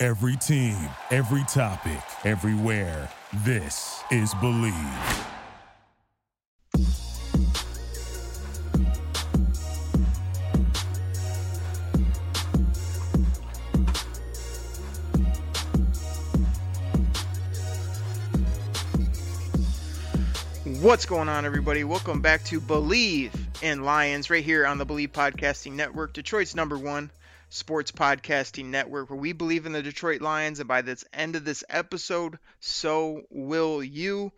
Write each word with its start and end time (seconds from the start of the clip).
Every 0.00 0.36
team, 0.36 0.76
every 1.10 1.42
topic, 1.48 1.98
everywhere. 2.22 3.10
This 3.42 4.00
is 4.12 4.32
Bleav. 4.34 4.72
What's 20.80 21.06
going 21.06 21.28
on, 21.28 21.44
everybody? 21.44 21.82
Welcome 21.82 22.20
back 22.20 22.44
to 22.44 22.60
Bleav 22.60 23.32
in 23.64 23.82
Lions 23.82 24.30
right 24.30 24.44
here 24.44 24.64
on 24.64 24.78
the 24.78 24.86
Bleav 24.86 25.08
Podcasting 25.08 25.72
Network, 25.72 26.12
Detroit's 26.12 26.54
number 26.54 26.78
one 26.78 27.10
sports 27.50 27.90
podcasting 27.90 28.66
network 28.66 29.08
where 29.10 29.18
we 29.18 29.32
believe 29.32 29.66
in 29.66 29.72
the 29.72 29.82
Detroit 29.82 30.20
Lions. 30.20 30.58
And 30.60 30.68
by 30.68 30.82
the 30.82 31.02
end 31.12 31.36
of 31.36 31.44
this 31.44 31.64
episode, 31.68 32.38
so 32.60 33.22
will 33.30 33.82
you. 33.82 34.32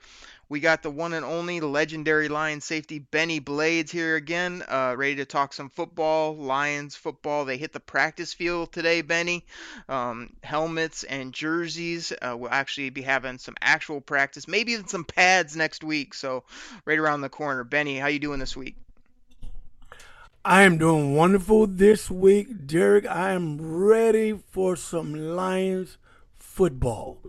We 0.49 0.59
got 0.59 0.83
the 0.83 0.91
one 0.91 1.13
and 1.13 1.25
only 1.25 1.61
legendary 1.61 2.27
Lions 2.29 2.65
safety 2.65 2.99
Benny 2.99 3.39
Blades 3.39 3.93
here 3.93 4.17
again, 4.17 4.65
uh, 4.67 4.95
ready 4.99 5.17
to 5.17 5.25
talk 5.25 5.53
some 5.53 5.71
football, 5.71 6.35
Lions 6.37 6.97
football. 6.97 7.45
They 7.45 7.57
hit 7.57 7.73
the 7.73 7.79
practice 7.79 8.35
field 8.35 8.73
today, 8.73 9.03
Benny. 9.03 9.45
Um, 9.89 10.31
helmets 10.43 11.05
and 11.05 11.33
jerseys. 11.33 12.13
Uh, 12.21 12.37
we'll 12.37 12.51
actually 12.51 12.91
be 12.91 13.03
having 13.03 13.39
some 13.39 13.55
actual 13.63 14.01
practice, 14.01 14.49
maybe 14.49 14.73
even 14.73 14.89
some 14.89 15.05
pads 15.05 15.55
next 15.55 15.85
week. 15.85 16.15
So 16.15 16.43
right 16.85 16.99
around 16.99 17.21
the 17.21 17.29
corner. 17.29 17.63
Benny, 17.63 17.97
how 17.97 18.09
you 18.09 18.19
doing 18.19 18.41
this 18.41 18.57
week? 18.57 18.75
I 20.45 20.63
am 20.63 20.79
doing 20.79 21.15
wonderful 21.15 21.67
this 21.67 22.11
week, 22.11 22.67
Derek. 22.67 23.05
I 23.07 23.33
am 23.33 23.59
ready 23.61 24.33
for 24.51 24.75
some 24.75 25.13
Lions 25.15 25.99
football. 26.39 27.21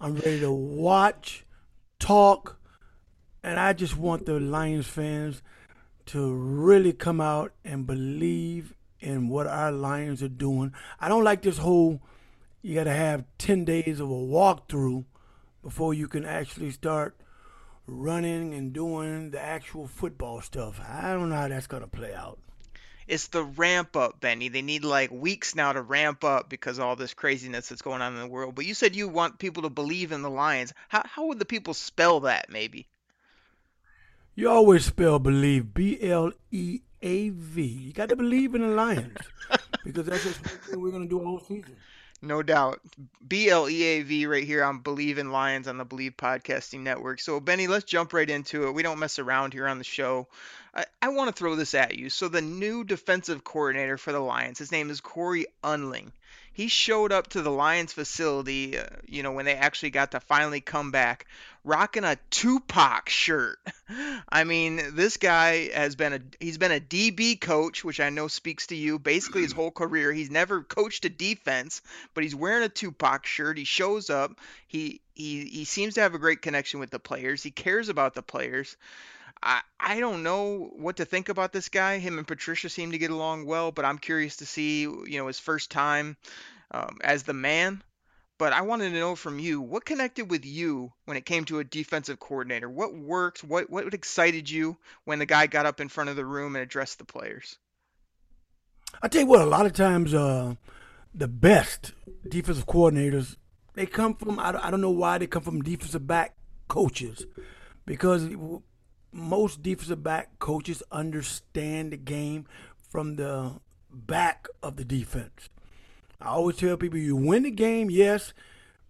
I'm 0.00 0.14
ready 0.14 0.38
to 0.38 0.52
watch, 0.52 1.44
talk, 1.98 2.60
and 3.42 3.58
I 3.58 3.72
just 3.72 3.96
want 3.96 4.26
the 4.26 4.38
Lions 4.38 4.86
fans 4.86 5.42
to 6.06 6.32
really 6.32 6.92
come 6.92 7.20
out 7.20 7.50
and 7.64 7.88
believe 7.88 8.72
in 9.00 9.28
what 9.28 9.48
our 9.48 9.72
Lions 9.72 10.22
are 10.22 10.28
doing. 10.28 10.72
I 11.00 11.08
don't 11.08 11.24
like 11.24 11.42
this 11.42 11.58
whole 11.58 12.02
you 12.62 12.76
got 12.76 12.84
to 12.84 12.92
have 12.92 13.24
10 13.38 13.64
days 13.64 13.98
of 13.98 14.08
a 14.08 14.12
walkthrough 14.12 15.04
before 15.60 15.92
you 15.92 16.06
can 16.06 16.24
actually 16.24 16.70
start 16.70 17.18
running 17.86 18.54
and 18.54 18.72
doing 18.72 19.30
the 19.30 19.40
actual 19.40 19.86
football 19.86 20.40
stuff. 20.40 20.80
I 20.88 21.12
don't 21.12 21.28
know 21.28 21.36
how 21.36 21.48
that's 21.48 21.66
going 21.66 21.82
to 21.82 21.88
play 21.88 22.14
out. 22.14 22.38
It's 23.06 23.26
the 23.26 23.44
ramp 23.44 23.96
up, 23.96 24.20
Benny. 24.20 24.48
They 24.48 24.62
need 24.62 24.82
like 24.82 25.10
weeks 25.10 25.54
now 25.54 25.72
to 25.72 25.82
ramp 25.82 26.24
up 26.24 26.48
because 26.48 26.78
all 26.78 26.96
this 26.96 27.12
craziness 27.12 27.68
that's 27.68 27.82
going 27.82 28.00
on 28.00 28.14
in 28.14 28.20
the 28.20 28.26
world. 28.26 28.54
But 28.54 28.64
you 28.64 28.72
said 28.72 28.96
you 28.96 29.08
want 29.08 29.38
people 29.38 29.64
to 29.64 29.68
believe 29.68 30.10
in 30.10 30.22
the 30.22 30.30
Lions. 30.30 30.72
How, 30.88 31.02
how 31.04 31.26
would 31.26 31.38
the 31.38 31.44
people 31.44 31.74
spell 31.74 32.20
that, 32.20 32.48
maybe? 32.48 32.86
You 34.34 34.48
always 34.48 34.86
spell 34.86 35.18
believe 35.18 35.74
B 35.74 35.98
L 36.02 36.32
E 36.50 36.80
A 37.02 37.28
V. 37.28 37.62
You 37.62 37.92
got 37.92 38.08
to 38.08 38.16
believe 38.16 38.54
in 38.54 38.62
the 38.62 38.68
Lions 38.68 39.18
because 39.84 40.06
that's 40.06 40.24
what 40.70 40.80
we're 40.80 40.90
going 40.90 41.02
to 41.02 41.08
do 41.08 41.20
all 41.22 41.40
season. 41.40 41.76
No 42.24 42.42
doubt. 42.42 42.80
B 43.26 43.50
L 43.50 43.68
E 43.68 43.82
A 43.82 44.02
V 44.02 44.26
right 44.26 44.44
here 44.44 44.64
on 44.64 44.80
Bleav 44.82 45.18
in 45.18 45.30
Lions 45.30 45.68
on 45.68 45.76
the 45.76 45.84
Bleav 45.86 46.16
Podcasting 46.16 46.80
Network. 46.80 47.20
So, 47.20 47.38
Benny, 47.38 47.66
let's 47.66 47.84
jump 47.84 48.12
right 48.14 48.28
into 48.28 48.66
it. 48.66 48.72
We 48.72 48.82
don't 48.82 48.98
mess 48.98 49.18
around 49.18 49.52
here 49.52 49.68
on 49.68 49.76
the 49.78 49.84
show. 49.84 50.26
I, 50.74 50.86
I 51.02 51.08
want 51.10 51.28
to 51.28 51.38
throw 51.38 51.54
this 51.54 51.74
at 51.74 51.94
you. 51.96 52.08
So, 52.10 52.28
the 52.28 52.40
new 52.40 52.82
defensive 52.82 53.44
coordinator 53.44 53.98
for 53.98 54.12
the 54.12 54.20
Lions, 54.20 54.58
his 54.58 54.72
name 54.72 54.88
is 54.90 55.00
Cory 55.02 55.46
Undlin. 55.62 56.12
He 56.54 56.68
showed 56.68 57.12
up 57.12 57.28
to 57.30 57.42
the 57.42 57.50
Lions 57.50 57.92
facility, 57.92 58.78
uh, 58.78 58.86
you 59.06 59.22
know, 59.22 59.32
when 59.32 59.44
they 59.44 59.56
actually 59.56 59.90
got 59.90 60.12
to 60.12 60.20
finally 60.20 60.60
come 60.60 60.92
back 60.92 61.26
rocking 61.64 62.04
a 62.04 62.16
Tupac 62.30 63.08
shirt. 63.08 63.58
I 64.30 64.44
mean, 64.44 64.80
this 64.92 65.16
guy 65.16 65.70
has 65.74 65.96
been 65.96 66.12
a 66.12 66.20
he's 66.38 66.58
been 66.58 66.70
a 66.70 66.78
DB 66.80 67.40
coach, 67.40 67.82
which 67.82 68.00
I 68.00 68.10
know 68.10 68.28
speaks 68.28 68.68
to 68.68 68.76
you. 68.76 68.98
Basically, 68.98 69.42
his 69.42 69.52
whole 69.52 69.70
career, 69.70 70.12
he's 70.12 70.30
never 70.30 70.62
coached 70.62 71.04
a 71.06 71.08
defense, 71.08 71.80
but 72.12 72.22
he's 72.22 72.34
wearing 72.34 72.62
a 72.62 72.68
Tupac 72.68 73.26
shirt. 73.26 73.56
He 73.58 73.64
shows 73.64 74.10
up. 74.10 74.38
He 74.68 75.00
he 75.14 75.46
he 75.46 75.64
seems 75.64 75.94
to 75.94 76.02
have 76.02 76.14
a 76.14 76.18
great 76.18 76.42
connection 76.42 76.80
with 76.80 76.90
the 76.90 77.00
players. 77.00 77.42
He 77.42 77.50
cares 77.50 77.88
about 77.88 78.14
the 78.14 78.22
players. 78.22 78.76
I, 79.42 79.60
I 79.78 80.00
don't 80.00 80.22
know 80.22 80.70
what 80.76 80.98
to 80.98 81.04
think 81.04 81.28
about 81.28 81.52
this 81.52 81.68
guy. 81.68 81.98
Him 81.98 82.16
and 82.16 82.26
Patricia 82.26 82.70
seem 82.70 82.92
to 82.92 82.98
get 82.98 83.10
along 83.10 83.44
well, 83.44 83.72
but 83.72 83.84
I'm 83.84 83.98
curious 83.98 84.36
to 84.38 84.46
see, 84.46 84.82
you 84.82 85.04
know, 85.18 85.26
his 85.26 85.38
first 85.38 85.70
time 85.70 86.16
um, 86.70 86.96
as 87.04 87.24
the 87.24 87.34
man 87.34 87.82
but 88.44 88.52
I 88.52 88.60
wanted 88.60 88.90
to 88.90 89.00
know 89.00 89.16
from 89.16 89.38
you 89.38 89.62
what 89.62 89.86
connected 89.86 90.30
with 90.30 90.44
you 90.44 90.92
when 91.06 91.16
it 91.16 91.24
came 91.24 91.46
to 91.46 91.60
a 91.60 91.64
defensive 91.64 92.20
coordinator. 92.20 92.68
What 92.68 92.94
worked? 92.94 93.42
What 93.42 93.70
what 93.70 93.94
excited 93.94 94.50
you 94.50 94.76
when 95.04 95.18
the 95.18 95.24
guy 95.24 95.46
got 95.46 95.64
up 95.64 95.80
in 95.80 95.88
front 95.88 96.10
of 96.10 96.16
the 96.16 96.26
room 96.26 96.54
and 96.54 96.62
addressed 96.62 96.98
the 96.98 97.06
players? 97.06 97.56
I 99.02 99.08
tell 99.08 99.22
you 99.22 99.26
what, 99.28 99.40
a 99.40 99.46
lot 99.46 99.64
of 99.64 99.72
times 99.72 100.12
uh, 100.12 100.56
the 101.14 101.26
best 101.26 101.94
defensive 102.28 102.66
coordinators 102.66 103.36
they 103.72 103.86
come 103.86 104.14
from 104.14 104.38
I 104.38 104.50
don't 104.70 104.82
know 104.82 104.90
why 104.90 105.16
they 105.16 105.26
come 105.26 105.42
from 105.42 105.62
defensive 105.62 106.06
back 106.06 106.36
coaches 106.68 107.24
because 107.86 108.28
most 109.10 109.62
defensive 109.62 110.02
back 110.02 110.38
coaches 110.38 110.82
understand 110.92 111.92
the 111.92 111.96
game 111.96 112.44
from 112.90 113.16
the 113.16 113.52
back 113.90 114.48
of 114.62 114.76
the 114.76 114.84
defense. 114.84 115.48
I 116.24 116.28
always 116.28 116.56
tell 116.56 116.76
people 116.78 116.98
you 116.98 117.14
win 117.16 117.42
the 117.42 117.50
game, 117.50 117.90
yes, 117.90 118.32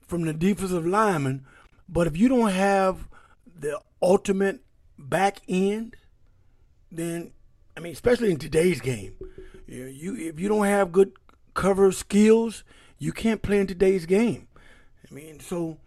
from 0.07 0.23
the 0.25 0.33
defensive 0.33 0.87
lineman, 0.87 1.45
but 1.89 2.07
if 2.07 2.17
you 2.17 2.29
don't 2.29 2.51
have 2.51 3.09
the 3.59 3.81
ultimate 4.01 4.61
back 4.99 5.41
end, 5.49 5.97
then 6.93 7.33
I 7.77 7.81
mean, 7.81 7.93
especially 7.93 8.31
in 8.31 8.39
today's 8.39 8.81
game, 8.81 9.15
you, 9.67 9.87
you 9.87 10.17
if 10.17 10.39
you 10.39 10.49
don't 10.49 10.67
have 10.67 10.93
good 10.93 11.11
cover 11.55 11.91
skills, 11.91 12.63
you 12.99 13.11
can't 13.11 13.43
play 13.43 13.59
in 13.59 13.67
today's 13.67 14.07
game. 14.07 14.47
I 15.11 15.13
mean, 15.13 15.41
so 15.41 15.79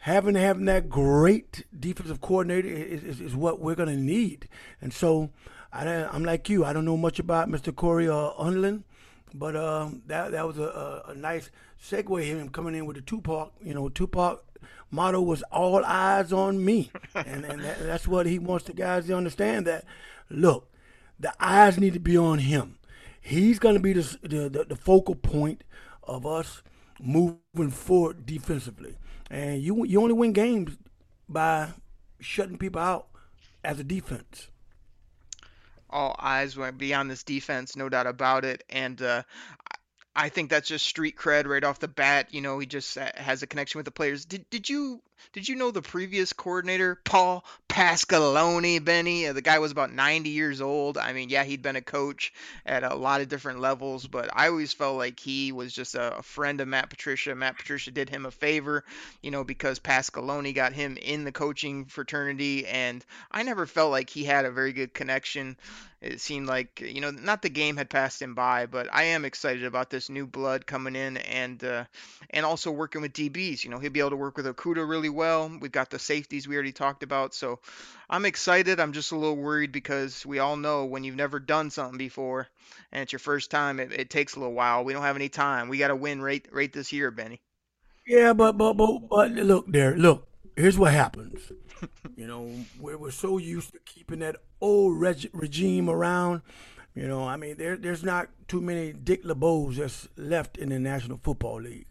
having 0.00 0.34
having 0.34 0.66
that 0.66 0.90
great 0.90 1.64
defensive 1.78 2.20
coordinator 2.20 2.68
is, 2.68 3.02
is, 3.02 3.20
is 3.22 3.34
what 3.36 3.60
we're 3.60 3.74
going 3.74 3.88
to 3.88 3.96
need. 3.96 4.46
And 4.82 4.92
so 4.92 5.30
I, 5.72 5.86
am 5.86 6.24
like 6.24 6.50
you. 6.50 6.66
I 6.66 6.74
don't 6.74 6.84
know 6.84 6.98
much 6.98 7.18
about 7.18 7.48
Mr. 7.48 7.74
Cory 7.74 8.08
uh, 8.10 8.30
Undlin, 8.38 8.82
but 9.34 9.56
um, 9.56 10.02
that 10.06 10.32
that 10.32 10.46
was 10.46 10.58
a, 10.58 11.04
a, 11.08 11.14
nice 11.14 11.50
segue 11.82 12.24
him 12.24 12.48
coming 12.50 12.74
in 12.74 12.86
with 12.86 12.96
the 12.96 13.02
Tupac. 13.02 13.52
You 13.62 13.74
know, 13.74 13.88
Tupac 13.88 14.44
motto 14.90 15.20
was 15.22 15.42
all 15.44 15.82
eyes 15.84 16.32
on 16.32 16.62
me, 16.64 16.90
and, 17.14 17.44
and 17.44 17.64
that, 17.64 17.78
that's 17.80 18.06
what 18.06 18.26
he 18.26 18.38
wants 18.38 18.66
the 18.66 18.72
guys 18.72 19.06
to 19.06 19.16
understand 19.16 19.66
that. 19.66 19.84
Look, 20.30 20.70
the 21.18 21.32
eyes 21.40 21.78
need 21.78 21.94
to 21.94 22.00
be 22.00 22.16
on 22.16 22.38
him. 22.40 22.78
He's 23.20 23.58
going 23.58 23.74
to 23.74 23.80
be 23.80 23.92
the, 23.94 24.18
the 24.22 24.64
the 24.68 24.76
focal 24.76 25.14
point 25.14 25.64
of 26.02 26.26
us 26.26 26.62
moving 27.00 27.70
forward 27.70 28.26
defensively. 28.26 28.96
And 29.30 29.62
you 29.62 29.84
you 29.86 30.00
only 30.02 30.12
win 30.14 30.32
games 30.32 30.76
by 31.28 31.68
shutting 32.20 32.58
people 32.58 32.80
out 32.82 33.08
as 33.64 33.78
a 33.80 33.84
defense 33.84 34.48
all 35.92 36.16
eyes 36.18 36.56
will 36.56 36.72
be 36.72 36.94
on 36.94 37.08
this 37.08 37.22
defense, 37.22 37.76
no 37.76 37.88
doubt 37.88 38.06
about 38.06 38.44
it. 38.44 38.64
And 38.70 39.00
uh, 39.02 39.22
I 40.16 40.30
think 40.30 40.50
that's 40.50 40.68
just 40.68 40.86
street 40.86 41.16
cred 41.16 41.46
right 41.46 41.62
off 41.62 41.78
the 41.78 41.88
bat. 41.88 42.28
You 42.34 42.40
know, 42.40 42.58
he 42.58 42.66
just 42.66 42.94
has 42.96 43.42
a 43.42 43.46
connection 43.46 43.78
with 43.78 43.84
the 43.84 43.90
players. 43.92 44.24
Did 44.24 44.48
did 44.50 44.68
you 44.68 45.02
did 45.32 45.48
you 45.48 45.56
know 45.56 45.70
the 45.70 45.82
previous 45.82 46.32
coordinator, 46.34 46.96
Paul 47.04 47.44
Pasqualoni, 47.68 48.84
Benny? 48.84 49.26
Uh, 49.26 49.32
the 49.32 49.40
guy 49.40 49.60
was 49.60 49.72
about 49.72 49.90
90 49.92 50.28
years 50.30 50.60
old. 50.60 50.98
I 50.98 51.12
mean, 51.14 51.30
yeah, 51.30 51.42
he'd 51.42 51.62
been 51.62 51.76
a 51.76 51.80
coach 51.82 52.34
at 52.66 52.82
a 52.84 52.94
lot 52.94 53.22
of 53.22 53.28
different 53.28 53.60
levels, 53.60 54.06
but 54.06 54.28
I 54.32 54.48
always 54.48 54.74
felt 54.74 54.98
like 54.98 55.18
he 55.18 55.52
was 55.52 55.72
just 55.72 55.94
a 55.94 56.20
friend 56.22 56.60
of 56.60 56.68
Matt 56.68 56.90
Patricia. 56.90 57.34
Matt 57.34 57.56
Patricia 57.56 57.90
did 57.92 58.10
him 58.10 58.26
a 58.26 58.30
favor, 58.30 58.84
you 59.22 59.30
know, 59.30 59.42
because 59.44 59.78
Pasqualoni 59.78 60.54
got 60.54 60.72
him 60.74 60.98
in 61.00 61.24
the 61.24 61.32
coaching 61.32 61.86
fraternity, 61.86 62.66
and 62.66 63.02
I 63.30 63.42
never 63.42 63.64
felt 63.64 63.90
like 63.90 64.10
he 64.10 64.24
had 64.24 64.44
a 64.44 64.50
very 64.50 64.74
good 64.74 64.92
connection. 64.92 65.56
It 66.02 66.20
seemed 66.20 66.48
like, 66.48 66.80
you 66.80 67.00
know, 67.00 67.12
not 67.12 67.42
the 67.42 67.48
game 67.48 67.76
had 67.76 67.88
passed 67.88 68.20
him 68.20 68.34
by, 68.34 68.66
but 68.66 68.88
I 68.92 69.04
am 69.04 69.24
excited 69.24 69.64
about 69.64 69.88
this 69.88 70.10
new 70.10 70.26
blood 70.26 70.66
coming 70.66 70.96
in 70.96 71.16
and 71.16 71.62
uh, 71.62 71.84
and 72.30 72.44
also 72.44 72.72
working 72.72 73.02
with 73.02 73.12
DBs. 73.12 73.62
You 73.62 73.70
know, 73.70 73.78
he'll 73.78 73.92
be 73.92 74.00
able 74.00 74.10
to 74.10 74.16
work 74.16 74.36
with 74.36 74.46
Okudah 74.46 74.86
really 74.88 75.10
well. 75.12 75.50
We've 75.60 75.70
got 75.70 75.90
the 75.90 75.98
safeties 75.98 76.48
we 76.48 76.56
already 76.56 76.72
talked 76.72 77.02
about. 77.02 77.34
So 77.34 77.60
I'm 78.10 78.24
excited. 78.24 78.80
I'm 78.80 78.92
just 78.92 79.12
a 79.12 79.16
little 79.16 79.36
worried 79.36 79.70
because 79.70 80.26
we 80.26 80.38
all 80.40 80.56
know 80.56 80.84
when 80.86 81.04
you've 81.04 81.14
never 81.16 81.38
done 81.38 81.70
something 81.70 81.98
before 81.98 82.48
and 82.90 83.02
it's 83.02 83.12
your 83.12 83.18
first 83.20 83.50
time, 83.50 83.78
it, 83.78 83.92
it 83.92 84.10
takes 84.10 84.34
a 84.34 84.40
little 84.40 84.54
while. 84.54 84.82
We 84.84 84.92
don't 84.92 85.02
have 85.02 85.16
any 85.16 85.28
time. 85.28 85.68
We 85.68 85.78
got 85.78 85.88
to 85.88 85.96
win 85.96 86.20
right, 86.20 86.46
right 86.50 86.72
this 86.72 86.92
year, 86.92 87.10
Benny. 87.10 87.40
Yeah, 88.06 88.32
but, 88.32 88.58
but, 88.58 88.74
but, 88.74 89.08
but 89.08 89.30
look 89.32 89.70
there. 89.70 89.96
Look, 89.96 90.26
here's 90.56 90.78
what 90.78 90.92
happens. 90.92 91.40
you 92.16 92.26
know, 92.26 92.50
we 92.80 92.92
are 92.94 93.10
so 93.10 93.38
used 93.38 93.72
to 93.74 93.78
keeping 93.84 94.20
that 94.20 94.36
old 94.60 94.98
reg- 94.98 95.30
regime 95.32 95.88
around. 95.88 96.40
You 96.94 97.08
know, 97.08 97.24
I 97.26 97.36
mean, 97.36 97.56
there, 97.56 97.76
there's 97.76 98.02
not 98.02 98.28
too 98.48 98.60
many 98.60 98.92
Dick 98.92 99.24
LeBeau's 99.24 99.78
that's 99.78 100.08
left 100.18 100.58
in 100.58 100.68
the 100.68 100.78
National 100.78 101.18
Football 101.22 101.62
League 101.62 101.86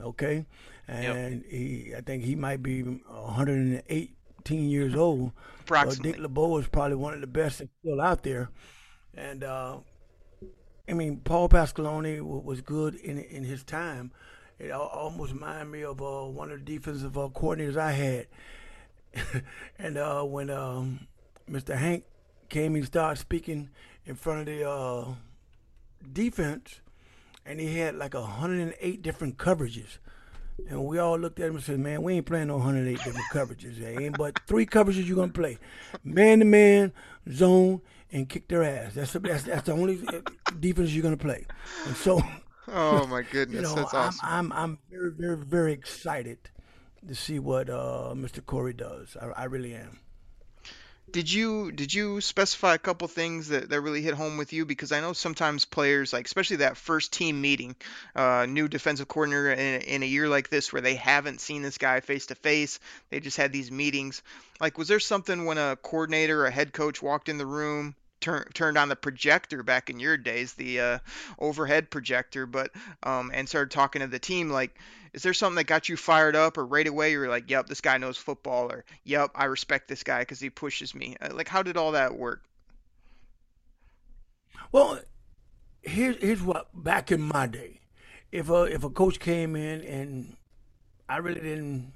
okay, 0.00 0.46
and 0.88 1.42
yep. 1.44 1.50
he 1.50 1.94
I 1.96 2.00
think 2.00 2.22
he 2.24 2.34
might 2.34 2.62
be 2.62 2.82
118 2.82 4.68
years 4.68 4.94
old. 4.94 5.32
Approximately. 5.62 6.12
Dick 6.12 6.20
LeBeau 6.20 6.58
is 6.58 6.68
probably 6.68 6.96
one 6.96 7.14
of 7.14 7.20
the 7.20 7.26
best 7.26 7.62
still 7.80 8.00
out 8.00 8.22
there, 8.22 8.50
and 9.14 9.44
uh, 9.44 9.78
I 10.88 10.92
mean 10.92 11.18
Paul 11.24 11.48
Pasqualoni 11.48 12.20
was 12.20 12.60
good 12.60 12.94
in 12.96 13.18
in 13.18 13.44
his 13.44 13.64
time. 13.64 14.12
It 14.58 14.70
almost 14.70 15.32
reminded 15.34 15.66
me 15.68 15.84
of 15.84 16.00
uh, 16.00 16.22
one 16.24 16.50
of 16.50 16.60
the 16.64 16.64
defensive 16.64 17.18
uh, 17.18 17.28
coordinators 17.34 17.76
I 17.76 17.92
had, 17.92 18.26
and 19.78 19.98
uh, 19.98 20.22
when 20.22 20.48
um, 20.50 21.00
Mr. 21.50 21.76
Hank 21.76 22.04
came 22.48 22.74
and 22.74 22.84
started 22.86 23.20
speaking 23.20 23.68
in 24.06 24.14
front 24.14 24.40
of 24.40 24.46
the 24.46 24.68
uh, 24.68 25.14
defense 26.10 26.80
and 27.46 27.60
he 27.60 27.78
had 27.78 27.94
like 27.94 28.14
108 28.14 29.02
different 29.02 29.38
coverages. 29.38 29.98
And 30.68 30.84
we 30.84 30.98
all 30.98 31.18
looked 31.18 31.38
at 31.38 31.48
him 31.48 31.56
and 31.56 31.64
said, 31.64 31.78
"Man, 31.80 32.02
we 32.02 32.14
ain't 32.14 32.26
playing 32.26 32.48
no 32.48 32.56
108 32.56 33.02
different 33.04 33.26
coverages. 33.32 33.78
There 33.78 34.00
ain't 34.00 34.16
but 34.16 34.40
three 34.46 34.64
coverages 34.66 35.06
you're 35.06 35.16
gonna 35.16 35.32
play: 35.32 35.58
man 36.02 36.38
to 36.38 36.44
man, 36.46 36.92
zone, 37.30 37.82
and 38.10 38.26
kick 38.28 38.48
their 38.48 38.62
ass. 38.64 38.94
That's 38.94 39.12
the 39.12 39.18
that's, 39.18 39.42
that's 39.42 39.66
the 39.66 39.72
only 39.72 40.00
uh, 40.08 40.20
defense 40.58 40.92
you're 40.94 41.02
gonna 41.02 41.18
play." 41.18 41.44
And 41.86 41.94
so, 41.94 42.22
oh 42.68 43.06
my 43.06 43.20
goodness, 43.32 43.56
you 43.56 43.62
know, 43.62 43.74
that's 43.74 43.92
awesome. 43.92 44.18
I'm, 44.22 44.52
I'm 44.52 44.58
I'm 44.58 44.78
very 44.90 45.12
very 45.12 45.36
very 45.36 45.72
excited 45.74 46.38
to 47.06 47.14
see 47.14 47.38
what 47.38 47.68
uh, 47.68 48.14
Mr. 48.16 48.44
Cory 48.44 48.72
does. 48.72 49.14
I, 49.20 49.42
I 49.42 49.44
really 49.44 49.74
am 49.74 50.00
did 51.12 51.30
you 51.32 51.70
did 51.70 51.94
you 51.94 52.20
specify 52.20 52.74
a 52.74 52.78
couple 52.78 53.06
things 53.06 53.48
that, 53.48 53.68
that 53.70 53.80
really 53.80 54.02
hit 54.02 54.14
home 54.14 54.36
with 54.36 54.52
you 54.52 54.64
because 54.66 54.90
i 54.90 55.00
know 55.00 55.12
sometimes 55.12 55.64
players 55.64 56.12
like 56.12 56.24
especially 56.26 56.56
that 56.56 56.76
first 56.76 57.12
team 57.12 57.40
meeting 57.40 57.74
uh, 58.16 58.44
new 58.48 58.66
defensive 58.68 59.06
coordinator 59.08 59.52
in, 59.52 59.80
in, 59.82 60.02
a 60.02 60.06
year 60.06 60.28
like 60.28 60.48
this 60.48 60.72
where 60.72 60.82
they 60.82 60.96
haven't 60.96 61.40
seen 61.40 61.62
this 61.62 61.78
guy 61.78 62.00
face 62.00 62.26
to 62.26 62.34
face 62.34 62.80
they 63.10 63.20
just 63.20 63.36
had 63.36 63.52
these 63.52 63.70
meetings 63.70 64.22
like 64.60 64.78
was 64.78 64.88
there 64.88 65.00
something 65.00 65.44
when 65.44 65.58
a 65.58 65.76
coordinator 65.76 66.44
a 66.44 66.50
head 66.50 66.72
coach 66.72 67.00
walked 67.00 67.28
in 67.28 67.38
the 67.38 67.46
room 67.46 67.94
tur- 68.26 68.46
turned 68.54 68.76
on 68.76 68.88
the 68.88 68.96
projector 68.96 69.62
back 69.62 69.88
in 69.88 70.00
your 70.00 70.16
days, 70.16 70.54
the 70.54 70.80
uh, 70.80 70.98
overhead 71.38 71.90
projector, 71.90 72.44
but 72.44 72.72
um, 73.04 73.30
and 73.32 73.48
started 73.48 73.70
talking 73.70 74.00
to 74.02 74.06
the 74.08 74.18
team 74.18 74.50
like, 74.50 74.76
is 75.14 75.22
there 75.22 75.32
something 75.32 75.56
that 75.56 75.64
got 75.66 75.88
you 75.88 75.96
fired 75.96 76.34
up 76.36 76.58
or 76.58 76.66
right 76.66 76.86
away 76.88 77.12
you're 77.12 77.28
like, 77.28 77.48
yep, 77.48 77.68
this 77.68 77.80
guy 77.80 77.96
knows 77.96 78.16
football 78.18 78.70
or 78.70 78.84
yep, 79.04 79.30
I 79.34 79.44
respect 79.44 79.86
this 79.88 80.02
guy 80.02 80.20
because 80.20 80.40
he 80.40 80.50
pushes 80.50 80.94
me. 80.94 81.16
Uh, 81.20 81.32
like, 81.32 81.48
how 81.48 81.62
did 81.62 81.76
all 81.76 81.92
that 81.92 82.14
work? 82.16 82.42
Well, 84.72 84.98
here's 85.82 86.16
here's 86.16 86.42
what 86.42 86.68
back 86.74 87.12
in 87.12 87.20
my 87.22 87.46
day, 87.46 87.78
if 88.32 88.50
a 88.50 88.64
if 88.64 88.82
a 88.82 88.90
coach 88.90 89.20
came 89.20 89.54
in 89.54 89.80
and 89.82 90.36
I 91.08 91.18
really 91.18 91.40
didn't 91.40 91.92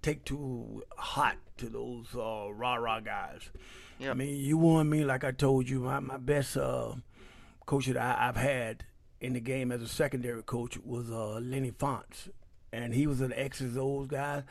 take 0.00 0.24
too 0.24 0.82
hot 0.96 1.36
to 1.58 1.68
those 1.68 2.06
uh, 2.14 2.52
rah 2.52 2.74
rah 2.76 3.00
guys. 3.00 3.50
Yep. 3.98 4.10
I 4.10 4.14
mean, 4.14 4.36
you 4.36 4.58
won 4.58 4.88
me, 4.90 5.04
like 5.04 5.24
I 5.24 5.32
told 5.32 5.68
you, 5.68 5.80
my, 5.80 6.00
my 6.00 6.18
best 6.18 6.56
uh, 6.56 6.92
coach 7.64 7.86
that 7.86 7.96
I, 7.96 8.26
have 8.26 8.36
had 8.36 8.84
in 9.20 9.32
the 9.32 9.40
game 9.40 9.72
as 9.72 9.80
a 9.80 9.88
secondary 9.88 10.42
coach 10.42 10.76
was 10.84 11.10
uh, 11.10 11.38
Lenny 11.40 11.70
Fontes. 11.70 12.28
And 12.72 12.92
he 12.92 13.06
was 13.06 13.22
an 13.22 13.32
X's 13.32 13.76
O's 13.78 14.06
guy. 14.06 14.42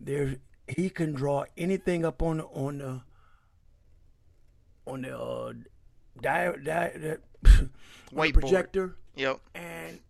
There, 0.00 0.36
he 0.68 0.90
can 0.90 1.12
draw 1.12 1.44
anything 1.56 2.04
up 2.04 2.22
on 2.22 2.38
the, 2.38 2.44
on 2.44 2.78
the, 2.78 3.00
on 4.86 5.02
the, 5.02 5.18
uh, 5.18 5.52
di- 6.22 6.52
di- 6.62 7.68
White 8.12 8.34
projector. 8.34 8.94
Yep. 9.16 9.40
And 9.54 10.00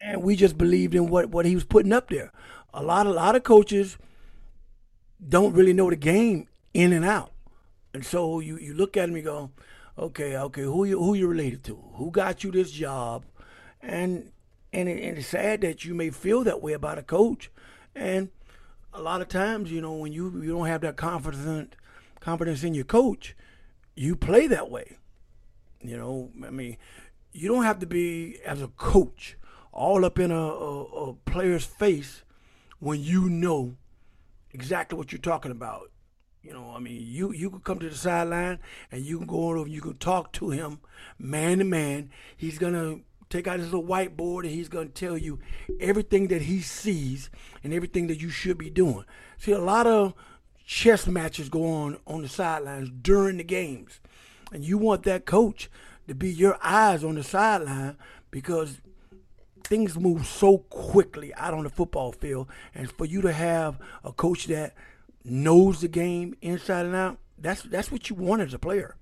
and 0.00 0.22
we 0.22 0.36
just 0.36 0.56
believed 0.56 0.94
in 0.94 1.08
what, 1.08 1.28
what 1.30 1.44
he 1.44 1.54
was 1.56 1.64
putting 1.64 1.92
up 1.92 2.08
there. 2.08 2.30
A 2.74 2.82
lot 2.82 3.06
a 3.06 3.10
lot 3.10 3.34
of 3.36 3.42
coaches 3.44 3.98
don't 5.26 5.54
really 5.54 5.72
know 5.72 5.90
the 5.90 5.96
game 5.96 6.48
in 6.74 6.92
and 6.92 7.04
out. 7.04 7.32
And 7.94 8.04
so 8.04 8.40
you, 8.40 8.56
you 8.58 8.74
look 8.74 8.96
at 8.96 9.08
him, 9.08 9.16
you 9.16 9.22
go, 9.22 9.50
okay, 9.98 10.36
okay, 10.36 10.62
who 10.62 10.84
you 10.84 10.98
who 11.02 11.14
you 11.14 11.26
related 11.26 11.64
to? 11.64 11.76
Who 11.94 12.10
got 12.10 12.44
you 12.44 12.50
this 12.50 12.70
job? 12.70 13.24
And 13.80 14.30
and, 14.72 14.86
it, 14.88 15.02
and 15.02 15.16
it's 15.18 15.28
sad 15.28 15.62
that 15.62 15.84
you 15.86 15.94
may 15.94 16.10
feel 16.10 16.44
that 16.44 16.60
way 16.62 16.72
about 16.74 16.98
a 16.98 17.02
coach. 17.02 17.50
And 17.94 18.28
a 18.92 19.00
lot 19.00 19.20
of 19.22 19.28
times, 19.28 19.72
you 19.72 19.80
know, 19.80 19.94
when 19.94 20.12
you 20.12 20.30
you 20.42 20.50
don't 20.50 20.66
have 20.66 20.82
that 20.82 20.96
confidence 20.96 21.74
confidence 22.20 22.62
in 22.62 22.74
your 22.74 22.84
coach, 22.84 23.34
you 23.96 24.14
play 24.14 24.46
that 24.46 24.70
way. 24.70 24.98
You 25.80 25.96
know, 25.96 26.30
I 26.46 26.50
mean, 26.50 26.76
you 27.32 27.48
don't 27.48 27.64
have 27.64 27.78
to 27.80 27.86
be 27.86 28.38
as 28.44 28.60
a 28.62 28.68
coach 28.68 29.36
all 29.72 30.04
up 30.04 30.18
in 30.18 30.30
a, 30.32 30.36
a, 30.44 30.84
a 31.10 31.14
player's 31.14 31.64
face 31.64 32.22
when 32.80 33.00
you 33.02 33.28
know 33.30 33.76
exactly 34.52 34.96
what 34.96 35.12
you're 35.12 35.20
talking 35.20 35.50
about. 35.52 35.90
You 36.42 36.52
know, 36.52 36.72
I 36.74 36.78
mean, 36.80 37.02
you 37.04 37.32
you 37.32 37.50
can 37.50 37.60
come 37.60 37.78
to 37.80 37.88
the 37.88 37.94
sideline 37.96 38.60
and 38.92 39.04
you 39.04 39.18
can 39.18 39.26
go 39.26 39.48
over 39.48 39.58
and 39.58 39.70
you 39.72 39.80
can 39.82 39.96
talk 39.98 40.32
to 40.34 40.50
him 40.50 40.78
man 41.18 41.58
to 41.58 41.64
man. 41.64 42.10
He's 42.36 42.58
gonna 42.58 43.00
take 43.28 43.46
out 43.46 43.58
his 43.58 43.72
little 43.72 43.86
whiteboard 43.86 44.42
and 44.42 44.50
he's 44.52 44.68
gonna 44.68 44.88
tell 44.88 45.18
you 45.18 45.40
everything 45.80 46.28
that 46.28 46.42
he 46.42 46.60
sees 46.60 47.28
and 47.64 47.72
everything 47.74 48.06
that 48.06 48.20
you 48.20 48.30
should 48.30 48.56
be 48.56 48.70
doing. 48.70 49.04
See, 49.38 49.52
a 49.52 49.58
lot 49.58 49.86
of 49.86 50.14
chess 50.64 51.06
matches 51.06 51.48
go 51.48 51.66
on 51.66 51.98
on 52.06 52.22
the 52.22 52.28
sidelines 52.28 52.90
during 53.02 53.36
the 53.38 53.44
games, 53.44 54.00
and 54.52 54.64
you 54.64 54.78
want 54.78 55.02
that 55.04 55.26
coach 55.26 55.68
to 56.06 56.14
be 56.14 56.30
your 56.30 56.56
eyes 56.62 57.02
on 57.02 57.16
the 57.16 57.24
sideline 57.24 57.96
because 58.30 58.78
things 59.68 59.98
move 59.98 60.26
so 60.26 60.58
quickly 60.58 61.32
out 61.34 61.52
on 61.54 61.62
the 61.64 61.70
football 61.70 62.10
field, 62.12 62.48
and 62.74 62.90
for 62.90 63.04
you 63.04 63.20
to 63.20 63.32
have 63.32 63.78
a 64.02 64.12
coach 64.12 64.46
that 64.46 64.74
knows 65.24 65.80
the 65.82 65.88
game 65.88 66.34
inside 66.40 66.86
and 66.86 66.94
out, 66.96 67.18
that's 67.38 67.62
that's 67.62 67.92
what 67.92 68.08
you 68.08 68.16
want 68.16 68.40
as 68.42 68.54
a 68.54 68.58
player. 68.58 68.96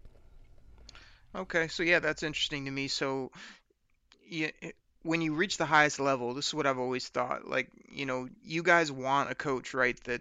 Okay, 1.35 1.69
so 1.69 1.83
yeah, 1.83 2.01
that's 2.01 2.23
interesting 2.23 2.65
to 2.65 2.71
me. 2.71 2.89
So, 2.89 3.31
yeah, 4.29 4.51
when 5.03 5.21
you 5.21 5.35
reach 5.35 5.57
the 5.57 5.67
highest 5.67 6.01
level, 6.01 6.35
this 6.35 6.49
is 6.49 6.55
what 6.55 6.67
I've 6.67 6.79
always 6.79 7.07
thought. 7.09 7.47
Like, 7.49 7.71
you 7.91 8.07
know, 8.07 8.29
you 8.43 8.63
guys 8.63 8.91
want 8.91 9.31
a 9.31 9.35
coach, 9.35 9.73
right? 9.73 9.99
That 10.05 10.21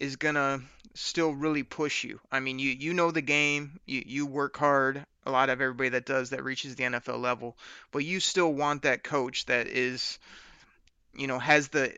is 0.00 0.16
gonna 0.16 0.60
still 0.94 1.32
really 1.34 1.62
push 1.62 2.04
you. 2.04 2.20
I 2.32 2.40
mean, 2.40 2.58
you 2.58 2.70
you 2.70 2.94
know 2.94 3.10
the 3.10 3.22
game, 3.22 3.78
you 3.86 4.02
you 4.06 4.26
work 4.26 4.56
hard 4.56 5.04
a 5.26 5.30
lot 5.30 5.50
of 5.50 5.60
everybody 5.60 5.90
that 5.90 6.06
does 6.06 6.30
that 6.30 6.44
reaches 6.44 6.74
the 6.76 6.84
NFL 6.84 7.20
level, 7.20 7.56
but 7.90 8.04
you 8.04 8.20
still 8.20 8.52
want 8.52 8.82
that 8.82 9.02
coach 9.02 9.46
that 9.46 9.66
is, 9.66 10.18
you 11.14 11.26
know, 11.26 11.38
has 11.38 11.68
the 11.68 11.92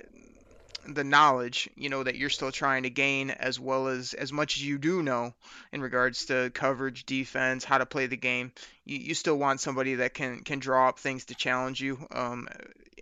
the 0.89 1.03
knowledge 1.03 1.69
you 1.75 1.89
know 1.89 2.05
that 2.05 2.15
you're 2.15 2.31
still 2.31 2.53
trying 2.53 2.85
to 2.85 2.91
gain 2.91 3.31
as 3.31 3.59
well 3.59 3.89
as 3.89 4.15
as 4.15 4.33
much 4.33 4.55
as 4.55 4.63
you 4.65 4.79
do 4.79 5.03
know 5.03 5.35
in 5.73 5.81
regards 5.81 6.27
to 6.27 6.49
coverage 6.55 7.05
defense 7.07 7.65
how 7.65 7.77
to 7.77 7.85
play 7.85 8.07
the 8.07 8.17
game 8.17 8.53
you, 8.85 8.97
you 8.99 9.13
still 9.13 9.37
want 9.37 9.59
somebody 9.59 9.97
that 9.97 10.15
can 10.15 10.45
can 10.45 10.61
draw 10.61 10.89
up 10.89 11.01
things 11.01 11.25
to 11.25 11.35
challenge 11.35 11.81
you 11.81 11.99
um, 12.13 12.47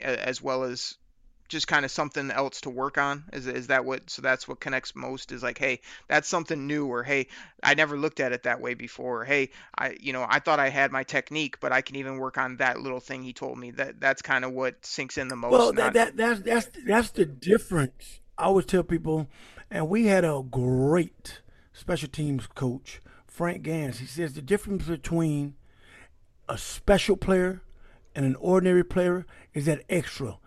as 0.01 0.41
well 0.41 0.63
as 0.63 0.95
just 1.55 1.69
kind 1.69 1.85
of 1.85 1.91
something 1.93 2.33
else 2.33 2.61
to 2.63 2.69
work 2.69 2.99
on 2.99 3.23
is, 3.33 3.47
is 3.47 3.69
that 3.69 3.85
what 3.85 4.11
so 4.11 4.21
that's 4.21 4.49
what 4.49 4.59
connects 4.59 4.97
most 4.97 5.31
is 5.31 5.41
like 5.45 5.57
hey 5.57 5.81
that's 6.09 6.27
something 6.27 6.67
new 6.67 6.85
or 6.85 7.05
hey 7.05 7.29
i 7.63 7.73
never 7.75 7.97
looked 7.97 8.19
at 8.19 8.33
it 8.33 8.43
that 8.43 8.61
way 8.61 8.75
before 8.75 9.21
or, 9.23 9.25
hey 9.25 9.49
i 9.79 9.97
you 10.01 10.13
know 10.13 10.27
i 10.29 10.41
thought 10.41 10.59
i 10.59 10.69
had 10.69 10.91
my 10.91 11.05
technique 11.05 11.61
but 11.61 11.71
i 11.71 11.81
can 11.81 11.95
even 11.95 12.17
work 12.19 12.39
on 12.39 12.57
that 12.57 12.81
little 12.81 12.99
thing 12.99 13.23
he 13.23 13.33
told 13.33 13.57
me 13.57 13.71
that 13.71 14.01
that's 14.01 14.21
kind 14.21 14.45
of 14.45 14.51
what 14.51 14.75
sinks 14.85 15.17
in 15.17 15.29
the 15.29 15.37
most 15.37 15.53
well 15.53 15.73
that, 15.73 15.95
not... 15.95 15.95
that 15.95 16.17
that's 16.17 16.41
that's 16.41 16.69
that's 16.89 17.11
the 17.11 17.25
difference 17.25 18.19
i 18.37 18.47
always 18.47 18.67
tell 18.67 18.83
people 18.83 19.29
and 19.71 19.89
we 19.89 20.07
had 20.07 20.25
a 20.25 20.43
great 20.51 21.39
special 21.73 22.09
teams 22.09 22.47
coach 22.49 23.01
Frank 23.29 23.63
Gansz 23.65 23.99
he 23.99 24.07
says 24.07 24.33
the 24.33 24.43
difference 24.43 24.89
between 24.89 25.55
a 26.49 26.59
special 26.59 27.17
player 27.17 27.63
and 28.13 28.27
an 28.27 28.35
ordinary 28.41 28.83
player 28.85 29.25
is 29.55 29.67
that 29.67 29.85
extra 29.89 30.39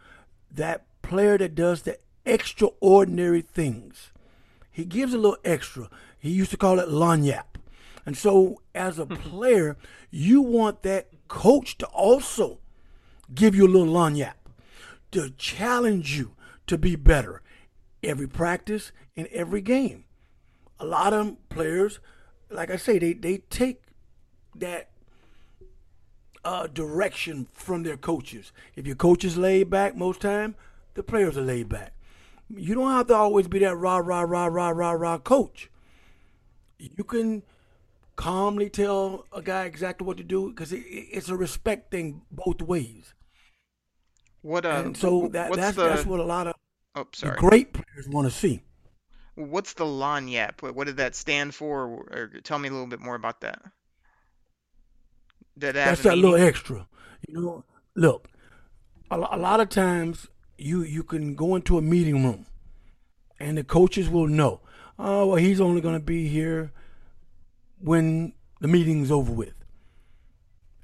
that 0.53 0.86
player 1.07 1.37
that 1.37 1.55
does 1.55 1.83
the 1.83 1.97
extraordinary 2.25 3.41
things. 3.41 4.11
He 4.71 4.85
gives 4.85 5.13
a 5.13 5.17
little 5.17 5.37
extra. 5.43 5.89
He 6.19 6.29
used 6.29 6.51
to 6.51 6.57
call 6.57 6.79
it 6.79 6.89
lagniappe. 6.89 7.43
And 8.05 8.17
so, 8.17 8.61
as 8.75 8.99
a 8.99 9.05
player, 9.05 9.77
you 10.11 10.41
want 10.41 10.83
that 10.83 11.09
coach 11.27 11.77
to 11.79 11.85
also 11.87 12.59
give 13.33 13.55
you 13.55 13.65
a 13.65 13.69
little 13.71 13.93
lagniappe 13.93 14.33
to 15.11 15.29
challenge 15.31 16.17
you 16.17 16.33
to 16.67 16.77
be 16.77 16.95
better 16.95 17.41
every 18.03 18.27
practice 18.27 18.91
and 19.15 19.27
every 19.27 19.61
game. 19.61 20.03
A 20.79 20.85
lot 20.85 21.13
of 21.13 21.35
players, 21.49 21.99
like 22.51 22.69
I 22.69 22.75
say, 22.77 22.99
they, 22.99 23.13
they 23.13 23.37
take 23.37 23.81
that 24.55 24.89
uh, 26.45 26.67
direction 26.67 27.47
from 27.53 27.83
their 27.83 27.97
coaches. 27.97 28.51
If 28.75 28.85
your 28.85 28.95
coach 28.95 29.23
is 29.23 29.37
laid 29.37 29.69
back 29.69 29.95
most 29.95 30.21
time, 30.21 30.55
the 30.97 31.03
players 31.03 31.37
are 31.37 31.41
laid 31.43 31.69
back. 31.69 31.93
You 32.53 32.73
don't 32.75 32.91
have 32.91 33.07
to 33.07 33.13
always 33.15 33.47
be 33.47 33.59
that 33.59 33.75
rah, 33.75 33.97
rah, 33.97 34.21
rah, 34.21 34.47
rah, 34.47 34.69
rah, 34.69 34.91
rah 34.91 35.17
coach. 35.19 35.69
You 36.79 37.03
can 37.03 37.43
calmly 38.15 38.69
tell 38.69 39.25
a 39.31 39.41
guy 39.41 39.65
exactly 39.65 40.05
what 40.05 40.17
to 40.17 40.23
do 40.23 40.49
because 40.49 40.73
it, 40.73 40.79
it's 40.79 41.29
a 41.29 41.35
respect 41.37 41.91
thing 41.91 42.23
both 42.31 42.61
ways. 42.61 43.13
What 44.41 44.65
uh, 44.65 44.69
and 44.85 44.97
so 44.97 45.27
that, 45.29 45.53
that's 45.53 45.75
the... 45.77 45.87
that's 45.87 46.05
what 46.05 46.19
a 46.19 46.23
lot 46.25 46.47
of 46.47 46.55
oh, 46.95 47.07
sorry. 47.13 47.37
great 47.37 47.73
players 47.73 48.09
want 48.09 48.27
to 48.27 48.31
see. 48.35 48.61
What's 49.35 49.73
the 49.73 49.85
lagniappe? 49.85 50.61
What 50.73 50.87
did 50.87 50.97
that 50.97 51.13
stand 51.15 51.53
for? 51.53 51.85
Or, 52.11 52.27
tell 52.43 52.57
me 52.57 52.69
a 52.69 52.71
little 52.71 52.87
bit 52.87 52.99
more 53.01 53.15
about 53.15 53.41
that. 53.41 53.61
that 55.57 55.75
that's 55.75 56.01
that 56.03 56.09
meaning? 56.15 56.31
little 56.31 56.47
extra. 56.47 56.87
You 57.27 57.33
know, 57.41 57.63
look, 57.95 58.29
a, 59.11 59.15
a 59.15 59.37
lot 59.37 59.59
of 59.59 59.69
times 59.69 60.27
you 60.57 60.81
you 60.81 61.03
can 61.03 61.35
go 61.35 61.55
into 61.55 61.77
a 61.77 61.81
meeting 61.81 62.23
room, 62.23 62.45
and 63.39 63.57
the 63.57 63.63
coaches 63.63 64.09
will 64.09 64.27
know. 64.27 64.61
Oh 64.97 65.27
well, 65.27 65.35
he's 65.35 65.61
only 65.61 65.81
going 65.81 65.95
to 65.95 66.03
be 66.03 66.27
here 66.27 66.71
when 67.79 68.33
the 68.59 68.67
meeting's 68.67 69.11
over 69.11 69.31
with. 69.31 69.53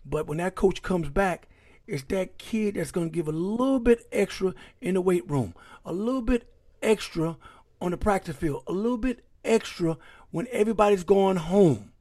But 0.06 0.27
when 0.27 0.38
that 0.38 0.56
coach 0.56 0.82
comes 0.82 1.10
back, 1.10 1.48
it's 1.88 2.03
that 2.03 2.38
kid 2.38 2.75
that's 2.75 2.92
going 2.92 3.10
to 3.10 3.13
give 3.13 3.27
a 3.27 3.32
little 3.32 3.80
bit 3.80 4.06
extra 4.12 4.53
in 4.80 4.94
the 4.94 5.01
weight 5.01 5.30
room, 5.30 5.56
a 5.86 5.94
little 5.94 6.22
bit 6.22 6.48
extra 6.82 7.38
on 7.82 7.92
the 7.92 7.98
practice 7.98 8.36
field, 8.36 8.63
a 8.68 8.72
little 8.72 8.98
bit 8.98 9.25
extra 9.44 9.98
when 10.32 10.48
everybody's 10.51 11.03
going 11.03 11.38
home. 11.38 11.92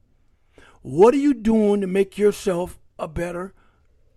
What 0.81 1.13
are 1.13 1.17
you 1.19 1.33
doing 1.33 1.81
to 1.81 1.87
make 1.87 2.17
yourself 2.17 2.77
a 2.99 3.07
better 3.07 3.53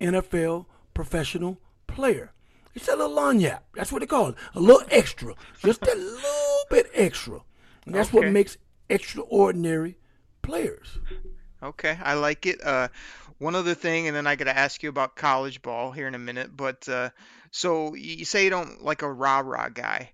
NFL 0.01 0.67
professional 0.93 1.59
player? 1.87 2.33
It's 2.77 2.89
a 2.89 2.95
little 2.95 3.09
lagniappe. 3.17 3.63
That's 3.75 3.91
what 3.91 4.01
they 4.01 4.07
call 4.07 4.29
it. 4.29 4.35
A 4.55 4.61
little 4.61 4.87
extra. 4.91 5.35
Just 5.65 5.83
a 5.85 5.95
little 5.97 6.65
bit 6.69 6.87
extra. 6.93 7.41
And 7.87 7.95
that's 7.95 8.11
okay. 8.11 8.19
what 8.19 8.29
makes 8.31 8.59
extraordinary 8.91 9.99
players. 10.43 10.99
Okay, 11.63 11.99
I 12.03 12.13
like 12.15 12.45
it. 12.45 12.63
Uh, 12.63 12.89
one 13.39 13.55
other 13.55 13.75
thing, 13.75 14.09
and 14.09 14.15
then 14.15 14.27
I 14.27 14.37
got 14.37 14.45
to 14.45 14.57
ask 14.57 14.83
you 14.83 14.91
about 14.91 15.17
college 15.17 15.63
ball 15.63 15.91
here 15.91 16.07
in 16.07 16.15
a 16.15 16.19
minute. 16.19 16.55
But 16.55 16.87
uh, 16.87 17.09
so 17.51 17.95
you 17.95 18.27
say 18.27 18.45
you 18.45 18.51
don't 18.51 18.85
like 18.85 19.01
a 19.01 19.11
rah 19.11 19.39
rah 19.41 19.71
guy. 19.71 20.11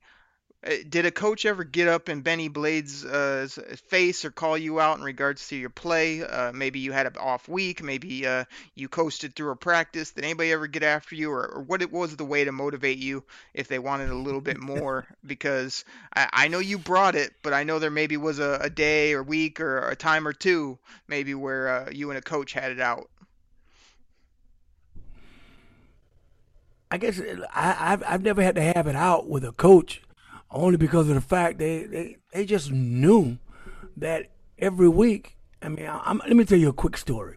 Uh, 0.65 0.75
did 0.91 1.05
a 1.07 1.11
coach 1.11 1.45
ever 1.45 1.65
get 1.65 1.89
up 1.89 2.09
in 2.09 2.21
Benny 2.21 2.47
Blades' 2.47 3.05
uh, 3.05 3.49
face 3.89 4.25
or 4.25 4.31
call 4.31 4.57
you 4.57 4.79
out 4.79 4.97
in 4.97 5.03
regards 5.03 5.49
to 5.49 5.57
your 5.57 5.71
play? 5.71 6.23
Uh, 6.23 6.53
maybe 6.53 6.79
you 6.79 6.93
had 6.93 7.07
an 7.07 7.17
off 7.19 7.49
week. 7.49 7.83
Maybe 7.83 8.25
uh, 8.25 8.45
you 8.77 8.89
coasted 8.89 9.35
through 9.35 9.51
a 9.51 9.57
practice. 9.57 10.13
Did 10.13 10.23
anybody 10.25 10.53
ever 10.53 10.69
get 10.69 10.85
after 10.85 11.17
you, 11.17 11.33
or, 11.33 11.49
or 11.49 11.63
what 11.63 11.83
it 11.83 11.91
was 11.93 12.15
the 12.15 12.25
way 12.25 12.45
to 12.45 12.53
motivate 12.53 12.99
you 12.99 13.25
if 13.55 13.67
they 13.67 13.81
wanted 13.81 14.11
a 14.11 14.15
little 14.15 14.41
bit 14.41 14.61
more? 14.61 15.05
because 15.27 15.85
I, 16.15 16.29
I, 16.33 16.49
know 16.49 16.61
you 16.61 16.79
brought 16.79 17.17
it, 17.17 17.33
but 17.43 17.53
I 17.53 17.65
know 17.65 17.81
there 17.81 17.91
maybe 17.91 18.17
was 18.17 18.39
a, 18.39 18.61
a 18.63 18.71
day 18.71 19.15
or 19.15 19.25
week 19.25 19.61
or 19.61 19.89
a 19.89 19.97
time 19.97 20.29
or 20.29 20.33
two 20.33 20.79
maybe 21.09 21.35
where 21.35 21.87
uh, 21.87 21.91
you 21.91 22.11
and 22.13 22.19
a 22.19 22.23
coach 22.23 22.53
had 22.53 22.71
it 22.71 22.81
out. 22.81 23.11
I 26.89 26.99
guess 26.99 27.19
uh, 27.19 27.43
I, 27.53 27.73
have 27.91 28.05
I've 28.07 28.23
never 28.23 28.45
had 28.45 28.55
to 28.55 28.63
have 28.63 28.87
it 28.87 28.95
out 28.95 29.27
with 29.29 29.45
a 29.45 29.51
coach 29.51 30.03
only 30.53 30.77
because 30.77 31.09
of 31.09 31.15
the 31.15 31.21
fact 31.21 31.59
they, 31.59 31.85
they, 31.85 32.17
they 32.33 32.45
just 32.45 32.71
knew 32.71 33.39
that 33.97 34.27
every 34.59 34.89
week. 34.89 35.37
I 35.63 35.69
mean, 35.69 35.87
I, 35.87 36.01
I'm, 36.05 36.19
let 36.19 36.37
me 36.37 36.45
tell 36.45 36.59
you 36.59 36.69
a 36.69 36.73
quick 36.75 36.97
story. 36.97 37.37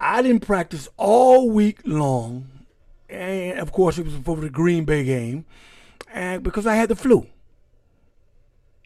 I 0.00 0.22
didn't 0.22 0.46
practice 0.46 0.88
all 0.96 1.50
week 1.50 1.80
long, 1.84 2.48
and 3.08 3.58
of 3.58 3.72
course 3.72 3.98
it 3.98 4.04
was 4.04 4.14
before 4.14 4.36
the 4.36 4.50
Green 4.50 4.84
Bay 4.84 5.04
game, 5.04 5.44
and 6.12 6.42
because 6.42 6.66
I 6.66 6.74
had 6.76 6.88
the 6.88 6.96
flu. 6.96 7.26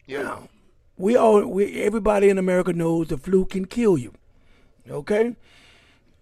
Yeah. 0.05 0.17
You 0.19 0.23
know, 0.23 0.49
we 0.97 1.15
all, 1.15 1.45
we 1.45 1.81
everybody 1.83 2.29
in 2.29 2.37
America 2.37 2.73
knows 2.73 3.07
the 3.07 3.17
flu 3.17 3.45
can 3.45 3.65
kill 3.65 3.97
you. 3.97 4.13
Okay. 4.89 5.35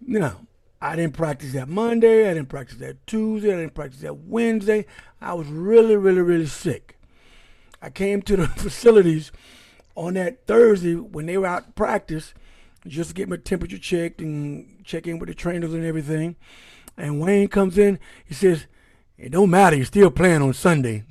You 0.06 0.18
know, 0.18 0.46
I 0.80 0.96
didn't 0.96 1.14
practice 1.14 1.52
that 1.54 1.68
Monday. 1.68 2.28
I 2.30 2.34
didn't 2.34 2.48
practice 2.50 2.78
that 2.78 3.06
Tuesday. 3.06 3.52
I 3.52 3.56
didn't 3.60 3.74
practice 3.74 4.00
that 4.00 4.18
Wednesday. 4.20 4.86
I 5.20 5.34
was 5.34 5.46
really, 5.46 5.96
really, 5.96 6.20
really 6.20 6.46
sick. 6.46 6.98
I 7.80 7.90
came 7.90 8.22
to 8.22 8.36
the 8.36 8.48
facilities 8.48 9.32
on 9.94 10.14
that 10.14 10.46
Thursday 10.46 10.94
when 10.94 11.26
they 11.26 11.38
were 11.38 11.46
out 11.46 11.74
practice 11.74 12.34
just 12.86 13.10
to 13.10 13.14
get 13.14 13.28
my 13.28 13.36
temperature 13.36 13.78
checked 13.78 14.20
and 14.20 14.84
check 14.84 15.06
in 15.06 15.18
with 15.18 15.28
the 15.28 15.34
trainers 15.34 15.72
and 15.72 15.84
everything. 15.84 16.36
And 16.96 17.20
Wayne 17.20 17.48
comes 17.48 17.78
in. 17.78 17.98
He 18.24 18.34
says, 18.34 18.66
it 19.18 19.32
don't 19.32 19.50
matter. 19.50 19.76
You're 19.76 19.86
still 19.86 20.10
playing 20.10 20.42
on 20.42 20.52
Sunday. 20.52 21.04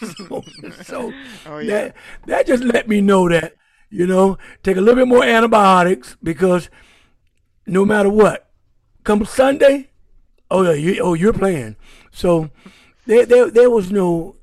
so, 0.28 0.42
so 0.82 1.12
oh, 1.46 1.58
yeah. 1.58 1.68
that, 1.72 1.96
that 2.26 2.46
just 2.46 2.64
let 2.64 2.88
me 2.88 3.02
know 3.02 3.28
that, 3.28 3.54
you 3.90 4.06
know, 4.06 4.38
take 4.62 4.78
a 4.78 4.80
little 4.80 4.96
bit 4.96 5.06
more 5.08 5.22
antibiotics 5.22 6.16
because 6.22 6.70
no 7.66 7.84
matter 7.84 8.08
what, 8.08 8.45
Come 9.06 9.24
Sunday, 9.24 9.88
oh 10.50 10.64
yeah, 10.64 10.72
you, 10.72 11.00
oh 11.00 11.14
you're 11.14 11.32
playing. 11.32 11.76
So 12.10 12.50
there, 13.04 13.24
there, 13.24 13.48
there 13.48 13.70
was 13.70 13.92
no 13.92 14.34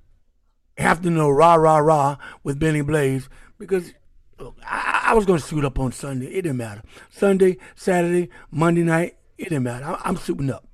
have 0.77 1.01
to 1.01 1.10
know 1.10 1.29
rah 1.29 1.55
rah 1.55 1.79
rah 1.79 2.15
with 2.46 2.60
Benny 2.60 2.79
Blades 2.79 3.27
because 3.60 3.91
look, 4.39 4.55
I, 4.65 5.08
I, 5.08 5.13
was 5.15 5.25
gonna 5.25 5.39
suit 5.41 5.65
up 5.65 5.79
on 5.79 5.91
Sunday. 5.91 6.27
It 6.27 6.43
didn't 6.43 6.55
matter. 6.60 6.82
Sunday, 7.10 7.58
Saturday, 7.75 8.29
Monday 8.51 8.84
night, 8.84 9.17
it 9.38 9.50
didn't 9.50 9.63
matter. 9.63 9.84
I, 9.84 10.01
I'm 10.05 10.15
suiting 10.15 10.50
up. 10.50 10.65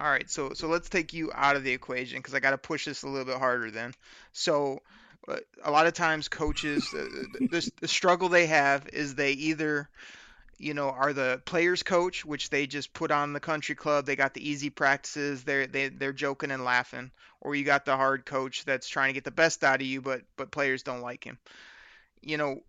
All 0.00 0.10
right, 0.10 0.28
so 0.28 0.52
so 0.52 0.66
let's 0.66 0.88
take 0.88 1.12
you 1.12 1.30
out 1.36 1.54
of 1.54 1.62
the 1.62 1.70
equation 1.70 2.18
because 2.18 2.34
I 2.34 2.40
got 2.40 2.50
to 2.50 2.58
push 2.58 2.86
this 2.86 3.04
a 3.04 3.08
little 3.08 3.26
bit 3.26 3.38
harder. 3.38 3.70
Then, 3.70 3.94
so 4.32 4.80
uh, 5.28 5.36
a 5.62 5.70
lot 5.70 5.86
of 5.86 5.92
times 5.92 6.26
coaches, 6.26 6.84
the, 6.92 7.46
the, 7.48 7.70
the 7.82 7.86
struggle 7.86 8.28
they 8.28 8.46
have 8.46 8.88
is 8.92 9.14
they 9.14 9.30
either 9.30 9.88
you 10.62 10.74
know, 10.74 10.90
are 10.90 11.12
the 11.12 11.42
players 11.44 11.82
coach, 11.82 12.24
which 12.24 12.48
they 12.48 12.68
just 12.68 12.92
put 12.92 13.10
on 13.10 13.32
the 13.32 13.40
country 13.40 13.74
club. 13.74 14.06
They 14.06 14.14
got 14.14 14.32
the 14.32 14.48
easy 14.48 14.70
practices. 14.70 15.42
They're 15.42 15.66
they, 15.66 15.86
are 15.86 15.90
they 15.90 16.06
are 16.06 16.12
joking 16.12 16.52
and 16.52 16.64
laughing. 16.64 17.10
Or 17.40 17.56
you 17.56 17.64
got 17.64 17.84
the 17.84 17.96
hard 17.96 18.24
coach 18.24 18.64
that's 18.64 18.88
trying 18.88 19.08
to 19.08 19.12
get 19.12 19.24
the 19.24 19.32
best 19.32 19.64
out 19.64 19.80
of 19.80 19.86
you, 19.86 20.00
but 20.00 20.22
but 20.36 20.52
players 20.52 20.84
don't 20.84 21.00
like 21.00 21.24
him. 21.24 21.36
You 22.20 22.36
know, 22.36 22.60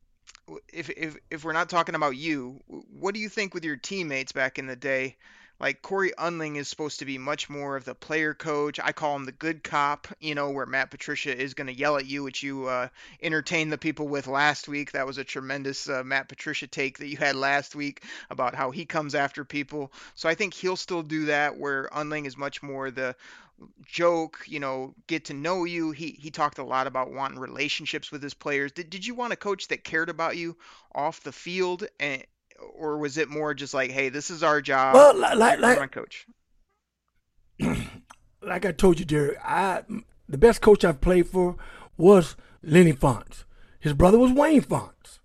if 0.74 0.90
if 0.90 1.16
if 1.30 1.44
we're 1.46 1.54
not 1.54 1.70
talking 1.70 1.94
about 1.94 2.18
you, 2.18 2.60
what 2.68 3.14
do 3.14 3.20
you 3.22 3.30
think 3.30 3.54
with 3.54 3.64
your 3.64 3.78
teammates 3.78 4.32
back 4.32 4.58
in 4.58 4.66
the 4.66 4.76
day? 4.76 5.16
like 5.60 5.82
Cory 5.82 6.12
Undlin 6.18 6.58
is 6.58 6.68
supposed 6.68 7.00
to 7.00 7.06
be 7.06 7.18
much 7.18 7.50
more 7.50 7.76
of 7.76 7.86
the 7.86 7.94
player 7.96 8.34
coach. 8.34 8.80
I 8.84 8.92
call 8.92 9.16
him 9.16 9.26
the 9.26 9.32
good 9.32 9.64
cop, 9.64 10.08
you 10.20 10.36
know, 10.36 10.50
where 10.50 10.66
Matt 10.66 10.92
Patricia 10.92 11.36
is 11.36 11.54
going 11.54 11.68
to 11.68 11.78
yell 11.78 11.98
at 11.98 12.06
you, 12.06 12.24
which 12.24 12.44
you 12.44 12.68
uh, 12.68 12.88
entertained 13.22 13.72
the 13.72 13.78
people 13.78 14.08
with 14.08 14.28
last 14.28 14.68
week. 14.68 14.92
That 14.92 15.06
was 15.06 15.18
a 15.18 15.24
tremendous 15.24 15.88
uh, 15.88 16.04
Matt 16.04 16.28
Patricia 16.28 16.68
take 16.68 16.98
that 16.98 17.08
you 17.08 17.18
had 17.18 17.36
last 17.36 17.76
week 17.76 18.04
about 18.30 18.56
how 18.56 18.72
he 18.72 18.86
comes 18.86 19.16
after 19.16 19.46
people. 19.46 19.92
So 20.16 20.28
I 20.28 20.36
think 20.36 20.54
he'll 20.54 20.76
still 20.76 21.04
do 21.04 21.26
that, 21.26 21.58
where 21.58 21.88
Undlin 21.94 22.26
is 22.26 22.36
much 22.38 22.64
more 22.64 22.90
the 22.92 23.16
joke, 23.86 24.44
you 24.48 24.60
know, 24.60 24.96
get 25.08 25.26
to 25.26 25.34
know 25.34 25.64
you. 25.64 25.92
He 25.92 26.18
he 26.20 26.32
talked 26.32 26.58
a 26.58 26.64
lot 26.64 26.88
about 26.88 27.12
wanting 27.12 27.40
relationships 27.40 28.12
with 28.12 28.22
his 28.24 28.34
players. 28.34 28.72
Did, 28.72 28.90
did 28.90 29.06
you 29.06 29.14
want 29.14 29.32
a 29.34 29.38
coach 29.38 29.68
that 29.68 29.84
cared 29.84 30.10
about 30.10 30.36
you 30.36 30.58
off 30.94 31.22
the 31.24 31.32
field 31.32 31.86
and 32.00 32.24
or 32.78 32.98
was 32.98 33.18
it 33.18 33.30
more 33.30 33.54
just 33.54 33.74
like, 33.74 33.92
hey, 33.92 34.10
this 34.10 34.30
is 34.30 34.44
our 34.44 34.62
job? 34.62 34.96
Well, 34.96 35.18
like, 35.38 35.60
like 35.60 35.80
my 35.80 35.88
coach. 35.88 36.26
Like 38.46 38.66
I 38.66 38.74
told 38.74 39.00
you, 39.00 39.06
Derek, 39.06 39.38
I 39.42 39.84
the 40.28 40.38
best 40.38 40.60
coach 40.60 40.84
I've 40.84 41.00
played 41.00 41.28
for 41.30 41.56
was 41.96 42.36
Lenny 42.62 42.92
Fonts. 42.92 43.46
His 43.80 43.94
brother 43.94 44.20
was 44.20 44.34
Wayne 44.34 44.60
Fonts. 44.60 45.22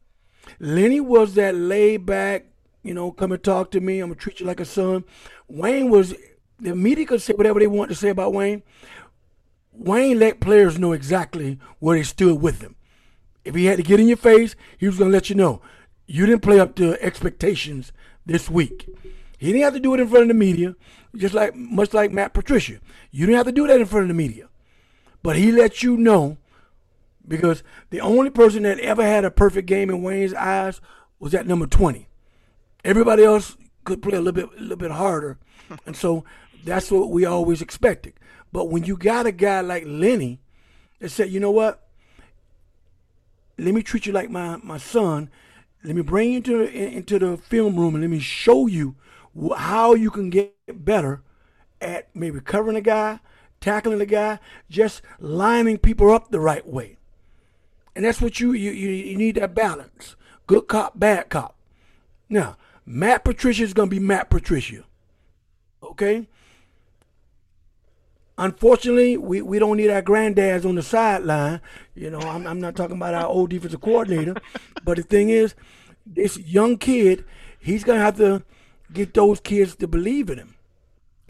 Lenny 0.61 1.01
was 1.01 1.35
that 1.35 1.57
laid 1.57 2.07
back, 2.07 2.45
you 2.85 2.95
know, 2.95 3.11
come 3.11 3.33
and 3.33 3.43
talk 3.43 3.73
to 3.73 3.81
me. 3.81 3.99
I'm 3.99 4.11
gonna 4.11 4.21
treat 4.21 4.39
you 4.39 4.47
like 4.47 4.61
a 4.61 4.65
son. 4.65 5.03
Wayne 5.49 5.91
was 5.91 6.15
the 6.61 6.77
media 6.77 7.07
could 7.07 7.21
say 7.21 7.33
whatever 7.35 7.59
they 7.59 7.67
want 7.67 7.89
to 7.91 7.97
say 7.97 8.11
about 8.11 8.33
Wayne. 8.35 8.63
Wayne 9.73 10.21
let 10.21 10.39
players 10.39 10.79
know 10.79 10.93
exactly 10.93 11.59
where 11.81 11.99
they 11.99 12.05
stood 12.05 12.41
with 12.41 12.61
him. 12.61 12.77
If 13.45 13.57
he 13.57 13.65
had 13.65 13.79
to 13.79 13.83
get 13.83 13.99
in 13.99 14.07
your 14.07 14.17
face, 14.17 14.55
he 14.79 14.87
was 14.87 14.97
gonna 14.97 15.11
let 15.11 15.29
you 15.29 15.35
know 15.35 15.61
you 16.09 16.27
didn't 16.27 16.41
play 16.43 16.59
up 16.59 16.75
to 16.77 17.01
expectations 17.01 17.93
this 18.27 18.51
week. 18.51 18.89
He 19.37 19.53
didn't 19.53 19.63
have 19.63 19.75
to 19.75 19.81
do 19.81 19.95
it 19.95 20.01
in 20.01 20.09
front 20.09 20.23
of 20.23 20.29
the 20.29 20.35
media, 20.35 20.75
just 21.15 21.35
like 21.35 21.55
much 21.55 21.93
like 21.95 22.11
Matt 22.11 22.33
Patricia. 22.35 22.79
You 23.13 23.27
didn't 23.27 23.37
have 23.37 23.47
to 23.47 23.53
do 23.53 23.67
that 23.69 23.79
in 23.81 23.87
front 23.87 24.05
of 24.05 24.09
the 24.09 24.15
media. 24.15 24.49
But 25.23 25.37
he 25.37 25.53
let 25.53 25.83
you 25.83 25.97
know 25.97 26.39
because 27.27 27.63
the 27.91 28.01
only 28.01 28.31
person 28.31 28.63
that 28.65 28.81
ever 28.81 29.03
had 29.05 29.25
a 29.25 29.31
perfect 29.31 29.67
game 29.69 29.91
in 29.91 30.03
Wayne's 30.03 30.33
eyes 30.33 30.81
was 31.21 31.35
at 31.35 31.47
number 31.47 31.67
20. 31.67 32.09
Everybody 32.85 33.23
else 33.23 33.57
could 33.85 34.03
play 34.03 34.15
a 34.17 34.21
little 34.21 34.33
bit 34.33 34.49
a 34.59 34.63
little 34.63 34.77
bit 34.77 34.91
harder. 34.91 35.39
and 35.87 35.95
so 35.97 36.25
that's 36.65 36.91
what 36.91 37.11
we 37.11 37.27
always 37.27 37.61
expected. 37.61 38.15
But 38.51 38.71
when 38.71 38.85
you 38.85 38.97
got 38.97 39.27
a 39.27 39.33
guy 39.33 39.61
like 39.61 39.85
Lenny 39.87 40.41
that 41.01 41.11
said, 41.11 41.29
you 41.29 41.39
know 41.39 41.51
what? 41.51 41.87
Let 43.59 43.75
me 43.75 43.83
treat 43.83 44.07
you 44.07 44.13
like 44.13 44.31
my, 44.31 44.57
my 44.63 44.79
son 44.79 45.31
let 45.85 45.95
me 45.95 46.03
bring 46.03 46.31
you 46.33 46.37
into, 46.39 46.61
into 46.63 47.19
the 47.19 47.37
film 47.37 47.77
room 47.77 47.95
and 47.95 48.03
let 48.03 48.11
me 48.11 48.19
show 48.19 48.67
you 48.67 48.97
how 49.57 49.95
you 49.95 50.11
can 50.11 50.31
get 50.31 50.53
better 50.85 51.23
at 51.81 52.09
maybe 52.15 52.41
covering 52.41 52.77
a 52.77 52.81
guy, 52.81 53.21
tackling 53.61 54.01
a 54.01 54.07
guy, 54.07 54.41
just 54.69 55.03
lining 55.21 55.79
people 55.79 56.11
up 56.11 56.31
the 56.31 56.41
right 56.41 56.67
way. 56.67 56.97
And 57.95 58.05
that's 58.05 58.21
what 58.21 58.41
you, 58.41 58.53
you, 58.53 58.73
you 58.73 59.17
need 59.17 59.37
that 59.37 59.55
balance. 59.55 60.17
Good 60.47 60.67
cop, 60.67 60.99
bad 60.99 61.29
cop. 61.29 61.57
Now, 62.29 62.57
Matt 62.85 63.25
Patricia 63.25 63.63
is 63.63 63.75
going 63.75 63.89
to 63.91 63.95
be 63.97 64.01
Matt 64.01 64.31
Patricia. 64.31 64.85
Okay? 65.83 66.27
unfortunately, 68.39 69.17
we, 69.17 69.43
we 69.43 69.59
don't 69.59 69.77
need 69.77 69.91
our 69.91 70.01
granddads 70.03 70.65
on 70.65 70.77
the 70.77 70.83
sideline. 70.83 71.61
You 71.95 72.11
know, 72.11 72.21
I'm, 72.21 72.47
I'm 72.47 72.61
not 72.61 72.77
talking 72.77 72.97
about 72.97 73.15
our 73.15 73.27
old 73.27 73.51
defensive 73.51 73.81
coordinator. 73.81 74.35
But 74.85 74.97
the 74.97 75.03
thing 75.03 75.29
is, 75.29 75.55
this 76.07 76.39
young 76.39 76.79
kid, 76.79 77.25
he's 77.59 77.85
going 77.85 77.99
to 77.99 78.05
have 78.05 78.17
to 78.17 78.45
get 78.93 79.13
those 79.13 79.41
kids 79.41 79.77
to 79.77 79.89
believe 79.89 80.31
in 80.31 80.39
him. 80.39 80.55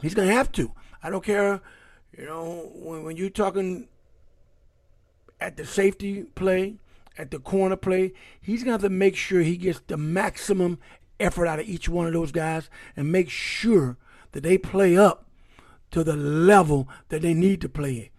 He's 0.03 0.15
going 0.15 0.29
to 0.29 0.35
have 0.35 0.53
to. 0.53 0.73
I 1.03 1.11
don't 1.11 1.25
care, 1.25 1.61
you 2.17 2.25
know, 2.27 2.71
when, 2.75 3.03
when 3.03 3.17
you're 3.17 3.31
talking 3.31 3.89
at 5.41 5.57
the 5.57 5.65
safety 5.65 6.23
play, 6.35 6.77
at 7.17 7.33
the 7.33 7.41
corner 7.41 7.75
play, 7.77 8.13
he's 8.41 8.61
going 8.63 8.79
to 8.79 8.83
have 8.83 8.83
to 8.83 8.97
make 8.97 9.17
sure 9.17 9.41
he 9.41 9.57
gets 9.57 9.81
the 9.89 9.97
maximum 9.97 10.79
effort 11.19 11.47
out 11.47 11.59
of 11.59 11.69
each 11.69 11.89
one 11.89 12.07
of 12.07 12.13
those 12.13 12.31
guys 12.31 12.71
and 12.97 13.11
make 13.11 13.29
sure 13.29 13.97
that 14.33 14.43
they 14.43 14.57
play 14.57 14.97
up 14.97 15.28
to 15.91 16.05
the 16.05 16.17
level 16.17 16.89
that 17.09 17.23
they 17.23 17.35
need 17.35 17.61
to 17.63 17.69
play 17.69 17.95
it. 17.95 18.11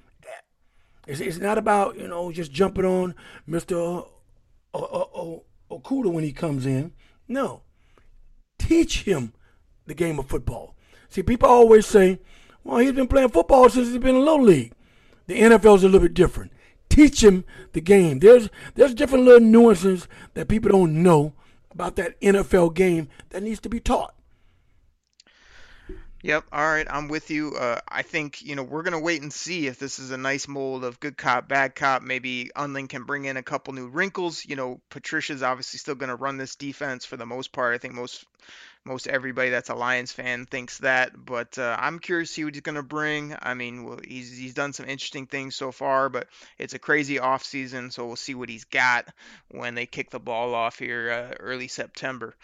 It's, 1.07 1.19
it's 1.21 1.37
not 1.39 1.57
about, 1.57 1.97
you 1.97 2.07
know, 2.07 2.31
just 2.31 2.51
jumping 2.51 2.85
on 2.85 3.15
Mr. 3.47 3.75
O- 3.75 4.13
o- 4.73 5.43
Okudah 5.71 6.11
when 6.11 6.23
he 6.23 6.31
comes 6.31 6.65
in. 6.65 6.93
No. 7.27 7.61
Teach 8.57 9.03
him 9.03 9.33
the 9.87 9.93
game 9.93 10.19
of 10.19 10.27
football. 10.27 10.75
See, 11.09 11.23
people 11.23 11.49
always 11.49 11.85
say, 11.87 12.19
well, 12.63 12.77
he's 12.77 12.91
been 12.91 13.07
playing 13.07 13.29
football 13.29 13.69
since 13.69 13.87
he's 13.87 13.97
been 13.97 14.15
in 14.15 14.25
low 14.25 14.37
league. 14.39 14.73
The 15.27 15.39
NFL's 15.41 15.83
a 15.83 15.87
little 15.87 16.01
bit 16.07 16.13
different. 16.13 16.51
Teach 16.89 17.23
him 17.23 17.45
the 17.73 17.81
game. 17.81 18.19
There's 18.19 18.49
there's 18.73 18.95
different 18.95 19.23
little 19.25 19.47
nuances 19.47 20.07
that 20.33 20.47
people 20.47 20.71
don't 20.71 21.03
know 21.03 21.33
about 21.71 21.95
that 21.97 22.19
NFL 22.19 22.73
game 22.73 23.09
that 23.29 23.43
needs 23.43 23.59
to 23.61 23.69
be 23.69 23.79
taught. 23.79 24.15
Yep. 26.21 26.45
All 26.51 26.67
right. 26.67 26.85
I'm 26.89 27.07
with 27.07 27.31
you. 27.31 27.55
Uh, 27.55 27.79
I 27.87 28.01
think, 28.01 28.41
you 28.41 28.57
know, 28.57 28.63
we're 28.63 28.83
going 28.83 28.91
to 28.93 28.99
wait 28.99 29.21
and 29.21 29.31
see 29.31 29.67
if 29.67 29.79
this 29.79 29.99
is 29.99 30.11
a 30.11 30.17
nice 30.17 30.49
mold 30.49 30.83
of 30.83 30.99
good 30.99 31.17
cop, 31.17 31.47
bad 31.47 31.75
cop. 31.75 32.01
Maybe 32.01 32.51
Undlin 32.57 32.89
can 32.89 33.03
bring 33.05 33.23
in 33.23 33.37
a 33.37 33.43
couple 33.43 33.73
new 33.73 33.87
wrinkles. 33.87 34.45
You 34.45 34.57
know, 34.57 34.81
Patricia's 34.89 35.43
obviously 35.43 35.79
still 35.79 35.95
going 35.95 36.09
to 36.09 36.15
run 36.17 36.35
this 36.35 36.55
defense 36.57 37.05
for 37.05 37.15
the 37.15 37.25
most 37.25 37.53
part. 37.53 37.73
I 37.73 37.77
think 37.77 37.93
most 37.93 38.25
most 38.85 39.07
everybody 39.07 39.49
that's 39.49 39.69
a 39.69 39.75
Lions 39.75 40.11
fan 40.11 40.45
thinks 40.45 40.79
that. 40.79 41.11
But 41.15 41.57
uh, 41.57 41.77
I'm 41.79 41.99
curious 41.99 42.29
to 42.31 42.33
see 42.33 42.43
what 42.43 42.53
he's 42.55 42.63
going 42.63 42.75
to 42.75 42.83
bring. 42.83 43.33
I 43.41 43.53
mean, 43.53 43.85
well, 43.85 43.99
he's 44.05 44.37
he's 44.37 44.53
done 44.53 44.73
some 44.73 44.87
interesting 44.89 45.25
things 45.25 45.55
so 45.55 45.71
far, 45.71 46.09
but 46.09 46.27
it's 46.57 46.73
a 46.73 46.79
crazy 46.79 47.19
off 47.19 47.45
season, 47.45 47.91
so 47.91 48.05
we'll 48.05 48.15
see 48.17 48.35
what 48.35 48.49
he's 48.49 48.65
got 48.65 49.07
when 49.51 49.73
they 49.73 49.85
kick 49.85 50.09
the 50.09 50.19
ball 50.19 50.53
off 50.53 50.79
here 50.79 51.11
uh, 51.31 51.35
early 51.39 51.69
September. 51.69 52.35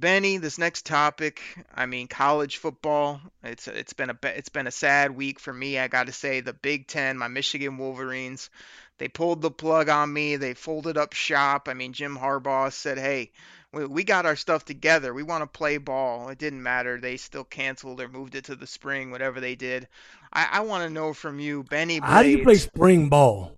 Benny, 0.00 0.38
this 0.38 0.56
next 0.56 0.86
topic, 0.86 1.42
I 1.74 1.84
mean 1.84 2.08
college 2.08 2.56
football. 2.56 3.20
It's 3.44 3.68
it's 3.68 3.92
been 3.92 4.08
a 4.08 4.16
it's 4.22 4.48
been 4.48 4.66
a 4.66 4.70
sad 4.70 5.10
week 5.14 5.38
for 5.38 5.52
me. 5.52 5.78
I 5.78 5.88
got 5.88 6.06
to 6.06 6.12
say 6.12 6.40
the 6.40 6.54
Big 6.54 6.86
10, 6.88 7.18
my 7.18 7.28
Michigan 7.28 7.76
Wolverines, 7.76 8.48
they 8.96 9.08
pulled 9.08 9.42
the 9.42 9.50
plug 9.50 9.90
on 9.90 10.10
me. 10.10 10.36
They 10.36 10.54
folded 10.54 10.96
up 10.96 11.12
shop. 11.12 11.68
I 11.68 11.74
mean 11.74 11.92
Jim 11.92 12.16
Harbaugh 12.16 12.72
said, 12.72 12.96
"Hey, 12.96 13.32
we, 13.72 13.84
we 13.84 14.02
got 14.02 14.24
our 14.24 14.36
stuff 14.36 14.64
together. 14.64 15.12
We 15.12 15.22
want 15.22 15.42
to 15.42 15.46
play 15.58 15.76
ball." 15.76 16.30
It 16.30 16.38
didn't 16.38 16.62
matter. 16.62 16.98
They 16.98 17.18
still 17.18 17.44
canceled 17.44 18.00
or 18.00 18.08
moved 18.08 18.34
it 18.36 18.44
to 18.44 18.56
the 18.56 18.66
spring, 18.66 19.10
whatever 19.10 19.38
they 19.38 19.54
did. 19.54 19.86
I, 20.32 20.48
I 20.50 20.60
want 20.60 20.82
to 20.84 20.88
know 20.90 21.12
from 21.12 21.40
you, 21.40 21.62
Benny. 21.64 22.00
Blades, 22.00 22.12
How 22.12 22.22
do 22.22 22.30
you 22.30 22.42
play 22.42 22.54
spring 22.56 23.10
ball? 23.10 23.54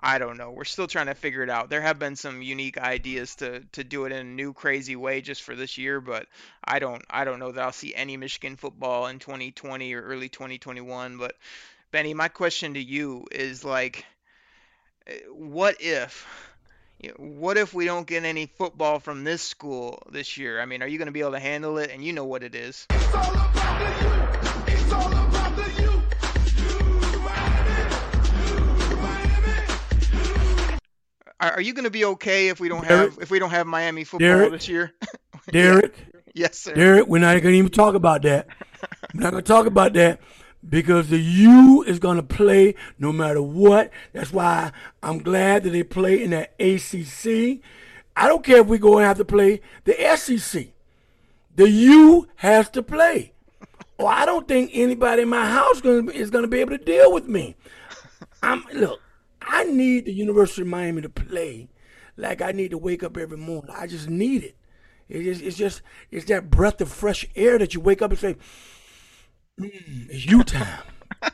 I 0.00 0.18
don't 0.18 0.36
know. 0.36 0.50
We're 0.50 0.64
still 0.64 0.86
trying 0.86 1.06
to 1.06 1.14
figure 1.14 1.42
it 1.42 1.50
out. 1.50 1.70
There 1.70 1.80
have 1.80 1.98
been 1.98 2.16
some 2.16 2.42
unique 2.42 2.78
ideas 2.78 3.36
to 3.36 3.60
to 3.72 3.84
do 3.84 4.04
it 4.04 4.12
in 4.12 4.18
a 4.18 4.24
new 4.24 4.52
crazy 4.52 4.96
way 4.96 5.20
just 5.20 5.42
for 5.42 5.54
this 5.54 5.78
year, 5.78 6.00
but 6.00 6.26
I 6.62 6.78
don't 6.78 7.02
I 7.10 7.24
don't 7.24 7.38
know 7.38 7.52
that 7.52 7.62
I'll 7.62 7.72
see 7.72 7.94
any 7.94 8.16
Michigan 8.16 8.56
football 8.56 9.06
in 9.06 9.18
2020 9.18 9.92
or 9.94 10.02
early 10.02 10.28
2021. 10.28 11.18
But 11.18 11.36
Benny, 11.90 12.14
my 12.14 12.28
question 12.28 12.74
to 12.74 12.82
you 12.82 13.26
is 13.30 13.64
like, 13.64 14.04
eh, 15.06 15.20
what 15.30 15.76
if? 15.80 16.26
what 17.16 17.58
if 17.58 17.74
we 17.74 17.84
don't 17.84 18.06
get 18.06 18.24
any 18.24 18.46
football 18.46 18.98
from 18.98 19.24
this 19.24 19.42
school 19.42 20.02
this 20.10 20.38
year? 20.38 20.58
I 20.58 20.64
mean, 20.64 20.80
are 20.82 20.86
you 20.86 20.96
going 20.96 21.04
to 21.06 21.12
be 21.12 21.20
able 21.20 21.32
to 21.32 21.38
handle 21.40 21.76
it? 21.76 21.90
And 21.90 22.02
you 22.02 22.14
know 22.14 22.24
what 22.24 22.42
it 22.42 22.54
is. 22.54 22.86
Are 31.52 31.60
you 31.60 31.74
going 31.74 31.84
to 31.84 31.90
be 31.90 32.04
okay 32.06 32.48
if 32.48 32.58
we 32.58 32.68
don't 32.70 32.86
Derek, 32.88 33.10
have 33.14 33.22
if 33.22 33.30
we 33.30 33.38
don't 33.38 33.50
have 33.50 33.66
Miami 33.66 34.04
football 34.04 34.26
Derek, 34.28 34.52
this 34.52 34.68
year? 34.68 34.92
Derek. 35.50 35.94
Yes, 36.36 36.58
sir. 36.58 36.74
Derek, 36.74 37.06
we're 37.06 37.20
not 37.20 37.34
going 37.40 37.52
to 37.52 37.58
even 37.58 37.70
talk 37.70 37.94
about 37.94 38.22
that. 38.22 38.48
we're 39.14 39.20
not 39.20 39.30
going 39.30 39.44
to 39.44 39.46
talk 39.46 39.66
about 39.66 39.92
that 39.92 40.18
because 40.68 41.08
the 41.08 41.18
U 41.20 41.84
is 41.86 42.00
going 42.00 42.16
to 42.16 42.24
play 42.24 42.74
no 42.98 43.12
matter 43.12 43.40
what. 43.40 43.92
That's 44.12 44.32
why 44.32 44.72
I'm 45.00 45.18
glad 45.22 45.62
that 45.62 45.70
they 45.70 45.84
play 45.84 46.24
in 46.24 46.30
that 46.30 46.52
ACC. 46.58 47.60
I 48.16 48.26
don't 48.26 48.42
care 48.44 48.62
if 48.62 48.66
we 48.66 48.78
go 48.78 48.98
and 48.98 49.06
have 49.06 49.18
to 49.18 49.24
play 49.24 49.60
the 49.84 49.94
SEC. 50.16 50.70
The 51.54 51.70
U 51.70 52.26
has 52.34 52.68
to 52.70 52.82
play. 52.82 53.30
Or 53.98 54.08
I 54.10 54.26
don't 54.26 54.48
think 54.48 54.72
anybody 54.74 55.22
in 55.22 55.28
my 55.28 55.46
house 55.48 55.76
is 55.84 56.30
going 56.32 56.42
to 56.42 56.48
be 56.48 56.58
able 56.58 56.76
to 56.76 56.84
deal 56.84 57.12
with 57.12 57.28
me. 57.28 57.54
I'm 58.42 58.64
look. 58.72 58.98
I 59.48 59.64
need 59.64 60.06
the 60.06 60.12
University 60.12 60.62
of 60.62 60.68
Miami 60.68 61.02
to 61.02 61.08
play 61.08 61.68
like 62.16 62.40
I 62.42 62.52
need 62.52 62.70
to 62.70 62.78
wake 62.78 63.02
up 63.02 63.16
every 63.16 63.36
morning. 63.36 63.70
I 63.76 63.86
just 63.86 64.08
need 64.08 64.44
it. 64.44 64.56
It 65.08 65.26
is, 65.26 65.40
it's 65.42 65.56
just 65.56 65.82
it's 66.10 66.24
that 66.26 66.50
breath 66.50 66.80
of 66.80 66.90
fresh 66.90 67.26
air 67.36 67.58
that 67.58 67.74
you 67.74 67.80
wake 67.80 68.00
up 68.00 68.10
and 68.10 68.18
say, 68.18 68.34
mm, 69.60 69.70
"It's 70.08 70.24
you 70.26 70.42
time." 70.44 70.82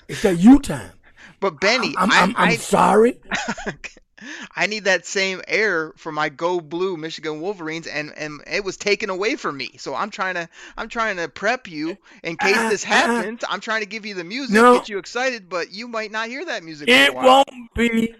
it's 0.08 0.22
that 0.22 0.38
you 0.38 0.58
time. 0.58 0.92
But 1.38 1.60
Benny, 1.60 1.94
I'm, 1.96 2.10
I'm, 2.10 2.10
I, 2.10 2.20
I'm, 2.20 2.30
am 2.30 2.34
i 2.36 2.52
am 2.52 2.58
sorry. 2.58 3.20
I 4.54 4.66
need 4.66 4.84
that 4.84 5.06
same 5.06 5.42
air 5.48 5.92
for 5.96 6.12
my 6.12 6.28
go 6.28 6.60
blue 6.60 6.96
Michigan 6.96 7.40
Wolverines 7.40 7.86
and 7.86 8.12
and 8.16 8.40
it 8.50 8.64
was 8.64 8.76
taken 8.76 9.10
away 9.10 9.36
from 9.36 9.56
me. 9.56 9.76
So 9.78 9.94
I'm 9.94 10.10
trying 10.10 10.34
to 10.34 10.48
I'm 10.76 10.88
trying 10.88 11.16
to 11.16 11.28
prep 11.28 11.68
you 11.68 11.96
in 12.22 12.36
uh, 12.40 12.44
case 12.44 12.56
uh, 12.56 12.68
this 12.68 12.84
uh. 12.84 12.88
happens. 12.88 13.44
Uh, 13.44 13.48
I'm 13.50 13.60
trying 13.60 13.80
to 13.82 13.86
give 13.88 14.04
you 14.06 14.14
the 14.14 14.24
music, 14.24 14.54
no, 14.54 14.74
get 14.78 14.88
you 14.88 14.98
excited, 14.98 15.48
but 15.48 15.72
you 15.72 15.88
might 15.88 16.10
not 16.10 16.28
hear 16.28 16.44
that 16.46 16.62
music. 16.62 16.88
It 16.88 17.14
won't 17.14 17.48
be 17.74 18.14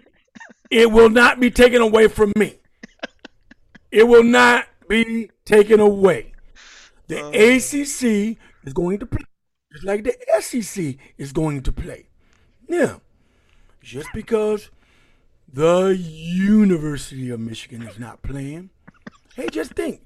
it 0.69 0.91
will 0.91 1.09
not 1.09 1.39
be 1.39 1.51
taken 1.51 1.81
away 1.81 2.07
from 2.07 2.31
me. 2.37 2.57
It 3.91 4.07
will 4.07 4.23
not 4.23 4.65
be 4.87 5.31
taken 5.45 5.79
away. 5.79 6.31
The 7.07 7.19
um, 7.21 7.31
oh, 7.35 8.31
ACC 8.31 8.37
is 8.65 8.73
going 8.73 8.99
to 8.99 9.05
play 9.05 9.23
just 9.73 9.85
like 9.85 10.03
the 10.03 10.17
SEC 10.41 10.95
is 11.17 11.31
going 11.31 11.61
to 11.63 11.71
play. 11.71 12.07
Yeah, 12.67 12.95
just 13.81 14.07
because 14.13 14.69
the 15.53 15.95
University 15.97 17.29
of 17.29 17.39
Michigan 17.39 17.83
is 17.83 17.99
not 17.99 18.21
playing. 18.21 18.69
Hey, 19.35 19.49
just 19.49 19.73
think, 19.73 20.01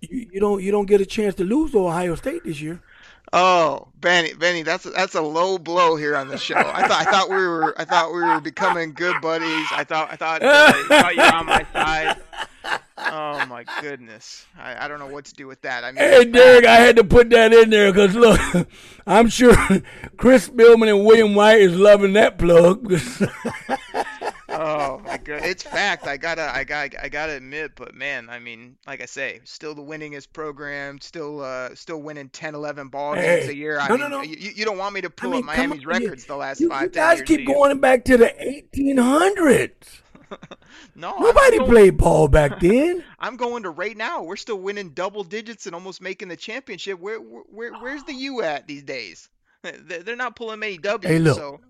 you, 0.00 0.28
you 0.32 0.40
don't 0.40 0.62
you 0.62 0.70
don't 0.70 0.86
get 0.86 1.00
a 1.00 1.06
chance 1.06 1.34
to 1.36 1.44
lose 1.44 1.72
to 1.72 1.86
Ohio 1.86 2.14
State 2.14 2.44
this 2.44 2.60
year. 2.60 2.80
Oh, 3.32 3.88
Benny, 3.96 4.32
Benny, 4.34 4.62
that's 4.62 4.86
a, 4.86 4.90
that's 4.90 5.14
a 5.14 5.20
low 5.20 5.58
blow 5.58 5.96
here 5.96 6.16
on 6.16 6.28
the 6.28 6.38
show. 6.38 6.54
I 6.54 6.88
thought 6.88 7.06
I 7.06 7.10
thought 7.10 7.28
we 7.30 7.36
were 7.36 7.74
I 7.78 7.84
thought 7.84 8.14
we 8.14 8.22
were 8.22 8.40
becoming 8.40 8.92
good 8.92 9.20
buddies. 9.20 9.66
I 9.72 9.84
thought 9.84 10.10
I 10.12 10.16
thought, 10.16 10.42
I 10.42 10.82
thought 10.88 11.14
you 11.14 11.22
were 11.22 11.34
on 11.34 11.46
my 11.46 11.66
side. 11.72 12.16
Oh 13.10 13.46
my 13.46 13.64
goodness, 13.80 14.46
I, 14.58 14.84
I 14.84 14.88
don't 14.88 14.98
know 14.98 15.06
what 15.06 15.26
to 15.26 15.34
do 15.34 15.46
with 15.46 15.60
that. 15.62 15.84
I 15.84 15.92
mean, 15.92 16.02
hey 16.04 16.24
Derek, 16.24 16.64
I 16.64 16.76
had 16.76 16.96
to 16.96 17.04
put 17.04 17.30
that 17.30 17.52
in 17.52 17.68
there 17.70 17.92
because 17.92 18.14
look, 18.14 18.40
I'm 19.06 19.28
sure 19.28 19.54
Chris 20.16 20.48
Spielman 20.48 20.88
and 20.88 21.04
William 21.06 21.34
White 21.34 21.60
is 21.60 21.76
loving 21.76 22.14
that 22.14 22.38
plug. 22.38 22.92
oh 24.58 25.00
my 25.06 25.16
god, 25.18 25.42
it's 25.44 25.62
fact. 25.62 26.06
I 26.06 26.16
gotta, 26.16 26.54
I 26.54 26.64
got, 26.64 26.90
I 27.00 27.08
gotta 27.08 27.34
admit, 27.34 27.72
but 27.76 27.94
man, 27.94 28.28
I 28.28 28.38
mean, 28.38 28.76
like 28.86 29.00
I 29.00 29.06
say, 29.06 29.40
still 29.44 29.74
the 29.74 29.82
winningest 29.82 30.32
program, 30.32 31.00
still, 31.00 31.40
uh, 31.42 31.74
still 31.74 32.02
winning 32.02 32.28
10, 32.30 32.54
11 32.54 32.88
ball 32.88 33.14
games 33.14 33.46
a 33.48 33.54
year. 33.56 33.78
I 33.78 33.88
no, 33.88 33.96
mean, 33.96 34.10
no, 34.10 34.16
no. 34.18 34.22
You, 34.22 34.36
you, 34.36 34.64
don't 34.64 34.78
want 34.78 34.94
me 34.94 35.00
to 35.02 35.10
pull 35.10 35.30
I 35.30 35.32
mean, 35.34 35.42
up 35.48 35.56
Miami's 35.56 35.86
records 35.86 36.22
you, 36.24 36.28
the 36.28 36.36
last 36.36 36.60
you, 36.60 36.68
five. 36.68 36.82
You 36.84 36.88
guys 36.88 37.22
keep 37.22 37.46
going 37.46 37.78
back 37.80 38.04
to 38.06 38.16
the 38.16 38.34
eighteen 38.46 38.96
hundreds. 38.98 40.00
no, 40.94 41.18
nobody 41.18 41.58
going, 41.58 41.70
played 41.70 41.96
ball 41.96 42.28
back 42.28 42.60
then. 42.60 43.02
I'm 43.18 43.36
going 43.36 43.62
to 43.62 43.70
right 43.70 43.96
now. 43.96 44.22
We're 44.22 44.36
still 44.36 44.58
winning 44.58 44.90
double 44.90 45.24
digits 45.24 45.64
and 45.66 45.74
almost 45.74 46.02
making 46.02 46.28
the 46.28 46.36
championship. 46.36 47.00
Where, 47.00 47.18
where, 47.18 47.44
where 47.50 47.72
where's 47.74 48.02
the 48.04 48.12
U 48.14 48.42
at 48.42 48.66
these 48.68 48.82
days? 48.82 49.28
They're 49.62 50.16
not 50.16 50.36
pulling 50.36 50.60
many 50.60 50.78
W's. 50.78 51.10
Hey, 51.10 51.18
look, 51.18 51.36
so. 51.36 51.60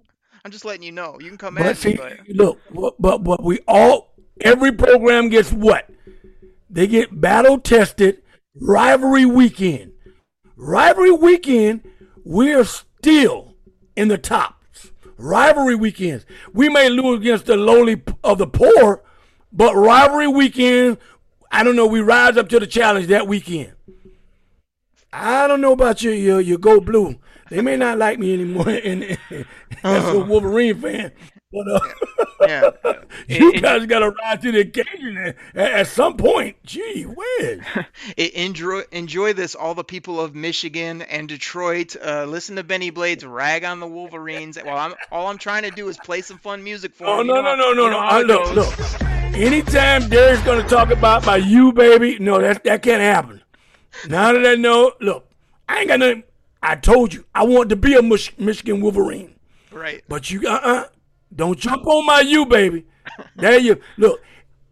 I'm 0.49 0.53
just 0.53 0.65
letting 0.65 0.83
you 0.83 0.93
know. 0.93 1.19
You 1.21 1.29
can 1.29 1.37
come 1.37 1.57
but 1.57 1.77
see, 1.77 1.91
me, 1.91 1.99
but... 2.35 2.57
look, 2.71 2.97
but 2.99 3.19
but 3.23 3.43
we 3.45 3.61
all 3.69 4.15
every 4.41 4.73
program 4.73 5.29
gets 5.29 5.53
what 5.53 5.91
they 6.71 6.87
get 6.87 7.21
battle 7.21 7.59
tested 7.59 8.23
rivalry 8.59 9.27
weekend. 9.27 9.93
Rivalry 10.57 11.11
weekend, 11.13 11.83
we're 12.25 12.65
still 12.65 13.57
in 13.95 14.09
the 14.09 14.17
tops. 14.17 14.91
Rivalry 15.19 15.75
weekends, 15.75 16.25
we 16.55 16.71
may 16.71 16.89
lose 16.89 17.21
against 17.21 17.45
the 17.45 17.59
lowly 17.59 18.01
of 18.25 18.39
the 18.39 18.47
poor, 18.47 19.03
but 19.53 19.75
rivalry 19.75 20.29
weekend, 20.29 20.97
I 21.53 21.63
don't 21.63 21.77
know. 21.77 21.87
We 21.87 22.01
rise 22.01 22.39
up 22.39 22.49
to 22.49 22.59
the 22.59 22.67
challenge 22.67 23.09
that 23.09 23.29
weekend. 23.29 23.73
I 25.13 25.47
don't 25.47 25.61
know 25.61 25.73
about 25.73 26.01
you, 26.03 26.11
you, 26.13 26.39
you 26.39 26.57
go 26.57 26.81
blue 26.81 27.17
they 27.51 27.63
may 27.63 27.77
not 27.77 27.99
like 27.99 28.19
me 28.19 28.35
anymore 28.35 28.69
and, 28.69 29.05
and, 29.05 29.19
uh-huh. 29.33 29.49
as 29.95 30.09
a 30.09 30.19
Wolverine 30.19 30.81
fan, 30.81 31.13
but 31.53 31.71
uh, 31.71 31.81
yeah. 32.43 32.71
yeah. 32.85 32.93
you 33.39 33.53
it, 33.53 33.63
guys 33.63 33.85
got 33.87 34.01
to 34.01 34.11
ride 34.11 34.43
to 34.43 34.53
the 34.53 34.61
occasion 34.61 35.17
at, 35.19 35.37
at, 35.55 35.87
some 35.87 36.17
point. 36.17 36.57
Gee 36.65 37.05
whiz! 37.05 37.61
enjoy 38.17 38.83
enjoy 38.93 39.33
this, 39.33 39.55
all 39.55 39.75
the 39.75 39.85
people 39.85 40.21
of 40.21 40.35
Michigan 40.35 41.03
and 41.03 41.29
Detroit. 41.29 41.97
Uh, 42.05 42.25
listen 42.25 42.57
to 42.57 42.65
Benny 42.65 42.91
Blades 42.91 43.25
rag 43.25 43.65
on 43.65 43.81
the 43.81 43.87
Wolverines. 43.87 44.59
While 44.63 44.77
I'm 44.79 44.95
all 45.11 45.27
I'm 45.29 45.39
trying 45.39 45.63
to 45.63 45.71
do 45.71 45.89
is 45.89 45.97
play 45.99 46.21
some 46.23 46.39
fun 46.39 46.63
music 46.65 46.95
for. 46.95 47.07
Oh 47.07 47.19
them. 47.19 47.29
no, 47.29 47.35
know, 47.41 47.57
no, 47.57 47.73
no, 47.73 47.89
no, 47.91 48.23
no, 48.23 48.23
no, 48.43 48.53
look. 48.53 48.75
Anytime 49.35 50.09
Derek's 50.09 50.43
going 50.43 50.61
to 50.63 50.69
talk 50.69 50.91
about 50.91 51.25
my 51.25 51.37
you 51.37 51.73
baby, 51.73 52.19
no, 52.19 52.41
that 52.41 52.65
that 52.65 52.83
can't 52.83 53.01
happen. 53.03 53.41
Now 54.09 54.33
that 54.33 54.47
I 54.47 54.55
know, 54.55 54.93
look, 55.01 55.27
I 55.69 55.81
ain't 55.81 55.89
got 55.89 55.99
nothing. 55.99 56.23
I 56.63 56.75
told 56.77 57.15
you 57.15 57.25
I 57.35 57.45
wanted 57.45 57.69
to 57.71 57.77
be 57.77 57.95
a 57.95 58.03
Mich- 58.03 58.37
Michigan 58.39 58.81
Wolverine. 58.81 59.35
Right. 59.73 60.03
But 60.09 60.31
you 60.31 60.47
uh 60.49 60.53
uh-uh, 60.53 60.75
uh, 60.75 60.85
do 61.35 61.49
not 61.49 61.57
jump 61.59 61.87
on 61.87 62.07
my 62.07 62.21
you 62.21 62.47
baby. 62.47 62.87
there 63.37 63.59
you 63.59 63.81
look. 63.97 64.21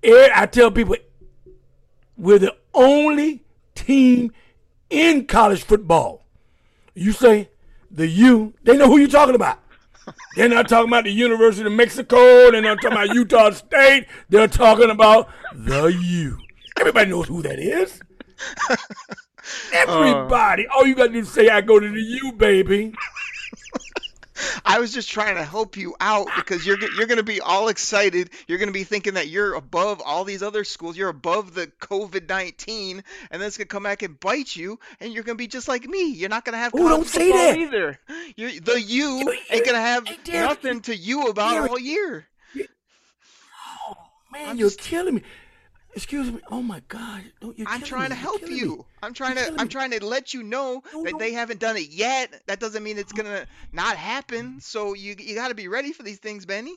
I 0.04 0.46
tell 0.50 0.70
people 0.70 0.96
we're 2.16 2.38
the 2.38 2.56
only 2.74 3.44
team 3.74 4.32
in 4.90 5.26
college 5.26 5.62
football. 5.64 6.24
You 6.94 7.12
say 7.12 7.50
the 7.90 8.06
U, 8.06 8.54
they 8.62 8.76
know 8.76 8.86
who 8.86 8.98
you're 8.98 9.08
talking 9.08 9.34
about. 9.34 9.58
They're 10.36 10.48
not 10.48 10.68
talking 10.68 10.88
about 10.88 11.04
the 11.04 11.10
University 11.10 11.66
of 11.66 11.72
Mexico. 11.72 12.50
They're 12.50 12.62
not 12.62 12.80
talking 12.80 12.96
about 12.98 13.14
Utah 13.14 13.50
State. 13.50 14.06
They're 14.28 14.46
talking 14.46 14.90
about 14.90 15.28
the 15.52 15.86
U. 15.86 16.38
Everybody 16.78 17.10
knows 17.10 17.26
who 17.26 17.42
that 17.42 17.58
is. 17.58 18.00
Everybody. 19.72 20.66
Uh, 20.66 20.74
All 20.74 20.86
you 20.86 20.94
got 20.94 21.04
to 21.06 21.12
do 21.12 21.18
is 21.18 21.30
say, 21.32 21.48
I 21.48 21.60
go 21.60 21.78
to 21.78 21.88
the 21.88 22.00
U, 22.02 22.32
baby. 22.32 22.92
I 24.66 24.80
was 24.80 24.92
just 24.92 25.08
trying 25.08 25.36
to 25.36 25.44
help 25.44 25.78
you 25.78 25.96
out 25.98 26.28
because 26.36 26.66
you're 26.66 26.78
you're 26.98 27.06
going 27.06 27.16
to 27.16 27.22
be 27.22 27.40
all 27.40 27.68
excited. 27.68 28.28
You're 28.46 28.58
going 28.58 28.68
to 28.68 28.72
be 28.74 28.84
thinking 28.84 29.14
that 29.14 29.28
you're 29.28 29.54
above 29.54 30.02
all 30.04 30.24
these 30.24 30.42
other 30.42 30.62
schools. 30.62 30.94
You're 30.94 31.08
above 31.08 31.54
the 31.54 31.68
COVID 31.80 32.28
nineteen, 32.28 33.02
and 33.30 33.40
then 33.40 33.46
it's 33.46 33.56
going 33.56 33.66
to 33.66 33.72
come 33.72 33.84
back 33.84 34.02
and 34.02 34.20
bite 34.20 34.54
you, 34.54 34.78
and 35.00 35.10
you're 35.10 35.22
going 35.22 35.36
to 35.38 35.42
be 35.42 35.46
just 35.46 35.68
like 35.68 35.86
me. 35.86 36.12
You're 36.12 36.28
not 36.28 36.44
going 36.44 36.52
to 36.52 36.58
have. 36.58 36.72
Oh, 36.74 36.86
don't 36.86 37.06
say 37.06 37.32
that 37.32 37.56
either. 37.56 37.98
You're, 38.36 38.60
the 38.60 38.78
you 38.78 39.20
you're, 39.20 39.34
ain't 39.50 39.64
going 39.64 39.74
to 39.74 39.78
have 39.80 40.04
nothing 40.30 40.82
to 40.82 40.94
you 40.94 41.22
about 41.28 41.70
all 41.70 41.78
year. 41.78 42.26
Oh 42.58 43.94
man, 44.30 44.50
I'm 44.50 44.58
you're 44.58 44.68
just, 44.68 44.80
killing 44.80 45.14
me. 45.14 45.22
Excuse 45.96 46.30
me. 46.30 46.40
Oh 46.50 46.60
my 46.60 46.82
God! 46.88 47.22
I'm 47.66 47.80
trying 47.80 48.02
me. 48.02 48.08
to 48.10 48.14
help 48.16 48.42
you. 48.46 48.76
Me. 48.76 48.84
I'm 49.02 49.14
trying 49.14 49.38
you're 49.38 49.46
to. 49.52 49.58
I'm 49.58 49.66
trying 49.66 49.90
to 49.92 50.04
let 50.04 50.34
you 50.34 50.42
know 50.42 50.82
no, 50.92 51.02
that 51.04 51.12
no. 51.12 51.18
they 51.18 51.32
haven't 51.32 51.58
done 51.58 51.78
it 51.78 51.88
yet. 51.88 52.42
That 52.48 52.60
doesn't 52.60 52.82
mean 52.82 52.98
it's 52.98 53.12
gonna 53.14 53.46
not 53.72 53.96
happen. 53.96 54.60
So 54.60 54.92
you 54.92 55.16
you 55.18 55.34
got 55.34 55.48
to 55.48 55.54
be 55.54 55.68
ready 55.68 55.92
for 55.92 56.02
these 56.02 56.18
things, 56.18 56.44
Benny. 56.44 56.74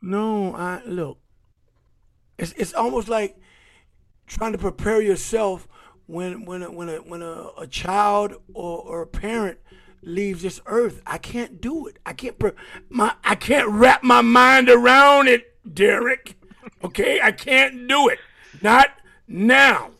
No, 0.00 0.54
I 0.54 0.82
look. 0.86 1.18
It's 2.38 2.52
it's 2.52 2.72
almost 2.74 3.08
like 3.08 3.36
trying 4.28 4.52
to 4.52 4.58
prepare 4.58 5.02
yourself 5.02 5.66
when 6.06 6.44
when 6.44 6.62
a, 6.62 6.70
when 6.70 6.88
a, 6.88 6.96
when 6.98 7.22
a, 7.22 7.48
a 7.58 7.66
child 7.66 8.34
or, 8.54 8.78
or 8.82 9.02
a 9.02 9.06
parent 9.06 9.58
leaves 10.00 10.42
this 10.42 10.60
earth. 10.66 11.02
I 11.04 11.18
can't 11.18 11.60
do 11.60 11.88
it. 11.88 11.96
I 12.06 12.12
can't 12.12 12.38
pre- 12.38 12.52
my 12.88 13.16
I 13.24 13.34
can't 13.34 13.66
wrap 13.68 14.04
my 14.04 14.20
mind 14.20 14.68
around 14.68 15.26
it, 15.26 15.42
Derek. 15.74 16.36
Okay, 16.84 17.20
I 17.20 17.32
can't 17.32 17.88
do 17.88 18.08
it. 18.08 18.18
Not 18.62 18.88
now. 19.28 19.90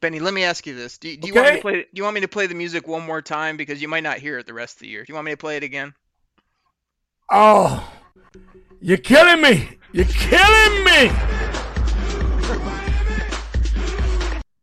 Benny, 0.00 0.18
let 0.20 0.34
me 0.34 0.42
ask 0.44 0.66
you 0.66 0.74
this: 0.74 0.98
Do, 0.98 1.14
do 1.16 1.28
you 1.28 1.32
okay? 1.34 1.40
want 1.40 1.50
me 1.52 1.56
to 1.56 1.62
play? 1.62 1.72
Do 1.82 1.86
you 1.92 2.02
want 2.02 2.14
me 2.16 2.20
to 2.22 2.28
play 2.28 2.46
the 2.46 2.54
music 2.54 2.88
one 2.88 3.02
more 3.06 3.22
time 3.22 3.56
because 3.56 3.80
you 3.80 3.88
might 3.88 4.02
not 4.02 4.18
hear 4.18 4.38
it 4.38 4.46
the 4.46 4.54
rest 4.54 4.76
of 4.76 4.80
the 4.80 4.88
year? 4.88 5.02
Do 5.04 5.12
you 5.12 5.14
want 5.14 5.26
me 5.26 5.30
to 5.32 5.36
play 5.36 5.56
it 5.56 5.62
again? 5.62 5.94
Oh, 7.30 7.90
you're 8.80 8.96
killing 8.98 9.40
me! 9.42 9.78
You're 9.92 10.04
killing 10.06 10.84
me! 10.84 11.10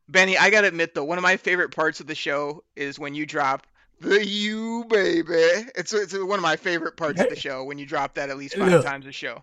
Benny, 0.10 0.38
I 0.38 0.50
gotta 0.50 0.68
admit 0.68 0.94
though, 0.94 1.04
one 1.06 1.18
of 1.18 1.22
my 1.22 1.38
favorite 1.38 1.72
parts 1.74 2.00
of 2.00 2.08
the 2.08 2.16
show 2.16 2.64
is 2.76 3.00
when 3.00 3.16
you 3.16 3.26
drop 3.26 3.66
the 4.02 4.26
you 4.26 4.86
baby. 4.90 5.34
It's 5.76 5.94
it's 5.94 6.14
one 6.18 6.38
of 6.38 6.42
my 6.42 6.58
favorite 6.58 6.98
parts 6.98 7.22
of 7.22 7.30
the 7.30 7.36
show 7.40 7.64
when 7.64 7.78
you 7.78 7.86
drop 7.86 8.16
that 8.16 8.30
at 8.30 8.38
least 8.38 8.58
five 8.58 8.70
Look, 8.72 8.86
times 8.86 9.06
a 9.06 9.12
show. 9.14 9.42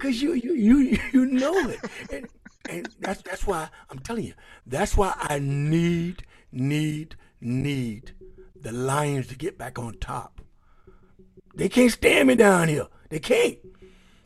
Cause 0.00 0.20
you 0.20 0.32
you 0.34 0.54
you 0.54 0.98
you 1.12 1.26
know 1.26 1.54
it, 1.68 1.78
and, 2.10 2.26
and 2.68 2.88
that's 2.98 3.22
that's 3.22 3.46
why 3.46 3.68
I'm 3.90 4.00
telling 4.00 4.24
you. 4.24 4.34
That's 4.66 4.96
why 4.96 5.14
I 5.16 5.38
need 5.38 6.24
need 6.50 7.14
need 7.40 8.10
the 8.60 8.72
Lions 8.72 9.28
to 9.28 9.36
get 9.36 9.56
back 9.56 9.78
on 9.78 9.98
top. 10.00 10.40
They 11.54 11.68
can't 11.68 11.92
stand 11.92 12.26
me 12.26 12.34
down 12.34 12.66
here. 12.68 12.88
They 13.08 13.20
can't, 13.20 13.58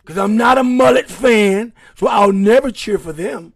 cause 0.07 0.17
I'm 0.17 0.39
not 0.39 0.57
a 0.57 0.63
mullet 0.65 1.11
fan, 1.11 1.75
so 1.95 2.07
I'll 2.09 2.33
never 2.33 2.71
cheer 2.71 2.97
for 2.99 3.13
them. 3.13 3.53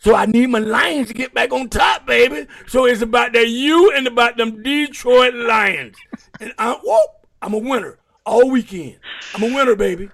So 0.00 0.16
I 0.16 0.26
need 0.26 0.48
my 0.48 0.58
Lions 0.58 1.08
to 1.08 1.14
get 1.14 1.32
back 1.32 1.52
on 1.52 1.68
top, 1.68 2.06
baby. 2.08 2.48
So 2.66 2.86
it's 2.86 3.02
about 3.02 3.34
that 3.34 3.48
you 3.48 3.92
and 3.92 4.08
about 4.08 4.36
them 4.36 4.64
Detroit 4.64 5.34
Lions, 5.34 5.96
and 6.40 6.52
I 6.58 6.72
whoop, 6.72 7.26
I'm 7.40 7.54
a 7.54 7.58
winner 7.58 8.00
all 8.26 8.50
weekend. 8.50 8.98
I'm 9.32 9.44
a 9.44 9.54
winner, 9.54 9.76
baby. 9.76 10.10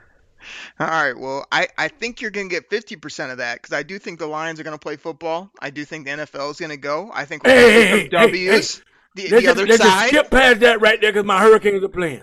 All 0.78 0.86
right. 0.86 1.16
Well, 1.16 1.46
I, 1.50 1.68
I 1.78 1.88
think 1.88 2.20
you're 2.20 2.30
going 2.30 2.48
to 2.48 2.54
get 2.54 2.70
50% 2.70 3.32
of 3.32 3.38
that 3.38 3.56
because 3.62 3.72
I 3.76 3.82
do 3.82 3.98
think 3.98 4.18
the 4.18 4.26
Lions 4.26 4.60
are 4.60 4.62
going 4.62 4.74
to 4.76 4.80
play 4.82 4.96
football. 4.96 5.50
I 5.60 5.70
do 5.70 5.84
think 5.84 6.06
the 6.06 6.12
NFL 6.12 6.50
is 6.50 6.58
going 6.60 6.70
to 6.70 6.76
go. 6.76 7.10
I 7.12 7.24
think 7.24 7.44
we're 7.44 7.54
going 7.54 7.90
to 7.90 8.02
get 8.08 8.12
some 8.12 8.20
W's. 8.26 8.76
Hey, 8.76 8.82
the, 9.14 9.30
the 9.36 9.40
just, 9.42 9.46
other 9.48 9.76
side. 9.76 10.08
skip 10.08 10.30
past 10.30 10.60
that 10.60 10.80
right 10.82 11.00
there 11.00 11.12
because 11.12 11.24
my 11.24 11.40
Hurricanes 11.40 11.82
are 11.82 11.88
playing 11.88 12.20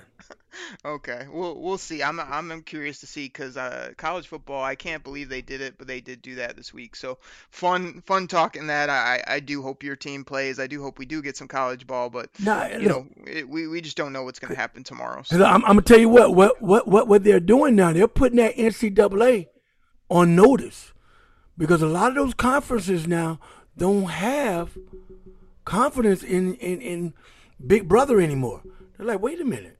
okay, 0.85 1.25
we'll 1.31 1.59
we'll 1.59 1.77
see. 1.77 2.03
I'm 2.03 2.19
I'm, 2.19 2.51
I'm 2.51 2.61
curious 2.61 2.99
to 3.01 3.07
see 3.07 3.25
because 3.25 3.57
uh, 3.57 3.91
college 3.97 4.27
football, 4.27 4.63
I 4.63 4.75
can't 4.75 5.03
believe 5.03 5.29
they 5.29 5.41
did 5.41 5.61
it, 5.61 5.77
but 5.77 5.87
they 5.87 6.01
did 6.01 6.21
do 6.21 6.35
that 6.35 6.55
this 6.55 6.73
week. 6.73 6.95
So 6.95 7.17
fun 7.49 8.01
fun 8.05 8.27
talking 8.27 8.67
that. 8.67 8.89
I 8.89 9.23
I 9.27 9.39
do 9.39 9.61
hope 9.61 9.83
your 9.83 9.95
team 9.95 10.23
plays. 10.23 10.59
I 10.59 10.67
do 10.67 10.81
hope 10.81 10.99
we 10.99 11.05
do 11.05 11.21
get 11.21 11.37
some 11.37 11.47
college 11.47 11.87
ball, 11.87 12.09
but 12.09 12.29
no, 12.39 12.65
you 12.65 12.87
know 12.89 13.07
it, 13.25 13.47
we 13.47 13.67
we 13.67 13.81
just 13.81 13.97
don't 13.97 14.13
know 14.13 14.23
what's 14.23 14.39
going 14.39 14.53
to 14.53 14.59
happen 14.59 14.83
tomorrow. 14.83 15.23
So. 15.23 15.43
I'm, 15.43 15.63
I'm 15.65 15.73
gonna 15.73 15.81
tell 15.81 15.99
you 15.99 16.09
what 16.09 16.33
what 16.35 16.61
what 16.61 16.87
what 16.87 17.07
what 17.07 17.23
they're 17.23 17.39
doing 17.39 17.75
now. 17.75 17.93
They're 17.93 18.07
putting 18.07 18.37
that 18.37 18.55
NCAA 18.55 19.47
on 20.09 20.35
notice 20.35 20.93
because 21.57 21.81
a 21.81 21.87
lot 21.87 22.09
of 22.09 22.15
those 22.15 22.33
conferences 22.33 23.07
now 23.07 23.39
don't 23.77 24.03
have 24.03 24.77
confidence 25.65 26.23
in 26.23 26.55
in 26.55 26.81
in 26.81 27.13
Big 27.65 27.87
Brother 27.87 28.19
anymore. 28.19 28.61
They're 28.97 29.07
like, 29.07 29.21
wait 29.21 29.41
a 29.41 29.45
minute 29.45 29.79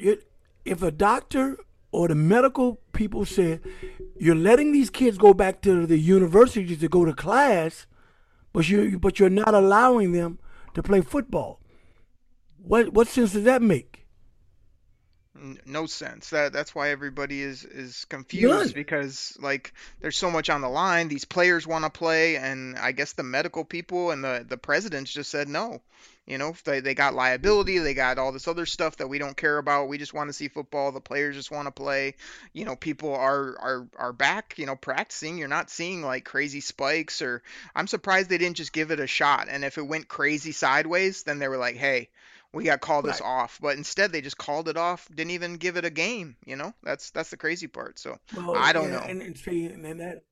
it, 0.00 0.30
if 0.64 0.82
a 0.82 0.90
doctor 0.90 1.58
or 1.92 2.08
the 2.08 2.14
medical 2.14 2.80
people 2.92 3.24
said 3.24 3.60
you're 4.18 4.34
letting 4.34 4.72
these 4.72 4.90
kids 4.90 5.18
go 5.18 5.34
back 5.34 5.60
to 5.62 5.86
the 5.86 5.98
universities 5.98 6.78
to 6.80 6.88
go 6.88 7.04
to 7.04 7.12
class, 7.12 7.86
but 8.52 8.68
you 8.68 8.98
but 8.98 9.18
you're 9.18 9.30
not 9.30 9.54
allowing 9.54 10.12
them 10.12 10.38
to 10.74 10.82
play 10.82 11.00
football. 11.00 11.60
What 12.62 12.92
what 12.92 13.08
sense 13.08 13.32
does 13.32 13.44
that 13.44 13.62
make? 13.62 14.06
No 15.66 15.86
sense. 15.86 16.28
That 16.30 16.52
that's 16.52 16.74
why 16.74 16.90
everybody 16.90 17.42
is 17.42 17.64
is 17.64 18.04
confused 18.04 18.74
None. 18.74 18.74
because 18.74 19.36
like 19.40 19.72
there's 20.00 20.16
so 20.18 20.30
much 20.30 20.50
on 20.50 20.60
the 20.60 20.68
line. 20.68 21.08
These 21.08 21.24
players 21.24 21.66
want 21.66 21.84
to 21.84 21.90
play, 21.90 22.36
and 22.36 22.76
I 22.76 22.92
guess 22.92 23.14
the 23.14 23.22
medical 23.22 23.64
people 23.64 24.10
and 24.10 24.22
the 24.22 24.44
the 24.46 24.58
presidents 24.58 25.12
just 25.12 25.30
said 25.30 25.48
no. 25.48 25.80
You 26.30 26.38
know, 26.38 26.54
they, 26.64 26.78
they 26.78 26.94
got 26.94 27.14
liability, 27.14 27.78
they 27.78 27.92
got 27.92 28.16
all 28.16 28.30
this 28.30 28.46
other 28.46 28.64
stuff 28.64 28.98
that 28.98 29.08
we 29.08 29.18
don't 29.18 29.36
care 29.36 29.58
about. 29.58 29.88
We 29.88 29.98
just 29.98 30.14
want 30.14 30.28
to 30.28 30.32
see 30.32 30.46
football. 30.46 30.92
The 30.92 31.00
players 31.00 31.34
just 31.34 31.50
want 31.50 31.66
to 31.66 31.72
play. 31.72 32.14
You 32.52 32.64
know, 32.64 32.76
people 32.76 33.12
are 33.16 33.58
are 33.58 33.88
are 33.96 34.12
back. 34.12 34.54
You 34.56 34.66
know, 34.66 34.76
practicing. 34.76 35.38
You're 35.38 35.48
not 35.48 35.70
seeing 35.70 36.02
like 36.02 36.24
crazy 36.24 36.60
spikes. 36.60 37.20
Or 37.20 37.42
I'm 37.74 37.88
surprised 37.88 38.30
they 38.30 38.38
didn't 38.38 38.58
just 38.58 38.72
give 38.72 38.92
it 38.92 39.00
a 39.00 39.08
shot. 39.08 39.48
And 39.50 39.64
if 39.64 39.76
it 39.76 39.82
went 39.82 40.06
crazy 40.06 40.52
sideways, 40.52 41.24
then 41.24 41.40
they 41.40 41.48
were 41.48 41.56
like, 41.56 41.74
hey, 41.74 42.10
we 42.52 42.62
got 42.62 42.80
called 42.80 43.02
call 43.02 43.10
this 43.10 43.20
off. 43.20 43.58
But 43.60 43.76
instead, 43.76 44.12
they 44.12 44.20
just 44.20 44.38
called 44.38 44.68
it 44.68 44.76
off. 44.76 45.08
Didn't 45.12 45.32
even 45.32 45.54
give 45.56 45.76
it 45.76 45.84
a 45.84 45.90
game. 45.90 46.36
You 46.46 46.54
know, 46.54 46.72
that's 46.84 47.10
that's 47.10 47.30
the 47.30 47.38
crazy 47.38 47.66
part. 47.66 47.98
So 47.98 48.20
well, 48.36 48.54
I 48.56 48.72
don't 48.72 48.84
yeah, 48.84 48.94
know. 48.98 49.02
And, 49.02 49.20
and, 49.22 49.84
and 49.84 50.00
that 50.00 50.22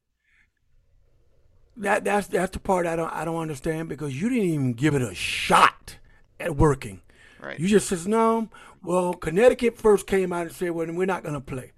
that 1.79 2.05
that's 2.05 2.27
that's 2.27 2.51
the 2.53 2.59
part 2.61 2.87
I 2.87 2.97
don't 2.97 3.13
I 3.13 3.25
don't 3.25 3.37
understand 3.37 3.89
because 3.89 4.21
you 4.21 4.29
didn't 4.29 4.45
even 4.45 4.73
give 4.75 4.95
it 4.95 5.03
a 5.03 5.15
shot 5.15 5.97
at 6.41 6.57
working. 6.57 7.01
Right. 7.41 7.59
You 7.59 7.69
just 7.69 7.89
says 7.89 8.07
no. 8.07 8.49
Well, 8.83 9.15
Connecticut 9.15 9.79
first 9.79 10.07
came 10.07 10.33
out 10.33 10.43
and 10.47 10.53
said, 10.55 10.73
"Well, 10.73 10.93
we're 10.93 11.07
not 11.07 11.23
going 11.23 11.35
to 11.35 11.41
play." 11.41 11.73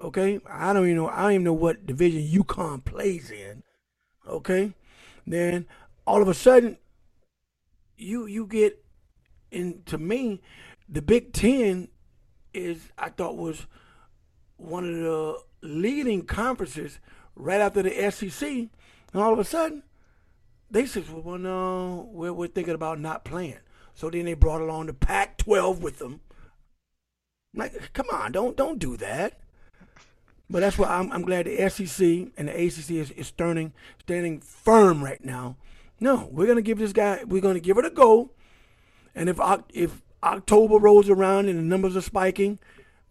Okay, 0.00 0.40
I 0.48 0.72
don't 0.72 0.84
even 0.84 0.96
know. 0.96 1.08
I 1.08 1.22
don't 1.22 1.32
even 1.32 1.44
know 1.44 1.52
what 1.52 1.86
division 1.86 2.26
UConn 2.26 2.84
plays 2.84 3.30
in. 3.30 3.62
Okay, 4.26 4.74
then 5.26 5.66
all 6.06 6.20
of 6.20 6.28
a 6.28 6.34
sudden, 6.34 6.76
you 7.96 8.26
you 8.26 8.46
get, 8.46 8.84
and 9.52 9.84
to 9.86 9.98
me, 9.98 10.40
the 10.88 11.02
Big 11.02 11.32
Ten 11.32 11.88
is 12.52 12.90
I 12.98 13.10
thought 13.10 13.36
was 13.36 13.66
one 14.56 14.84
of 14.88 14.96
the 14.96 15.38
leading 15.62 16.24
conferences 16.26 16.98
right 17.36 17.60
after 17.60 17.82
the 17.82 18.10
SEC 18.10 18.66
and 19.12 19.22
all 19.22 19.32
of 19.32 19.38
a 19.38 19.44
sudden, 19.44 19.82
they 20.70 20.84
said, 20.86 21.04
well, 21.10 21.38
no, 21.38 22.08
we're, 22.12 22.32
we're 22.32 22.48
thinking 22.48 22.74
about 22.74 23.00
not 23.00 23.24
playing. 23.24 23.58
So 23.94 24.10
then 24.10 24.26
they 24.26 24.34
brought 24.34 24.60
along 24.60 24.86
the 24.86 24.92
Pac-12 24.94 25.80
with 25.80 25.98
them. 25.98 26.20
I'm 27.54 27.60
like, 27.60 27.92
come 27.92 28.06
on, 28.12 28.30
don't 28.32 28.56
don't 28.56 28.78
do 28.78 28.96
that. 28.98 29.40
But 30.50 30.60
that's 30.60 30.78
why 30.78 30.88
I'm, 30.88 31.10
I'm 31.12 31.22
glad 31.22 31.46
the 31.46 31.68
SEC 31.68 32.00
and 32.36 32.48
the 32.48 32.52
ACC 32.52 32.90
is, 32.92 33.10
is 33.12 33.26
standing 33.28 33.72
standing 34.00 34.40
firm 34.40 35.02
right 35.02 35.22
now. 35.24 35.56
No, 35.98 36.28
we're 36.30 36.46
gonna 36.46 36.62
give 36.62 36.78
this 36.78 36.92
guy, 36.92 37.24
we're 37.24 37.40
gonna 37.40 37.58
give 37.58 37.78
it 37.78 37.84
a 37.86 37.90
go. 37.90 38.30
And 39.14 39.28
if 39.28 39.40
if 39.72 40.02
October 40.22 40.76
rolls 40.76 41.08
around 41.08 41.48
and 41.48 41.58
the 41.58 41.62
numbers 41.62 41.96
are 41.96 42.00
spiking, 42.02 42.60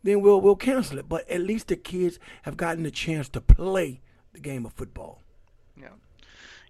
then 0.04 0.22
we'll 0.22 0.40
we'll 0.40 0.56
cancel 0.56 1.00
it. 1.00 1.10
But 1.10 1.28
at 1.30 1.42
least 1.42 1.68
the 1.68 1.76
kids 1.76 2.18
have 2.44 2.56
gotten 2.56 2.84
the 2.84 2.92
chance 2.92 3.28
to 3.30 3.42
play 3.42 4.02
the 4.34 4.40
game 4.40 4.66
of 4.66 4.72
football. 4.74 5.24
Yeah. 5.82 5.90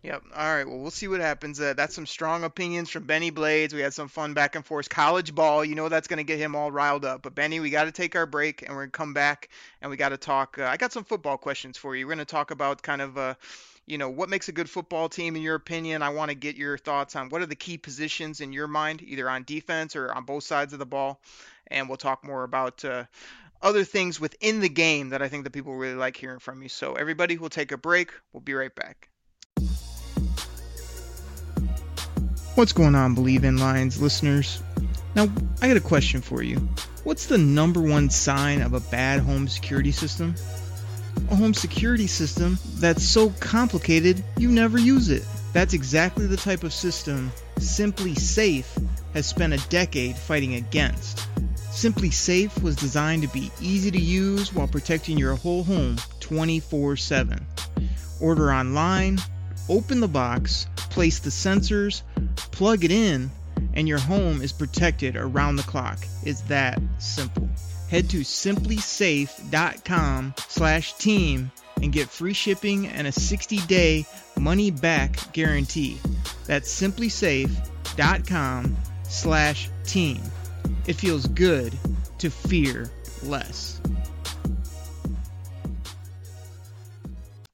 Yep. 0.03 0.23
All 0.35 0.55
right. 0.55 0.67
Well, 0.67 0.77
we'll 0.77 0.91
see 0.91 1.07
what 1.07 1.21
happens. 1.21 1.59
Uh, 1.59 1.73
that's 1.75 1.95
some 1.95 2.05
strong 2.05 2.43
opinions 2.43 2.89
from 2.89 3.03
Benny 3.05 3.31
Blades. 3.31 3.73
We 3.73 3.81
had 3.81 3.93
some 3.93 4.07
fun 4.07 4.33
back 4.35 4.55
and 4.55 4.63
forth. 4.65 4.89
College 4.89 5.33
ball, 5.33 5.65
you 5.65 5.73
know 5.73 5.89
that's 5.89 6.07
going 6.07 6.17
to 6.17 6.23
get 6.23 6.37
him 6.37 6.55
all 6.55 6.71
riled 6.71 7.03
up. 7.03 7.23
But 7.23 7.33
Benny, 7.33 7.59
we 7.59 7.71
got 7.71 7.85
to 7.85 7.91
take 7.91 8.15
our 8.15 8.25
break 8.27 8.61
and 8.61 8.71
we're 8.71 8.81
going 8.83 8.91
to 8.91 8.97
come 8.97 9.13
back 9.13 9.49
and 9.81 9.89
we 9.89 9.97
got 9.97 10.09
to 10.09 10.17
talk. 10.17 10.59
Uh, 10.59 10.65
I 10.65 10.77
got 10.77 10.93
some 10.93 11.03
football 11.03 11.37
questions 11.37 11.77
for 11.77 11.95
you. 11.95 12.05
We're 12.05 12.11
going 12.13 12.25
to 12.25 12.25
talk 12.31 12.51
about 12.51 12.83
kind 12.83 13.01
of, 13.01 13.17
uh, 13.17 13.33
you 13.87 13.97
know, 13.97 14.09
what 14.09 14.29
makes 14.29 14.49
a 14.49 14.51
good 14.51 14.69
football 14.69 15.09
team 15.09 15.35
in 15.35 15.41
your 15.41 15.55
opinion. 15.55 16.03
I 16.03 16.09
want 16.09 16.29
to 16.29 16.35
get 16.35 16.55
your 16.57 16.77
thoughts 16.77 17.15
on 17.15 17.29
what 17.29 17.41
are 17.41 17.47
the 17.47 17.55
key 17.55 17.77
positions 17.77 18.39
in 18.39 18.53
your 18.53 18.67
mind, 18.67 19.01
either 19.01 19.27
on 19.27 19.43
defense 19.45 19.95
or 19.95 20.13
on 20.13 20.25
both 20.25 20.43
sides 20.43 20.73
of 20.73 20.79
the 20.79 20.85
ball. 20.85 21.19
And 21.69 21.89
we'll 21.89 21.97
talk 21.97 22.23
more 22.23 22.43
about 22.43 22.85
uh, 22.85 23.05
other 23.61 23.83
things 23.83 24.19
within 24.19 24.59
the 24.59 24.69
game 24.69 25.09
that 25.09 25.21
I 25.21 25.27
think 25.29 25.43
that 25.43 25.51
people 25.51 25.75
really 25.75 25.95
like 25.95 26.17
hearing 26.17 26.39
from 26.39 26.61
you. 26.61 26.69
So 26.69 26.93
everybody 26.95 27.37
will 27.37 27.49
take 27.49 27.71
a 27.71 27.77
break. 27.77 28.11
We'll 28.33 28.41
be 28.41 28.53
right 28.53 28.73
back. 28.73 29.09
What's 32.55 32.73
going 32.73 32.95
on, 32.95 33.15
Bleav 33.15 33.43
in 33.43 33.57
Lions 33.57 34.01
listeners? 34.01 34.63
Now, 35.15 35.27
I 35.61 35.67
got 35.67 35.77
a 35.77 35.81
question 35.81 36.21
for 36.21 36.41
you. 36.41 36.57
What's 37.03 37.27
the 37.27 37.37
number 37.37 37.79
one 37.81 38.09
sign 38.09 38.61
of 38.61 38.73
a 38.73 38.79
bad 38.79 39.19
home 39.19 39.47
security 39.47 39.91
system? 39.91 40.35
A 41.29 41.35
home 41.35 41.53
security 41.53 42.07
system 42.07 42.57
that's 42.75 43.03
so 43.03 43.29
complicated 43.39 44.23
you 44.37 44.51
never 44.51 44.79
use 44.79 45.09
it. 45.09 45.25
That's 45.53 45.73
exactly 45.73 46.25
the 46.27 46.37
type 46.37 46.63
of 46.63 46.73
system 46.73 47.31
SimpliSafe 47.57 48.87
has 49.13 49.25
spent 49.25 49.53
a 49.53 49.69
decade 49.69 50.15
fighting 50.15 50.55
against. 50.55 51.27
SimpliSafe 51.77 52.61
was 52.63 52.75
designed 52.75 53.21
to 53.21 53.27
be 53.27 53.51
easy 53.61 53.91
to 53.91 54.01
use 54.01 54.51
while 54.51 54.65
protecting 54.67 55.15
your 55.15 55.35
whole 55.35 55.63
home 55.63 55.95
24 56.21 56.95
7. 56.97 57.37
Order 58.19 58.51
online, 58.51 59.19
open 59.69 59.99
the 59.99 60.07
box, 60.07 60.65
place 60.75 61.19
the 61.19 61.29
sensors, 61.29 62.01
plug 62.51 62.83
it 62.83 62.89
in, 62.91 63.29
and 63.75 63.87
your 63.87 63.99
home 63.99 64.41
is 64.41 64.51
protected 64.53 65.15
around 65.15 65.55
the 65.57 65.61
clock. 65.63 65.99
It's 66.23 66.41
that 66.49 66.81
simple. 66.97 67.47
Head 67.91 68.09
to 68.09 68.21
simplisafe.com 68.21 70.33
slash 70.47 70.93
team 70.95 71.51
and 71.83 71.91
get 71.93 72.09
free 72.09 72.33
shipping 72.33 72.87
and 72.87 73.05
a 73.05 73.11
60-day 73.11 74.03
money-back 74.35 75.31
guarantee. 75.31 75.99
That's 76.47 76.73
simplisafe.com 76.81 78.75
slash 79.05 79.69
team. 79.83 80.19
It 80.85 80.93
feels 80.95 81.25
good 81.27 81.77
to 82.19 82.29
fear 82.29 82.89
less. 83.23 83.79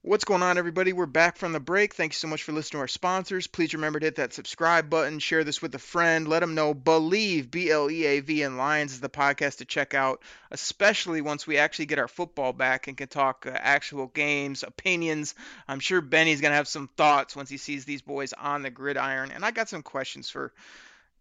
What's 0.01 0.25
going 0.25 0.43
on, 0.43 0.57
everybody? 0.57 0.91
We're 0.93 1.05
back 1.05 1.37
from 1.37 1.53
the 1.53 1.59
break. 1.59 1.93
Thank 1.95 2.11
you 2.11 2.17
so 2.17 2.27
much 2.27 2.43
for 2.43 2.51
listening 2.51 2.79
to 2.79 2.81
our 2.81 2.87
sponsors. 2.89 3.47
Please 3.47 3.73
remember 3.73 3.99
to 3.99 4.05
hit 4.05 4.15
that 4.17 4.33
subscribe 4.33 4.89
button, 4.89 5.17
share 5.19 5.43
this 5.43 5.61
with 5.61 5.73
a 5.75 5.79
friend, 5.79 6.27
let 6.27 6.41
them 6.41 6.53
know 6.55 6.73
Bleav, 6.75 7.49
B 7.49 7.71
L 7.71 7.89
E 7.89 8.05
A 8.05 8.19
V, 8.19 8.43
and 8.43 8.57
Lions 8.57 8.91
is 8.91 8.99
the 8.99 9.09
podcast 9.09 9.59
to 9.59 9.65
check 9.65 9.93
out, 9.93 10.21
especially 10.51 11.21
once 11.21 11.47
we 11.47 11.57
actually 11.57 11.85
get 11.85 11.99
our 11.99 12.07
football 12.09 12.51
back 12.53 12.87
and 12.87 12.97
can 12.97 13.07
talk 13.07 13.45
uh, 13.47 13.51
actual 13.53 14.07
games, 14.07 14.61
opinions. 14.63 15.33
I'm 15.67 15.79
sure 15.79 16.01
Benny's 16.01 16.41
going 16.41 16.51
to 16.51 16.57
have 16.57 16.67
some 16.67 16.89
thoughts 16.97 17.35
once 17.35 17.49
he 17.49 17.57
sees 17.57 17.85
these 17.85 18.01
boys 18.01 18.33
on 18.33 18.61
the 18.61 18.69
gridiron. 18.69 19.31
And 19.31 19.43
I 19.45 19.51
got 19.51 19.69
some 19.69 19.81
questions 19.83 20.29
for 20.29 20.51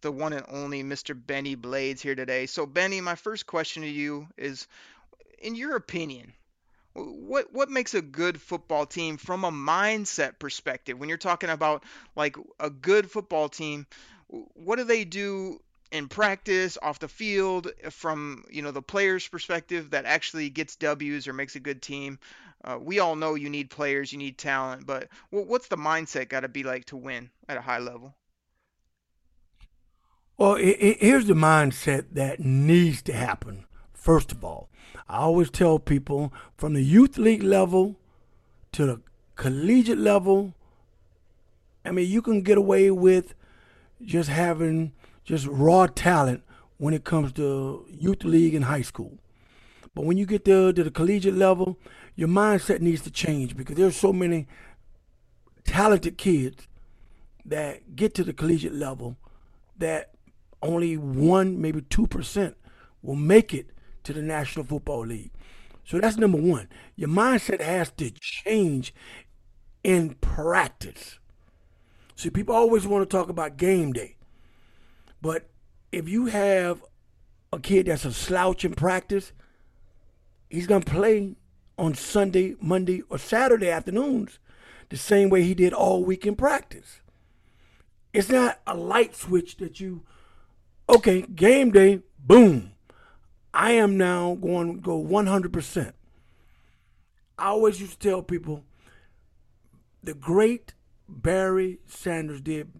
the 0.03 0.13
one 0.13 0.33
and 0.33 0.45
only 0.51 0.83
Mr. 0.85 1.19
Benny 1.19 1.55
Blades 1.55 2.03
here 2.03 2.15
today. 2.17 2.47
So, 2.47 2.67
Benny, 2.67 3.01
my 3.01 3.15
first 3.15 3.47
question 3.47 3.83
to 3.83 3.89
you 3.89 4.29
is 4.37 4.67
in 5.39 5.55
your 5.55 5.77
opinion, 5.77 6.33
what 6.93 7.53
what 7.53 7.71
makes 7.71 7.95
a 7.95 8.03
good 8.03 8.41
football 8.41 8.85
team 8.85 9.17
from 9.17 9.45
a 9.45 9.51
mindset 9.51 10.39
perspective 10.39 10.99
when 10.99 11.09
you're 11.09 11.19
talking 11.19 11.51
about 11.51 11.85
like 12.15 12.37
a 12.61 12.69
good 12.69 13.11
football 13.11 13.49
team 13.49 13.87
what 14.29 14.77
do 14.77 14.85
they 14.85 15.03
do 15.05 15.59
in 15.91 16.07
practice 16.07 16.77
off 16.83 16.99
the 16.99 17.09
field 17.09 17.69
from 17.89 18.45
you 18.51 18.61
know 18.61 18.73
the 18.73 18.83
players 18.83 19.27
perspective 19.27 19.89
that 19.93 20.05
actually 20.05 20.51
gets 20.51 20.77
w's 20.77 21.27
or 21.27 21.33
makes 21.33 21.57
a 21.57 21.61
good 21.61 21.81
team 21.81 22.19
uh, 22.65 22.77
we 22.79 22.99
all 22.99 23.17
know 23.17 23.37
you 23.37 23.49
need 23.49 23.71
players 23.71 24.13
you 24.13 24.19
need 24.19 24.37
talent 24.37 24.85
but 24.87 25.09
what's 25.31 25.69
the 25.69 25.79
mindset 25.79 26.29
got 26.29 26.41
to 26.41 26.49
be 26.49 26.63
like 26.63 26.85
to 26.85 26.99
win 26.99 27.31
at 27.49 27.57
a 27.57 27.61
high 27.63 27.79
level 27.79 28.15
well, 30.39 30.55
it, 30.55 30.63
it, 30.71 31.03
here's 31.03 31.27
the 31.27 31.35
mindset 31.35 32.07
that 32.13 32.41
needs 32.41 33.03
to 33.03 33.13
happen. 33.13 33.65
First 33.93 34.33
of 34.33 34.45
all, 34.45 34.69
I 35.09 35.19
always 35.19 35.51
tell 35.51 35.79
people 35.79 36.33
from 36.57 36.75
the 36.75 36.83
youth 36.83 37.19
league 37.19 37.43
level 37.43 37.97
to 38.73 38.87
the 38.87 39.01
collegiate 39.37 39.99
level, 39.99 40.55
I 41.85 41.93
mean, 41.93 42.09
you 42.11 42.23
can 42.23 42.43
get 42.43 42.59
away 42.59 42.91
with 42.91 43.35
just 44.05 44.29
having 44.29 44.93
just 45.25 45.47
raw 45.47 45.87
talent 45.87 46.43
when 46.79 46.95
it 46.95 47.05
comes 47.05 47.33
to 47.35 47.87
youth 47.89 48.25
league 48.25 48.55
and 48.55 48.65
high 48.65 48.83
school. 48.83 49.19
But 49.95 50.05
when 50.05 50.17
you 50.17 50.27
get 50.27 50.45
to, 50.47 50.73
to 50.73 50.83
the 50.83 50.91
collegiate 50.91 51.35
level, 51.35 51.79
your 52.17 52.29
mindset 52.29 52.81
needs 52.81 53.03
to 53.03 53.11
change 53.11 53.57
because 53.57 53.77
there's 53.77 53.95
so 53.97 54.13
many 54.13 54.49
talented 55.65 56.19
kids 56.19 56.67
that 57.45 57.95
get 57.95 58.15
to 58.15 58.25
the 58.25 58.33
collegiate 58.33 58.75
level 58.75 59.17
that 59.79 60.15
only 60.63 60.97
one, 60.97 61.61
maybe 61.61 61.81
2% 61.81 62.55
will 63.03 63.17
make 63.17 63.53
it 63.53 63.67
to 64.05 64.13
the 64.13 64.23
National 64.23 64.65
Football 64.65 65.07
League. 65.07 65.33
So 65.85 66.01
that's 66.01 66.17
number 66.17 66.39
one. 66.39 66.69
Your 66.95 67.09
mindset 67.09 67.61
has 67.61 67.91
to 67.93 68.13
change 68.13 68.95
in 69.83 70.11
practice. 70.21 71.19
See, 72.15 72.31
people 72.31 72.55
always 72.55 72.87
want 72.87 73.09
to 73.09 73.17
talk 73.17 73.29
about 73.29 73.57
game 73.57 73.93
day. 73.93 74.17
But 75.21 75.51
if 75.91 76.09
you 76.09 76.27
have 76.27 76.83
a 77.53 77.59
kid 77.59 77.87
that's 77.87 78.05
a 78.05 78.13
slouch 78.13 78.65
in 78.65 78.75
practice, 78.75 79.33
he's 80.49 80.69
going 80.69 80.83
to 80.83 80.91
play 80.91 81.35
on 81.77 81.95
Sunday, 81.95 82.55
Monday, 82.61 83.03
or 83.11 83.19
Saturday 83.19 83.71
afternoons 83.71 84.39
the 84.89 84.97
same 84.97 85.31
way 85.31 85.43
he 85.43 85.55
did 85.55 85.73
all 85.73 86.05
week 86.05 86.25
in 86.27 86.37
practice. 86.37 87.01
It's 88.13 88.29
not 88.29 88.61
a 88.67 88.77
light 88.77 89.17
switch 89.17 89.57
that 89.57 89.81
you 89.81 90.03
okay, 90.95 91.23
game 91.23 91.71
day, 91.71 92.01
boom. 92.19 92.73
I 93.55 93.73
am 93.73 93.97
now 93.99 94.35
going 94.35 94.75
to 94.77 94.81
go 94.81 95.03
100%. 95.03 95.93
I 97.39 97.47
always 97.47 97.81
used 97.81 97.99
to 98.01 98.09
tell 98.11 98.23
people 98.23 98.65
the 100.03 100.15
great 100.15 100.75
Barry 101.09 101.79
Sanders 101.87 102.41
did 102.41 102.73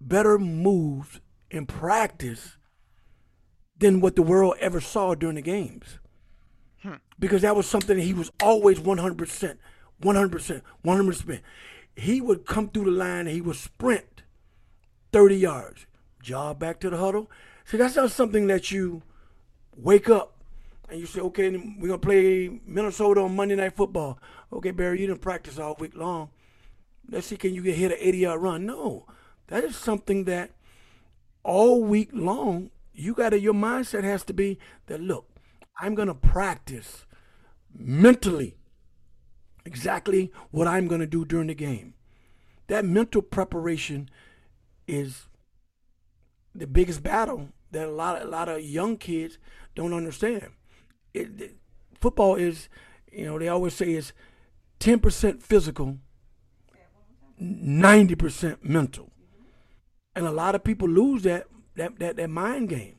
better 0.00 0.38
moves 0.38 1.20
in 1.50 1.66
practice 1.66 2.56
than 3.78 4.00
what 4.00 4.16
the 4.16 4.22
world 4.22 4.54
ever 4.60 4.80
saw 4.80 5.14
during 5.14 5.36
the 5.36 5.42
games. 5.42 5.98
Hmm. 6.82 6.94
Because 7.18 7.42
that 7.42 7.56
was 7.56 7.66
something 7.66 7.96
that 7.96 8.02
he 8.02 8.14
was 8.14 8.30
always 8.42 8.78
100%, 8.80 9.56
100%, 10.02 10.62
100%. 10.84 11.40
He 11.96 12.20
would 12.20 12.46
come 12.46 12.68
through 12.68 12.84
the 12.84 12.90
line 12.90 13.20
and 13.20 13.28
he 13.30 13.40
would 13.40 13.56
sprint 13.56 14.22
30 15.12 15.36
yards 15.36 15.86
jog 16.22 16.58
back 16.58 16.80
to 16.80 16.90
the 16.90 16.96
huddle. 16.96 17.30
See, 17.64 17.76
that's 17.76 17.96
not 17.96 18.10
something 18.10 18.46
that 18.46 18.70
you 18.70 19.02
wake 19.76 20.08
up 20.08 20.34
and 20.88 20.98
you 20.98 21.06
say, 21.06 21.20
okay, 21.20 21.50
we're 21.50 21.88
going 21.88 22.00
to 22.00 22.06
play 22.06 22.60
Minnesota 22.66 23.20
on 23.20 23.36
Monday 23.36 23.54
Night 23.56 23.76
Football. 23.76 24.18
Okay, 24.52 24.70
Barry, 24.70 25.00
you 25.02 25.06
didn't 25.06 25.20
practice 25.20 25.58
all 25.58 25.76
week 25.78 25.92
long. 25.94 26.30
Let's 27.10 27.26
see, 27.26 27.36
can 27.36 27.54
you 27.54 27.62
get 27.62 27.76
hit 27.76 27.92
an 27.92 27.98
80 28.00 28.18
yard 28.18 28.40
run? 28.42 28.66
No, 28.66 29.06
that 29.48 29.64
is 29.64 29.76
something 29.76 30.24
that 30.24 30.50
all 31.42 31.82
week 31.84 32.10
long, 32.12 32.70
you 32.92 33.14
got 33.14 33.30
to, 33.30 33.40
your 33.40 33.54
mindset 33.54 34.04
has 34.04 34.24
to 34.24 34.32
be 34.34 34.58
that, 34.86 35.00
look, 35.00 35.28
I'm 35.80 35.94
going 35.94 36.08
to 36.08 36.14
practice 36.14 37.04
mentally 37.72 38.56
exactly 39.64 40.32
what 40.50 40.66
I'm 40.66 40.88
going 40.88 41.00
to 41.02 41.06
do 41.06 41.24
during 41.24 41.46
the 41.48 41.54
game. 41.54 41.94
That 42.66 42.84
mental 42.84 43.22
preparation 43.22 44.10
is 44.86 45.27
the 46.54 46.66
biggest 46.66 47.02
battle 47.02 47.48
that 47.70 47.86
a 47.86 47.90
lot 47.90 48.16
of, 48.16 48.22
a 48.26 48.30
lot 48.30 48.48
of 48.48 48.62
young 48.62 48.96
kids 48.96 49.38
don't 49.74 49.92
understand. 49.92 50.48
It, 51.14 51.40
it, 51.40 51.56
football 52.00 52.36
is, 52.36 52.68
you 53.12 53.24
know, 53.26 53.38
they 53.38 53.48
always 53.48 53.74
say 53.74 53.90
it's 53.92 54.12
ten 54.78 54.98
percent 55.00 55.42
physical, 55.42 55.98
ninety 57.38 58.14
percent 58.14 58.64
mental, 58.64 59.06
mm-hmm. 59.06 59.46
and 60.16 60.26
a 60.26 60.30
lot 60.30 60.54
of 60.54 60.64
people 60.64 60.88
lose 60.88 61.22
that 61.22 61.46
that 61.76 61.98
that, 61.98 62.16
that 62.16 62.30
mind 62.30 62.68
game. 62.68 62.96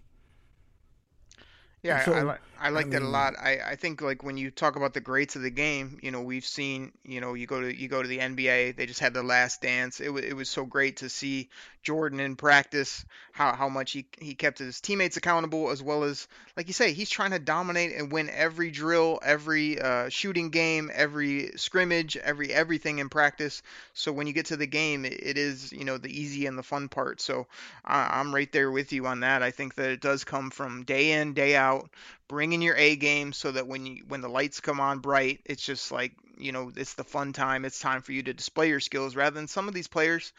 Yeah, 1.82 2.04
so, 2.04 2.14
I, 2.14 2.18
I 2.20 2.22
like 2.24 2.42
I 2.62 2.70
like 2.72 2.88
I 2.88 2.90
mean, 2.90 3.02
that 3.02 3.02
a 3.04 3.08
lot. 3.08 3.36
I, 3.40 3.60
I 3.66 3.76
think 3.78 4.02
like 4.02 4.22
when 4.24 4.36
you 4.36 4.52
talk 4.52 4.76
about 4.76 4.94
the 4.94 5.00
greats 5.02 5.36
of 5.38 5.42
the 5.44 5.50
game, 5.50 5.98
you 6.04 6.12
know, 6.12 6.22
we've 6.22 6.46
seen, 6.46 6.92
you 7.06 7.22
know, 7.22 7.34
you 7.34 7.48
go 7.48 7.62
to 7.62 7.74
you 7.74 7.88
go 7.88 8.02
to 8.02 8.08
the 8.08 8.18
NBA, 8.20 8.76
they 8.76 8.86
just 8.86 9.00
had 9.00 9.14
the 9.14 9.24
last 9.24 9.62
dance. 9.62 10.00
It, 10.02 10.08
w- 10.08 10.26
it 10.28 10.34
was 10.36 10.50
so 10.50 10.66
great 10.66 10.98
to 10.98 11.08
see 11.10 11.50
Jordan 11.84 12.20
in 12.20 12.36
practice, 12.36 13.06
how 13.32 13.56
how 13.56 13.70
much 13.70 13.94
he 13.94 14.08
he 14.20 14.36
kept 14.36 14.60
his 14.60 14.82
teammates 14.82 15.16
accountable 15.16 15.70
as 15.72 15.82
well 15.82 16.04
as 16.04 16.28
like 16.58 16.68
you 16.68 16.74
say, 16.74 16.92
he's 16.92 17.10
trying 17.10 17.32
to 17.32 17.40
dominate 17.40 17.96
and 17.96 18.12
win 18.12 18.30
every 18.30 18.72
drill, 18.72 19.20
every 19.24 19.80
uh, 19.80 20.10
shooting 20.10 20.50
game, 20.50 20.92
every 20.94 21.52
scrimmage, 21.56 22.18
every 22.18 22.54
everything 22.54 23.00
in 23.00 23.08
practice. 23.08 23.62
So 23.94 24.12
when 24.12 24.28
you 24.28 24.34
get 24.34 24.48
to 24.48 24.58
the 24.58 24.68
game, 24.68 25.06
it, 25.06 25.14
it 25.14 25.38
is, 25.38 25.72
you 25.72 25.86
know, 25.86 25.98
the 25.98 26.10
easy 26.10 26.46
and 26.46 26.58
the 26.58 26.64
fun 26.64 26.90
part. 26.90 27.22
So 27.22 27.48
I, 27.86 28.20
I'm 28.20 28.36
right 28.36 28.52
there 28.52 28.70
with 28.70 28.92
you 28.92 29.06
on 29.08 29.22
that. 29.22 29.44
I 29.44 29.52
think 29.52 29.76
that 29.76 29.92
it 29.92 30.02
does 30.02 30.26
come 30.26 30.50
from 30.52 30.84
day 30.84 31.14
in, 31.14 31.34
day 31.34 31.56
out 31.56 31.90
bring 32.30 32.54
in 32.54 32.62
your 32.62 32.78
A 32.78 32.96
game 32.96 33.34
so 33.34 33.52
that 33.52 33.68
when 33.68 33.86
you 33.86 34.04
when 34.08 34.22
the 34.22 34.30
lights 34.30 34.62
come 34.62 34.80
on 34.80 35.00
bright, 35.00 35.42
it's 35.44 35.66
just 35.66 35.92
like, 35.92 36.14
you 36.38 36.54
know, 36.54 36.72
it's 36.78 36.94
the 36.94 37.04
fun 37.04 37.34
time. 37.34 37.66
It's 37.66 37.80
time 37.80 38.02
for 38.02 38.14
you 38.14 38.24
to 38.24 38.34
display 38.34 38.70
your 38.70 38.80
skills 38.80 39.18
rather 39.18 39.34
than 39.36 39.48
some 39.48 39.68
of 39.68 39.74
these 39.74 39.88
players, 39.88 40.32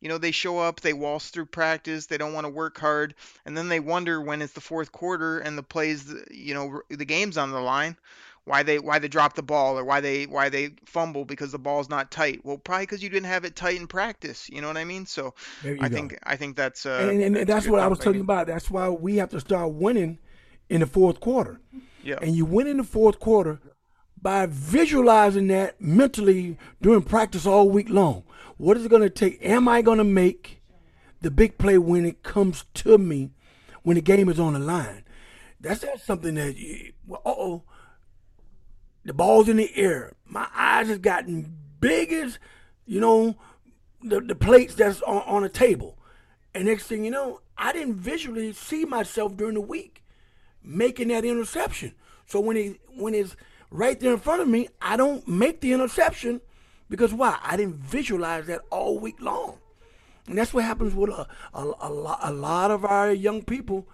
you 0.00 0.08
know, 0.08 0.18
they 0.18 0.30
show 0.30 0.58
up, 0.58 0.80
they 0.80 0.92
waltz 0.94 1.28
through 1.30 1.46
practice, 1.46 2.06
they 2.06 2.16
don't 2.16 2.32
want 2.32 2.46
to 2.46 2.50
work 2.52 2.78
hard, 2.78 3.14
and 3.44 3.58
then 3.58 3.68
they 3.68 3.80
wonder 3.80 4.20
when 4.20 4.40
it's 4.40 4.52
the 4.54 4.60
fourth 4.60 4.92
quarter 4.92 5.40
and 5.40 5.58
the 5.58 5.62
plays, 5.62 6.12
you 6.30 6.54
know, 6.54 6.80
the 6.88 7.04
game's 7.04 7.36
on 7.36 7.50
the 7.50 7.60
line, 7.60 7.96
why 8.44 8.62
they 8.62 8.78
why 8.78 9.00
they 9.00 9.08
drop 9.08 9.34
the 9.34 9.42
ball 9.42 9.76
or 9.78 9.84
why 9.84 10.00
they 10.00 10.26
why 10.26 10.48
they 10.48 10.70
fumble 10.86 11.24
because 11.24 11.50
the 11.52 11.58
ball's 11.58 11.88
not 11.90 12.10
tight. 12.12 12.40
Well, 12.44 12.58
probably 12.58 12.86
cuz 12.86 13.02
you 13.02 13.08
didn't 13.08 13.26
have 13.26 13.44
it 13.44 13.56
tight 13.56 13.80
in 13.80 13.88
practice, 13.88 14.48
you 14.48 14.60
know 14.60 14.68
what 14.68 14.76
I 14.76 14.84
mean? 14.84 15.06
So 15.06 15.34
I 15.64 15.72
go. 15.74 15.88
think 15.88 16.16
I 16.22 16.36
think 16.36 16.54
that's 16.56 16.86
uh, 16.86 17.08
and, 17.10 17.10
and, 17.10 17.22
and 17.22 17.34
that's, 17.36 17.46
that's 17.46 17.66
what 17.68 17.80
I 17.80 17.88
was 17.88 17.98
talking 17.98 18.20
about. 18.20 18.46
That's 18.46 18.70
why 18.70 18.88
we 18.88 19.16
have 19.16 19.30
to 19.30 19.40
start 19.40 19.72
winning 19.72 20.18
in 20.72 20.80
the 20.80 20.86
fourth 20.86 21.20
quarter. 21.20 21.60
Yeah. 22.02 22.16
And 22.22 22.34
you 22.34 22.46
win 22.46 22.66
in 22.66 22.78
the 22.78 22.84
fourth 22.84 23.20
quarter 23.20 23.60
by 24.20 24.46
visualizing 24.48 25.48
that 25.48 25.78
mentally 25.80 26.56
during 26.80 27.02
practice 27.02 27.44
all 27.46 27.68
week 27.68 27.90
long. 27.90 28.24
What 28.56 28.76
is 28.78 28.86
it 28.86 28.88
going 28.88 29.02
to 29.02 29.10
take? 29.10 29.38
Am 29.44 29.68
I 29.68 29.82
going 29.82 29.98
to 29.98 30.04
make 30.04 30.62
the 31.20 31.30
big 31.30 31.58
play 31.58 31.76
when 31.76 32.06
it 32.06 32.22
comes 32.22 32.64
to 32.74 32.96
me 32.96 33.30
when 33.82 33.96
the 33.96 34.00
game 34.00 34.28
is 34.30 34.40
on 34.40 34.54
the 34.54 34.58
line? 34.58 35.04
That's, 35.60 35.82
not 35.84 36.00
something 36.00 36.34
that, 36.36 36.56
well, 37.06 37.22
oh, 37.26 37.62
the 39.04 39.12
ball's 39.12 39.48
in 39.50 39.58
the 39.58 39.70
air. 39.76 40.14
My 40.24 40.46
eyes 40.56 40.86
has 40.88 40.98
gotten 41.00 41.54
big 41.80 42.12
as, 42.14 42.38
you 42.86 42.98
know, 42.98 43.36
the, 44.02 44.20
the 44.22 44.34
plates 44.34 44.74
that's 44.74 45.02
on, 45.02 45.22
on 45.26 45.44
a 45.44 45.48
table. 45.50 45.98
And 46.54 46.64
next 46.64 46.84
thing 46.86 47.04
you 47.04 47.10
know, 47.10 47.40
I 47.58 47.72
didn't 47.74 47.96
visually 47.96 48.52
see 48.54 48.84
myself 48.86 49.36
during 49.36 49.54
the 49.54 49.60
week 49.60 50.01
making 50.64 51.08
that 51.08 51.24
interception. 51.24 51.94
So 52.26 52.40
when 52.40 52.56
he 52.56 52.80
when 52.96 53.14
it's 53.14 53.36
right 53.70 53.98
there 53.98 54.12
in 54.12 54.18
front 54.18 54.42
of 54.42 54.48
me, 54.48 54.68
I 54.80 54.96
don't 54.96 55.26
make 55.26 55.60
the 55.60 55.72
interception 55.72 56.40
because 56.88 57.12
why? 57.12 57.38
I 57.42 57.56
didn't 57.56 57.76
visualize 57.76 58.46
that 58.46 58.60
all 58.70 58.98
week 58.98 59.20
long. 59.20 59.58
And 60.26 60.38
that's 60.38 60.54
what 60.54 60.64
happens 60.64 60.94
with 60.94 61.10
a, 61.10 61.26
a, 61.54 61.70
a, 61.80 61.90
lot, 61.90 62.20
a 62.22 62.32
lot 62.32 62.70
of 62.70 62.84
our 62.84 63.10
young 63.12 63.42
people 63.42 63.88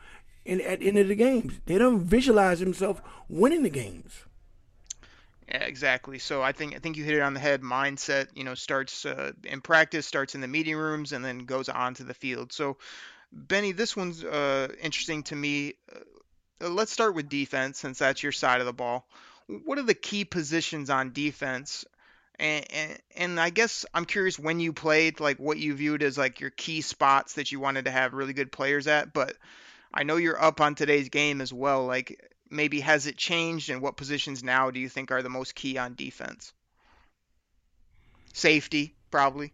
in, 0.44 0.60
at 0.60 0.80
the 0.80 0.88
end 0.88 0.98
of 0.98 1.08
the 1.08 1.14
games. 1.14 1.54
They 1.64 1.78
don't 1.78 2.02
visualize 2.04 2.60
themselves 2.60 3.00
winning 3.30 3.62
the 3.62 3.70
games. 3.70 4.24
Yeah, 5.48 5.62
exactly. 5.64 6.18
So 6.18 6.42
I 6.42 6.52
think 6.52 6.76
I 6.76 6.78
think 6.78 6.98
you 6.98 7.04
hit 7.04 7.14
it 7.14 7.22
on 7.22 7.32
the 7.32 7.40
head. 7.40 7.62
Mindset, 7.62 8.26
you 8.34 8.44
know, 8.44 8.54
starts 8.54 9.06
uh, 9.06 9.32
in 9.44 9.62
practice, 9.62 10.04
starts 10.06 10.34
in 10.34 10.42
the 10.42 10.48
meeting 10.48 10.76
rooms, 10.76 11.12
and 11.12 11.24
then 11.24 11.38
goes 11.40 11.70
on 11.70 11.94
to 11.94 12.04
the 12.04 12.12
field. 12.12 12.52
So, 12.52 12.76
Benny, 13.32 13.72
this 13.72 13.96
one's 13.96 14.22
uh, 14.22 14.68
interesting 14.82 15.22
to 15.24 15.36
me. 15.36 15.74
Uh, 16.62 16.68
let's 16.68 16.92
start 16.92 17.14
with 17.14 17.28
defense 17.28 17.78
since 17.78 17.98
that's 17.98 18.22
your 18.22 18.32
side 18.32 18.60
of 18.60 18.66
the 18.66 18.72
ball. 18.72 19.06
What 19.64 19.78
are 19.78 19.82
the 19.82 19.94
key 19.94 20.24
positions 20.24 20.90
on 20.90 21.12
defense? 21.12 21.84
And, 22.38 22.64
and, 22.72 22.98
and 23.16 23.40
I 23.40 23.50
guess 23.50 23.86
I'm 23.94 24.04
curious 24.04 24.38
when 24.38 24.60
you 24.60 24.72
played, 24.72 25.20
like 25.20 25.38
what 25.38 25.58
you 25.58 25.74
viewed 25.74 26.02
as 26.02 26.18
like 26.18 26.40
your 26.40 26.50
key 26.50 26.80
spots 26.82 27.34
that 27.34 27.50
you 27.50 27.58
wanted 27.60 27.86
to 27.86 27.90
have 27.90 28.12
really 28.14 28.32
good 28.32 28.52
players 28.52 28.86
at. 28.86 29.12
But 29.12 29.34
I 29.92 30.02
know 30.04 30.16
you're 30.16 30.40
up 30.40 30.60
on 30.60 30.74
today's 30.74 31.08
game 31.08 31.40
as 31.40 31.52
well. 31.52 31.86
Like 31.86 32.20
maybe 32.50 32.80
has 32.80 33.06
it 33.06 33.16
changed, 33.16 33.70
and 33.70 33.80
what 33.82 33.96
positions 33.96 34.42
now 34.44 34.70
do 34.70 34.78
you 34.80 34.88
think 34.88 35.10
are 35.10 35.22
the 35.22 35.28
most 35.28 35.54
key 35.54 35.78
on 35.78 35.94
defense? 35.94 36.52
Safety, 38.34 38.94
probably. 39.10 39.52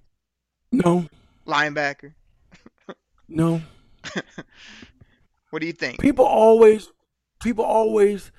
No. 0.73 1.07
Linebacker. 1.47 2.13
no. 3.29 3.63
What 5.55 5.61
do 5.61 5.69
you 5.69 5.73
think? 5.73 6.01
People 6.01 6.25
always, 6.25 6.91
people 7.41 7.65
always, 7.65 8.33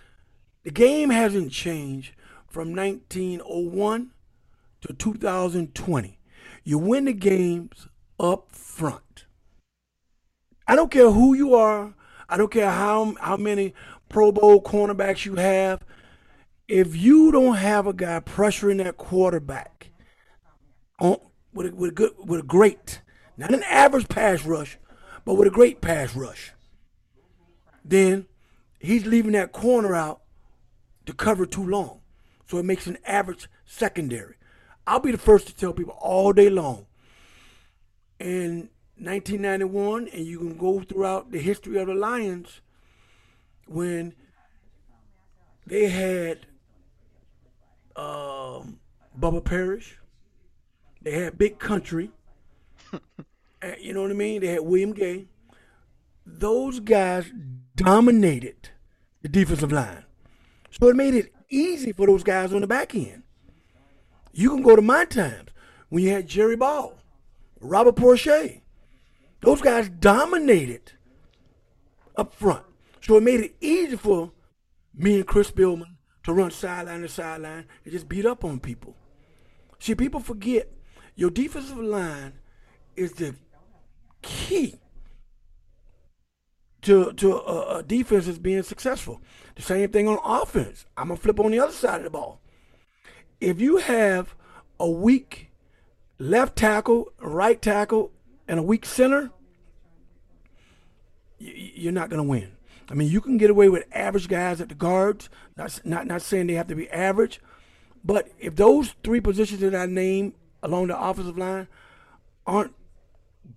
the 0.66 0.70
game 0.70 1.12
hasn't 1.12 1.54
changed 1.54 2.12
from 2.46 2.76
1901 2.76 4.12
to 4.82 4.94
2020. 4.94 6.20
You 6.66 6.78
win 6.78 7.06
the 7.06 7.14
games 7.14 7.88
up 8.20 8.52
front. 8.52 9.24
I 10.68 10.76
don't 10.76 10.92
care 10.92 11.10
who 11.10 11.34
you 11.34 11.56
are. 11.56 11.94
I 12.28 12.36
don't 12.36 12.52
care 12.52 12.70
how 12.70 13.16
how 13.22 13.38
many 13.38 13.74
Pro 14.10 14.34
Bowl 14.34 14.62
cornerbacks 14.62 15.26
you 15.26 15.36
have. 15.36 15.86
If 16.68 16.98
you 16.98 17.32
don't 17.32 17.56
have 17.56 17.88
a 17.88 17.94
guy 17.94 18.20
pressuring 18.20 18.84
that 18.84 18.98
quarterback 18.98 19.90
on, 21.00 21.22
with 21.54 21.68
a, 21.72 21.76
with 21.78 21.92
a 21.92 21.94
good 21.94 22.12
with 22.26 22.42
a 22.42 22.44
great, 22.44 23.00
not 23.38 23.54
an 23.54 23.64
average 23.64 24.10
pass 24.10 24.44
rush, 24.44 24.78
but 25.24 25.36
with 25.36 25.48
a 25.48 25.52
great 25.52 25.80
pass 25.80 26.14
rush, 26.14 26.52
then 27.86 28.26
he's 28.80 29.06
leaving 29.06 29.34
that 29.34 29.52
corner 29.52 29.96
out 29.96 30.22
to 31.06 31.14
cover 31.14 31.46
too 31.46 31.66
long. 31.66 32.02
So 32.48 32.58
it 32.58 32.66
makes 32.66 32.88
an 32.88 32.98
average 33.06 33.48
secondary. 33.66 34.36
I'll 34.88 35.00
be 35.00 35.12
the 35.12 35.18
first 35.18 35.48
to 35.48 35.56
tell 35.56 35.72
people 35.74 35.96
all 36.00 36.34
day 36.34 36.50
long. 36.50 36.86
In 38.20 38.70
1991, 38.98 40.08
and 40.10 40.26
you 40.26 40.40
can 40.40 40.58
go 40.58 40.82
throughout 40.82 41.32
the 41.32 41.38
history 41.40 41.78
of 41.80 41.88
the 41.88 41.94
Lions, 41.94 42.62
when 43.68 44.14
they 45.68 45.90
had 45.90 46.40
um, 47.96 48.80
Bubba 49.20 49.44
Parrish, 49.44 50.00
they 51.02 51.12
had 51.12 51.38
Big 51.38 51.60
Country, 51.60 52.12
and, 53.62 53.76
you 53.82 53.94
know 53.94 54.02
what 54.04 54.12
I 54.12 54.16
mean? 54.16 54.42
They 54.42 54.48
had 54.48 54.62
William 54.62 54.94
Gay. 54.94 55.26
Those 56.26 56.80
guys 56.80 57.26
dominated 57.76 58.70
the 59.22 59.30
defensive 59.30 59.72
line. 59.72 60.06
So 60.72 60.88
it 60.88 60.96
made 60.96 61.14
it 61.14 61.32
easy 61.50 61.92
for 61.92 62.08
those 62.08 62.24
guys 62.24 62.54
on 62.54 62.62
the 62.62 62.68
back 62.68 62.96
end. 62.96 63.24
You 64.34 64.50
can 64.50 64.64
go 64.64 64.76
to 64.76 64.82
my 64.82 65.06
times 65.06 65.50
when 65.90 66.04
you 66.04 66.10
had 66.10 66.28
Jerry 66.28 66.56
Ball, 66.56 66.98
Robert 67.60 67.96
Porcher. 67.96 68.56
Those 69.42 69.62
guys 69.62 69.90
dominated 69.90 70.94
up 72.16 72.34
front. 72.34 72.64
So 73.02 73.18
it 73.18 73.24
made 73.24 73.42
it 73.42 73.56
easy 73.62 73.96
for 73.96 74.32
me 74.94 75.16
and 75.16 75.28
Chris 75.28 75.52
Spielman 75.52 75.96
to 76.24 76.34
run 76.34 76.52
sideline 76.52 77.02
to 77.02 77.10
sideline 77.10 77.66
and 77.84 77.94
just 77.94 78.10
beat 78.10 78.26
up 78.26 78.44
on 78.44 78.60
people. 78.60 78.96
See, 79.80 79.94
people 79.96 80.20
forget 80.20 80.70
your 81.16 81.30
defensive 81.30 81.78
line 81.78 82.34
is 82.96 83.12
the 83.14 83.36
key 84.22 84.76
to 86.86 87.12
to 87.14 87.34
a, 87.34 87.38
uh, 87.38 87.40
uh, 87.40 87.82
defense 87.82 88.28
is 88.28 88.40
being 88.40 88.64
successful. 88.64 89.22
The 89.56 89.62
same 89.62 89.90
thing 89.90 90.08
on 90.08 90.20
offense. 90.24 90.86
I'm 90.96 91.08
gonna 91.10 91.20
flip 91.20 91.40
on 91.40 91.52
the 91.52 91.60
other 91.60 91.72
side 91.74 91.98
of 91.98 92.04
the 92.04 92.10
ball. 92.10 92.42
If 93.42 93.60
you 93.60 93.78
have 93.78 94.36
a 94.80 94.90
weak 94.90 95.52
left 96.20 96.56
tackle, 96.56 97.12
right 97.20 97.62
tackle, 97.62 98.12
and 98.48 98.60
a 98.60 98.64
weak 98.64 98.86
center, 98.86 99.32
you're 101.40 101.92
not 101.92 102.10
gonna 102.10 102.24
win. 102.24 102.52
I 102.90 102.94
mean, 102.94 103.10
you 103.10 103.20
can 103.20 103.38
get 103.38 103.50
away 103.50 103.68
with 103.68 103.86
average 103.92 104.28
guys 104.28 104.62
at 104.62 104.70
the 104.70 104.76
guards. 104.76 105.30
Not 105.58 105.82
not 105.86 106.06
not 106.08 106.22
saying 106.22 106.48
they 106.48 106.54
have 106.54 106.68
to 106.68 106.76
be 106.76 106.90
average, 106.92 107.42
but 108.04 108.30
if 108.40 108.56
those 108.56 108.94
three 109.04 109.20
positions 109.20 109.62
that 109.62 109.74
I 109.76 109.88
name 109.88 110.34
along 110.62 110.88
the 110.88 111.00
offensive 111.02 111.38
line 111.38 111.68
aren't 112.46 112.76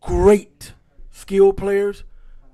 great 0.01 0.73
skilled 1.11 1.57
players, 1.59 2.05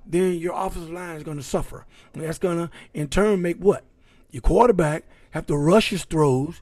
then 0.07 0.38
your 0.38 0.55
offensive 0.55 0.90
line 0.92 1.16
is 1.16 1.22
going 1.22 1.36
to 1.36 1.42
suffer. 1.42 1.86
And 2.12 2.22
that's 2.22 2.38
going 2.38 2.59
to, 2.59 2.70
in 2.92 3.09
turn, 3.09 3.42
make 3.42 3.59
what? 3.59 3.84
Your 4.30 4.42
quarterback 4.42 5.05
have 5.30 5.46
to 5.46 5.57
rush 5.57 5.90
his 5.90 6.05
throws. 6.05 6.61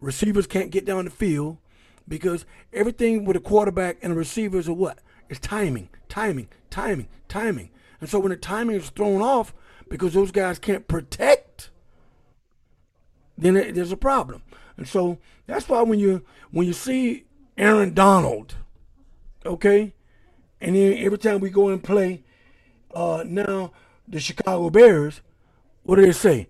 Receivers 0.00 0.46
can't 0.46 0.70
get 0.70 0.84
down 0.84 1.04
the 1.04 1.10
field 1.10 1.58
because 2.08 2.44
everything 2.72 3.24
with 3.24 3.36
a 3.36 3.40
quarterback 3.40 3.96
and 4.02 4.12
the 4.12 4.16
receivers 4.16 4.68
are 4.68 4.72
what? 4.74 4.98
It's 5.28 5.40
timing, 5.40 5.88
timing, 6.08 6.48
timing, 6.70 7.08
timing. 7.28 7.70
And 8.00 8.10
so 8.10 8.18
when 8.18 8.30
the 8.30 8.36
timing 8.36 8.76
is 8.76 8.90
thrown 8.90 9.22
off 9.22 9.54
because 9.88 10.12
those 10.12 10.32
guys 10.32 10.58
can't 10.58 10.86
protect, 10.88 11.70
then 13.38 13.56
it, 13.56 13.74
there's 13.74 13.92
a 13.92 13.96
problem. 13.96 14.42
And 14.76 14.86
so 14.88 15.18
that's 15.46 15.68
why 15.68 15.82
when 15.82 15.98
you 16.00 16.24
when 16.50 16.66
you 16.66 16.72
see 16.72 17.24
Aaron 17.56 17.94
Donald, 17.94 18.56
okay, 19.46 19.94
and 20.60 20.74
then 20.74 20.96
every 20.98 21.18
time 21.18 21.40
we 21.40 21.50
go 21.50 21.68
and 21.68 21.82
play, 21.82 22.24
uh, 22.94 23.24
now 23.26 23.72
the 24.06 24.20
Chicago 24.20 24.70
Bears, 24.70 25.20
what 25.82 25.96
do 25.96 26.02
they 26.02 26.12
say? 26.12 26.48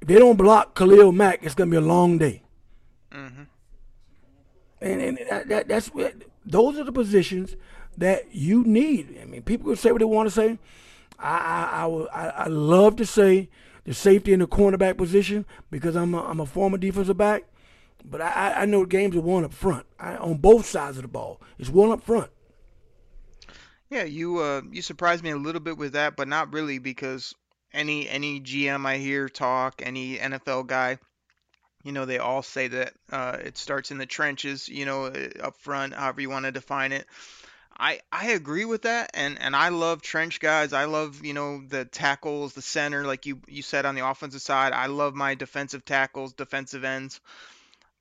If 0.00 0.08
they 0.08 0.16
don't 0.16 0.36
block 0.36 0.74
Khalil 0.74 1.12
Mack, 1.12 1.40
it's 1.44 1.54
gonna 1.54 1.70
be 1.70 1.76
a 1.76 1.80
long 1.82 2.18
day. 2.18 2.42
Mm-hmm. 3.12 3.42
And 4.80 5.00
and 5.00 5.18
that, 5.30 5.48
that, 5.48 5.68
that's 5.68 5.90
those 6.44 6.78
are 6.78 6.84
the 6.84 6.92
positions 6.92 7.56
that 7.96 8.34
you 8.34 8.62
need. 8.64 9.18
I 9.20 9.24
mean, 9.24 9.42
people 9.42 9.66
can 9.66 9.76
say 9.76 9.90
what 9.90 9.98
they 9.98 10.04
want 10.04 10.28
to 10.28 10.34
say. 10.34 10.58
I 11.18 11.68
I, 11.82 11.86
I, 11.86 12.24
I 12.26 12.46
love 12.46 12.96
to 12.96 13.06
say 13.06 13.48
the 13.84 13.94
safety 13.94 14.32
in 14.32 14.40
the 14.40 14.46
cornerback 14.46 14.96
position 14.96 15.46
because 15.70 15.96
I'm 15.96 16.14
a, 16.14 16.22
I'm 16.22 16.38
a 16.40 16.46
former 16.46 16.78
defensive 16.78 17.16
back, 17.16 17.44
but 18.04 18.20
I, 18.20 18.54
I 18.58 18.64
know 18.66 18.84
games 18.84 19.16
are 19.16 19.20
won 19.20 19.44
up 19.44 19.52
front 19.54 19.86
I, 19.98 20.16
on 20.16 20.34
both 20.36 20.66
sides 20.66 20.96
of 20.98 21.02
the 21.02 21.08
ball. 21.08 21.40
It's 21.58 21.70
won 21.70 21.90
up 21.90 22.02
front. 22.02 22.30
Yeah, 23.90 24.04
you 24.04 24.38
uh, 24.38 24.62
you 24.70 24.82
surprised 24.82 25.24
me 25.24 25.30
a 25.30 25.36
little 25.36 25.60
bit 25.62 25.78
with 25.78 25.92
that, 25.94 26.16
but 26.16 26.28
not 26.28 26.52
really 26.52 26.78
because 26.78 27.34
any 27.72 28.08
any 28.08 28.40
GM 28.40 28.84
I 28.86 28.98
hear 28.98 29.28
talk, 29.30 29.80
any 29.82 30.18
NFL 30.18 30.66
guy, 30.66 30.98
you 31.84 31.92
know, 31.92 32.04
they 32.04 32.18
all 32.18 32.42
say 32.42 32.68
that 32.68 32.92
uh, 33.10 33.38
it 33.42 33.56
starts 33.56 33.90
in 33.90 33.96
the 33.98 34.04
trenches, 34.06 34.68
you 34.68 34.84
know, 34.84 35.06
eh, 35.06 35.30
up 35.40 35.56
front, 35.58 35.94
however 35.94 36.20
you 36.20 36.28
want 36.28 36.44
to 36.44 36.52
define 36.52 36.92
it. 36.92 37.06
I, 37.80 38.00
I 38.10 38.30
agree 38.30 38.64
with 38.64 38.82
that 38.82 39.12
and, 39.14 39.40
and 39.40 39.54
I 39.54 39.68
love 39.68 40.02
trench 40.02 40.40
guys. 40.40 40.72
I 40.72 40.86
love, 40.86 41.24
you 41.24 41.32
know, 41.32 41.62
the 41.64 41.84
tackles, 41.84 42.52
the 42.54 42.60
center, 42.62 43.04
like 43.06 43.24
you, 43.24 43.40
you 43.46 43.62
said 43.62 43.86
on 43.86 43.94
the 43.94 44.04
offensive 44.04 44.42
side. 44.42 44.72
I 44.72 44.86
love 44.86 45.14
my 45.14 45.36
defensive 45.36 45.84
tackles, 45.84 46.32
defensive 46.32 46.82
ends. 46.82 47.20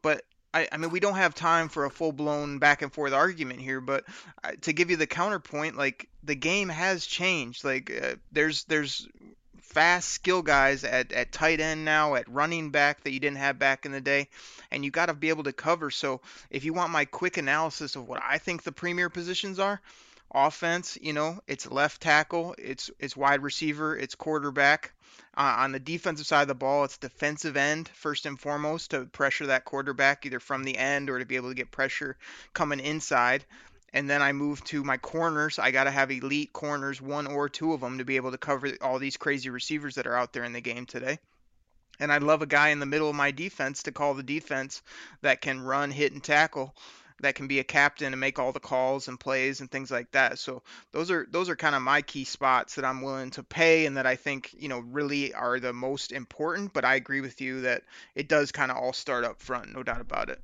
But 0.02 0.24
I, 0.54 0.68
I 0.72 0.78
mean, 0.78 0.92
we 0.92 1.00
don't 1.00 1.16
have 1.18 1.36
time 1.36 1.70
for 1.70 1.86
a 1.86 1.90
full 1.92 2.12
blown 2.12 2.60
back 2.60 2.82
and 2.82 2.92
forth 2.92 3.14
argument 3.14 3.60
here, 3.60 3.82
but 3.82 4.06
uh, 4.44 4.52
to 4.62 4.74
give 4.74 4.90
you 4.90 4.98
the 4.98 5.08
counterpoint, 5.08 5.78
like 5.78 6.08
the 6.24 6.36
game 6.36 6.70
has 6.70 7.06
changed. 7.06 7.64
Like 7.64 7.92
uh, 7.92 8.16
there's 8.32 8.64
there's 8.66 9.08
fast 9.62 10.10
skill 10.10 10.42
guys 10.42 10.84
at, 10.84 11.12
at 11.12 11.32
tight 11.32 11.60
end 11.60 11.84
now, 11.86 12.16
at 12.16 12.28
running 12.32 12.72
back 12.72 13.04
that 13.04 13.12
you 13.12 13.20
didn't 13.20 13.38
have 13.38 13.60
back 13.60 13.86
in 13.86 13.92
the 13.92 14.02
day, 14.02 14.30
and 14.72 14.86
you 14.86 14.92
got 14.92 15.08
to 15.08 15.14
be 15.14 15.30
able 15.30 15.44
to 15.44 15.54
cover. 15.54 15.92
So 15.92 16.22
if 16.50 16.64
you 16.64 16.74
want 16.74 16.92
my 16.92 17.06
quick 17.06 17.38
analysis 17.38 17.96
of 17.96 18.08
what 18.08 18.22
I 18.24 18.38
think 18.38 18.64
the 18.64 18.72
premier 18.72 19.10
positions 19.10 19.60
are, 19.60 19.82
offense, 20.34 20.98
you 21.02 21.12
know, 21.14 21.40
it's 21.48 21.70
left 21.70 22.02
tackle, 22.02 22.56
it's 22.58 22.90
it's 23.00 23.18
wide 23.18 23.44
receiver, 23.44 23.98
it's 23.98 24.16
quarterback, 24.16 24.94
uh, 25.38 25.54
on 25.60 25.72
the 25.72 25.80
defensive 25.80 26.26
side 26.26 26.42
of 26.42 26.48
the 26.48 26.56
ball, 26.56 26.84
it's 26.84 26.98
defensive 26.98 27.56
end 27.56 27.88
first 27.90 28.26
and 28.26 28.40
foremost 28.40 28.90
to 28.90 29.06
pressure 29.06 29.46
that 29.46 29.66
quarterback 29.66 30.26
either 30.26 30.40
from 30.40 30.64
the 30.64 30.76
end 30.76 31.12
or 31.12 31.20
to 31.20 31.26
be 31.26 31.36
able 31.36 31.50
to 31.50 31.54
get 31.56 31.70
pressure 31.70 32.18
coming 32.54 32.80
inside. 32.80 33.46
And 33.94 34.10
then 34.10 34.24
I 34.24 34.32
move 34.34 34.64
to 34.66 34.84
my 34.84 34.98
corners. 34.98 35.60
I 35.60 35.70
got 35.70 35.84
to 35.84 35.92
have 35.92 36.10
elite 36.10 36.54
corners, 36.54 37.00
one 37.00 37.28
or 37.28 37.50
two 37.50 37.74
of 37.74 37.82
them, 37.82 38.00
to 38.00 38.04
be 38.04 38.16
able 38.16 38.32
to 38.32 38.38
cover 38.40 38.70
all 38.82 38.98
these 38.98 39.16
crazy 39.16 39.52
receivers 39.52 39.96
that 39.96 40.08
are 40.08 40.16
out 40.18 40.34
there 40.34 40.44
in 40.44 40.54
the 40.54 40.62
game 40.62 40.88
today. 40.88 41.20
And 42.00 42.12
I 42.12 42.18
love 42.18 42.42
a 42.42 42.46
guy 42.48 42.70
in 42.70 42.80
the 42.80 42.86
middle 42.88 43.10
of 43.10 43.16
my 43.16 43.30
defense 43.30 43.84
to 43.84 43.92
call 43.92 44.16
the 44.16 44.24
defense 44.24 44.82
that 45.22 45.42
can 45.42 45.62
run, 45.62 45.92
hit, 45.92 46.14
and 46.14 46.24
tackle 46.24 46.76
that 47.22 47.36
can 47.36 47.48
be 47.48 47.60
a 47.60 47.64
captain 47.64 48.14
and 48.14 48.20
make 48.20 48.38
all 48.38 48.52
the 48.52 48.60
calls 48.60 49.08
and 49.08 49.20
plays 49.20 49.60
and 49.60 49.72
things 49.72 49.90
like 49.90 50.12
that. 50.12 50.38
So 50.40 50.62
those 50.92 51.10
are 51.10 51.28
those 51.32 51.50
are 51.50 51.56
kind 51.56 51.76
of 51.76 51.82
my 51.82 52.02
key 52.02 52.24
spots 52.24 52.76
that 52.76 52.86
I'm 52.86 53.02
willing 53.02 53.32
to 53.32 53.44
pay 53.44 53.86
and 53.86 53.98
that 53.98 54.06
I 54.06 54.16
think, 54.16 54.54
you 54.58 54.68
know, 54.68 54.80
really 54.80 55.34
are 55.34 55.60
the 55.60 55.74
most 55.74 56.12
important, 56.12 56.74
but 56.74 56.86
I 56.86 56.96
agree 56.96 57.22
with 57.22 57.42
you 57.42 57.62
that 57.62 57.84
it 58.16 58.30
does 58.30 58.52
kind 58.52 58.72
of 58.72 58.78
all 58.78 58.94
start 58.94 59.24
up 59.24 59.42
front, 59.42 59.74
no 59.74 59.84
doubt 59.84 60.02
about 60.02 60.30
it. 60.30 60.40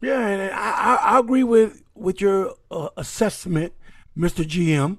Yeah, 0.00 0.20
and 0.28 0.54
I, 0.54 0.94
I 0.96 1.18
agree 1.18 1.44
with 1.44 1.82
with 1.94 2.20
your 2.20 2.54
uh, 2.70 2.88
assessment, 2.96 3.72
Mr. 4.16 4.44
GM, 4.44 4.98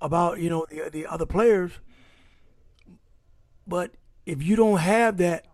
about, 0.00 0.40
you 0.40 0.48
know, 0.50 0.66
the, 0.70 0.88
the 0.90 1.06
other 1.06 1.26
players. 1.26 1.72
But 3.66 3.92
if 4.24 4.42
you 4.42 4.56
don't 4.56 4.78
have 4.78 5.18
that 5.18 5.44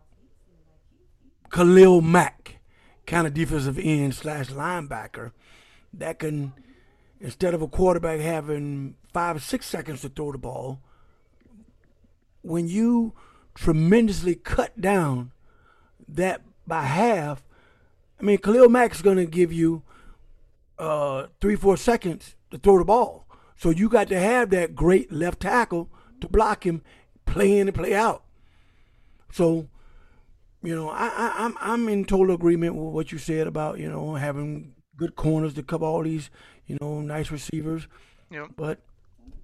Khalil 1.53 2.01
Mack, 2.01 2.59
kind 3.07 3.27
of 3.27 3.35
defensive 3.35 3.79
end 3.81 4.15
slash 4.15 4.49
linebacker 4.51 5.33
that 5.93 6.19
can, 6.19 6.53
instead 7.21 7.55
of 7.55 7.63
a 7.63 7.69
quarterback 7.69 8.21
having 8.21 8.97
five, 9.13 9.37
or 9.37 9.41
six 9.41 9.67
seconds 9.67 10.01
to 10.03 10.09
throw 10.09 10.33
the 10.33 10.39
ball, 10.39 10.81
when 12.43 12.67
you 12.69 13.13
tremendously 13.55 14.35
cut 14.35 14.81
down 14.81 15.31
that 16.09 16.43
by 16.67 16.83
half, 16.83 17.43
I 18.21 18.25
mean, 18.25 18.39
Khalil 18.39 18.75
is 18.77 19.03
going 19.03 19.17
to 19.17 19.27
give 19.27 19.53
you 19.53 19.83
uh, 20.79 21.27
three, 21.41 21.57
four 21.57 21.77
seconds 21.77 22.35
to 22.51 22.59
throw 22.59 22.79
the 22.79 22.85
ball. 22.85 23.27
So 23.57 23.71
you 23.71 23.89
got 23.89 24.09
to 24.09 24.19
have 24.19 24.51
that 24.51 24.75
great 24.75 25.13
left 25.13 25.41
tackle 25.41 25.89
to 26.21 26.29
block 26.29 26.65
him, 26.67 26.83
play 27.27 27.59
in 27.59 27.69
and 27.69 27.75
play 27.75 27.95
out. 27.95 28.25
So 29.33 29.69
you 30.65 30.75
know, 30.75 30.89
I, 30.89 31.09
I 31.09 31.45
am 31.45 31.57
I'm, 31.61 31.71
I'm 31.73 31.89
in 31.91 32.05
total 32.07 32.35
agreement 32.35 32.75
with 32.75 32.93
what 32.95 33.13
you 33.13 33.19
said 33.19 33.47
about 33.47 33.79
you 33.79 33.89
know 33.91 34.15
having 34.15 34.75
good 34.97 35.15
corners 35.15 35.55
to 35.55 35.63
cover 35.63 35.85
all 35.85 36.03
these 36.03 36.31
you 36.67 36.79
know 36.81 37.01
nice 37.01 37.31
receivers. 37.31 37.87
Yeah. 38.31 38.47
But 38.57 38.79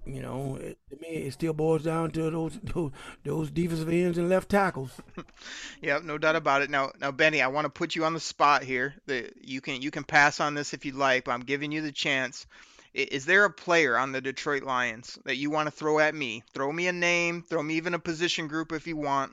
you 0.05 0.19
know, 0.21 0.57
it, 0.59 0.79
to 0.89 0.97
me, 0.99 1.09
it 1.15 1.33
still 1.33 1.53
boils 1.53 1.83
down 1.83 2.09
to 2.11 2.31
those 2.31 2.59
those, 2.63 2.91
those 3.23 3.51
defensive 3.51 3.87
ends 3.89 4.17
and 4.17 4.29
left 4.29 4.49
tackles. 4.49 4.89
yeah, 5.81 5.99
no 6.03 6.17
doubt 6.17 6.35
about 6.35 6.63
it. 6.63 6.71
Now, 6.71 6.89
now, 6.99 7.11
Benny, 7.11 7.41
I 7.43 7.47
want 7.47 7.65
to 7.65 7.69
put 7.69 7.95
you 7.95 8.03
on 8.05 8.13
the 8.15 8.19
spot 8.19 8.63
here. 8.63 8.95
That 9.05 9.33
you 9.41 9.61
can 9.61 9.79
you 9.81 9.91
can 9.91 10.03
pass 10.03 10.39
on 10.39 10.55
this 10.55 10.73
if 10.73 10.85
you'd 10.85 10.95
like, 10.95 11.25
but 11.25 11.33
I'm 11.33 11.41
giving 11.41 11.71
you 11.71 11.81
the 11.81 11.91
chance. 11.91 12.47
Is 12.93 13.25
there 13.25 13.45
a 13.45 13.49
player 13.49 13.97
on 13.97 14.11
the 14.11 14.19
Detroit 14.19 14.63
Lions 14.63 15.17
that 15.23 15.37
you 15.37 15.49
want 15.49 15.67
to 15.67 15.71
throw 15.71 15.99
at 15.99 16.13
me? 16.13 16.43
Throw 16.53 16.69
me 16.73 16.87
a 16.87 16.91
name, 16.91 17.41
throw 17.47 17.63
me 17.63 17.75
even 17.75 17.93
a 17.93 17.99
position 17.99 18.47
group 18.49 18.73
if 18.73 18.85
you 18.85 18.97
want 18.97 19.31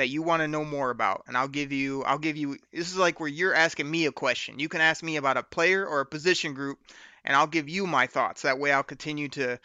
that 0.00 0.08
you 0.08 0.22
want 0.22 0.40
to 0.40 0.48
know 0.48 0.64
more 0.64 0.88
about 0.88 1.22
and 1.28 1.36
I'll 1.36 1.46
give 1.46 1.72
you 1.72 2.02
I'll 2.04 2.16
give 2.16 2.38
you 2.38 2.56
this 2.72 2.90
is 2.90 2.96
like 2.96 3.20
where 3.20 3.28
you're 3.28 3.54
asking 3.54 3.90
me 3.90 4.06
a 4.06 4.12
question. 4.12 4.58
You 4.58 4.66
can 4.70 4.80
ask 4.80 5.02
me 5.02 5.16
about 5.16 5.36
a 5.36 5.42
player 5.42 5.86
or 5.86 6.00
a 6.00 6.06
position 6.06 6.54
group 6.54 6.78
and 7.22 7.36
I'll 7.36 7.46
give 7.46 7.68
you 7.68 7.86
my 7.86 8.06
thoughts. 8.06 8.40
That 8.40 8.58
way 8.58 8.72
I'll 8.72 8.82
continue 8.82 9.28
to 9.28 9.58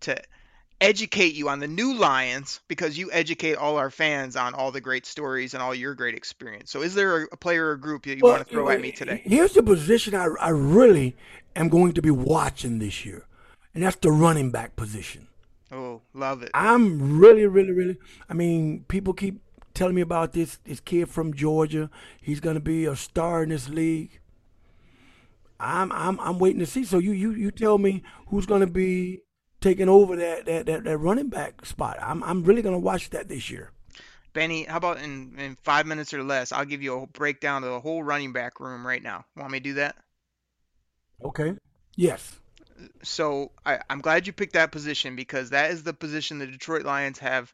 to 0.00 0.20
educate 0.78 1.32
you 1.34 1.48
on 1.48 1.58
the 1.58 1.66
new 1.66 1.94
Lions 1.94 2.60
because 2.68 2.98
you 2.98 3.10
educate 3.12 3.54
all 3.56 3.78
our 3.78 3.90
fans 3.90 4.36
on 4.36 4.52
all 4.52 4.72
the 4.72 4.82
great 4.82 5.06
stories 5.06 5.54
and 5.54 5.62
all 5.62 5.74
your 5.74 5.94
great 5.94 6.14
experience. 6.14 6.70
So, 6.70 6.82
is 6.82 6.92
there 6.94 7.22
a 7.22 7.36
player 7.38 7.70
or 7.70 7.76
group 7.78 8.04
that 8.04 8.10
you 8.18 8.24
well, 8.24 8.34
want 8.34 8.46
to 8.46 8.52
throw 8.52 8.68
at 8.68 8.80
me 8.82 8.92
today? 8.92 9.22
Here's 9.24 9.54
the 9.54 9.62
position 9.62 10.14
I, 10.14 10.28
I 10.38 10.50
really 10.50 11.16
am 11.56 11.70
going 11.70 11.94
to 11.94 12.02
be 12.02 12.10
watching 12.12 12.78
this 12.78 13.06
year, 13.06 13.26
and 13.74 13.82
that's 13.82 13.96
the 13.96 14.12
running 14.12 14.50
back 14.52 14.76
position. 14.76 15.26
Oh, 15.72 16.02
love 16.14 16.42
it. 16.42 16.50
I'm 16.54 17.18
really, 17.18 17.46
really, 17.46 17.72
really. 17.72 17.96
I 18.28 18.34
mean, 18.34 18.84
people 18.86 19.14
keep 19.14 19.40
telling 19.78 19.94
me 19.94 20.00
about 20.02 20.32
this 20.32 20.58
this 20.64 20.80
kid 20.80 21.08
from 21.08 21.32
Georgia. 21.32 21.88
He's 22.20 22.40
gonna 22.40 22.60
be 22.60 22.84
a 22.84 22.96
star 22.96 23.42
in 23.44 23.48
this 23.50 23.68
league. 23.68 24.18
I'm 25.60 25.92
I'm 25.92 26.18
I'm 26.20 26.38
waiting 26.38 26.58
to 26.58 26.66
see. 26.66 26.84
So 26.84 26.98
you 26.98 27.12
you 27.12 27.30
you 27.30 27.50
tell 27.50 27.78
me 27.78 28.02
who's 28.28 28.44
gonna 28.46 28.66
be 28.66 29.20
taking 29.60 29.88
over 29.88 30.16
that 30.16 30.46
that 30.46 30.66
that, 30.66 30.84
that 30.84 30.98
running 30.98 31.28
back 31.28 31.64
spot. 31.64 31.96
I'm 32.02 32.22
I'm 32.24 32.42
really 32.42 32.60
gonna 32.62 32.78
watch 32.78 33.10
that 33.10 33.28
this 33.28 33.48
year. 33.48 33.70
Benny, 34.34 34.64
how 34.64 34.76
about 34.76 35.00
in, 35.00 35.32
in 35.38 35.56
five 35.62 35.86
minutes 35.86 36.12
or 36.12 36.22
less? 36.22 36.52
I'll 36.52 36.64
give 36.66 36.82
you 36.82 36.98
a 37.00 37.06
breakdown 37.06 37.64
of 37.64 37.70
the 37.70 37.80
whole 37.80 38.02
running 38.02 38.32
back 38.32 38.60
room 38.60 38.86
right 38.86 39.02
now. 39.02 39.24
Want 39.36 39.50
me 39.50 39.58
to 39.58 39.64
do 39.64 39.74
that? 39.74 39.96
Okay. 41.24 41.54
Yes. 41.96 42.36
So 43.02 43.50
I, 43.66 43.80
I'm 43.90 44.00
glad 44.00 44.26
you 44.26 44.32
picked 44.32 44.52
that 44.52 44.70
position 44.70 45.16
because 45.16 45.50
that 45.50 45.70
is 45.72 45.82
the 45.82 45.94
position 45.94 46.38
the 46.38 46.46
Detroit 46.46 46.84
Lions 46.84 47.18
have 47.18 47.52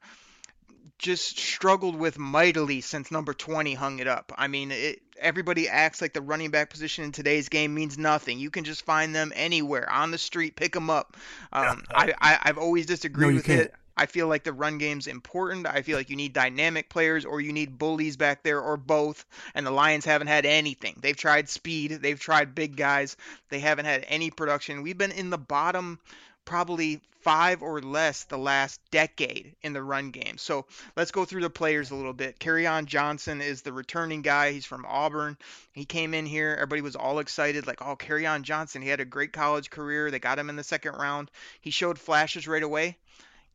just 1.05 1.38
struggled 1.38 1.94
with 1.96 2.18
mightily 2.18 2.80
since 2.80 3.11
number 3.11 3.34
20 3.34 3.74
hung 3.74 3.98
it 3.98 4.09
up. 4.09 4.32
I 4.38 4.48
mean, 4.48 4.72
it, 4.72 5.02
everybody 5.20 5.68
acts 5.68 6.00
like 6.00 6.14
the 6.14 6.22
running 6.22 6.50
back 6.50 6.70
position 6.70 7.05
in 7.05 7.12
today's 7.12 7.50
game 7.50 7.74
means 7.74 7.98
nothing. 7.98 8.38
You 8.38 8.48
can 8.50 8.64
just 8.64 8.86
find 8.86 9.14
them 9.14 9.30
anywhere 9.36 9.86
on 9.92 10.12
the 10.12 10.18
street, 10.18 10.57
pick 10.57 10.72
them 10.72 10.88
up. 10.88 11.18
Um, 11.52 11.84
I, 11.94 12.14
I, 12.18 12.38
have 12.46 12.57
always 12.57 12.86
disagreed 12.86 13.30
no, 13.32 13.36
with 13.36 13.44
can't. 13.44 13.61
it. 13.61 13.74
I 13.98 14.07
feel 14.07 14.28
like 14.28 14.44
the 14.44 14.55
run 14.55 14.78
game's 14.78 15.07
important. 15.07 15.66
I 15.66 15.82
feel 15.82 15.98
like 15.98 16.09
you 16.09 16.16
need 16.16 16.32
dynamic 16.32 16.88
players 16.88 17.26
or 17.26 17.38
you 17.38 17.52
need 17.52 17.76
bullies 17.78 18.16
back 18.16 18.42
there 18.42 18.61
or 18.62 18.78
both. 18.78 19.26
And 19.55 19.66
the 19.66 19.70
Lions 19.72 20.07
haven't 20.07 20.26
had 20.28 20.46
anything. 20.46 20.96
They've 21.02 21.14
tried 21.16 21.50
speed, 21.50 21.90
they've 22.00 22.18
tried 22.18 22.55
big 22.55 22.76
guys, 22.78 23.18
they 23.50 23.59
haven't 23.61 23.84
had 23.84 24.07
any 24.09 24.30
production. 24.30 24.82
We've 24.82 24.98
been 24.98 25.12
in 25.12 25.28
the 25.28 25.36
bottom 25.38 25.98
probably 26.45 27.01
five 27.22 27.62
or 27.62 27.80
less 27.80 28.24
the 28.24 28.36
last 28.36 28.78
decade 28.90 29.57
in 29.62 29.72
the 29.72 29.82
run 29.82 30.11
game. 30.11 30.36
So 30.36 30.66
let's 30.95 31.11
go 31.11 31.24
through 31.24 31.40
the 31.40 31.49
players 31.51 31.90
a 31.90 31.95
little 31.95 32.12
bit. 32.12 32.38
Kerryon 32.38 32.84
Johnson 32.84 33.40
is 33.40 33.62
the 33.62 33.72
returning 33.72 34.20
guy. 34.20 34.53
He's 34.53 34.66
from 34.66 34.84
Auburn. 34.86 35.38
He 35.72 35.86
came 35.86 36.12
in 36.12 36.26
here. 36.26 36.53
Everybody 36.55 36.82
was 36.82 36.97
all 36.97 37.18
excited, 37.18 37.66
like, 37.66 37.80
oh, 37.80 37.97
Kerryon 37.97 38.42
Johnson. 38.42 38.82
He 38.82 38.88
had 38.88 39.01
a 39.01 39.07
great 39.07 39.32
college 39.32 39.70
career. 39.70 40.11
They 40.11 40.18
got 40.18 40.38
him 40.38 40.51
in 40.51 40.57
the 40.57 40.64
second 40.64 40.97
round. 40.97 41.30
He 41.62 41.70
showed 41.70 41.99
flashes 41.99 42.47
right 42.47 42.62
away 42.62 42.99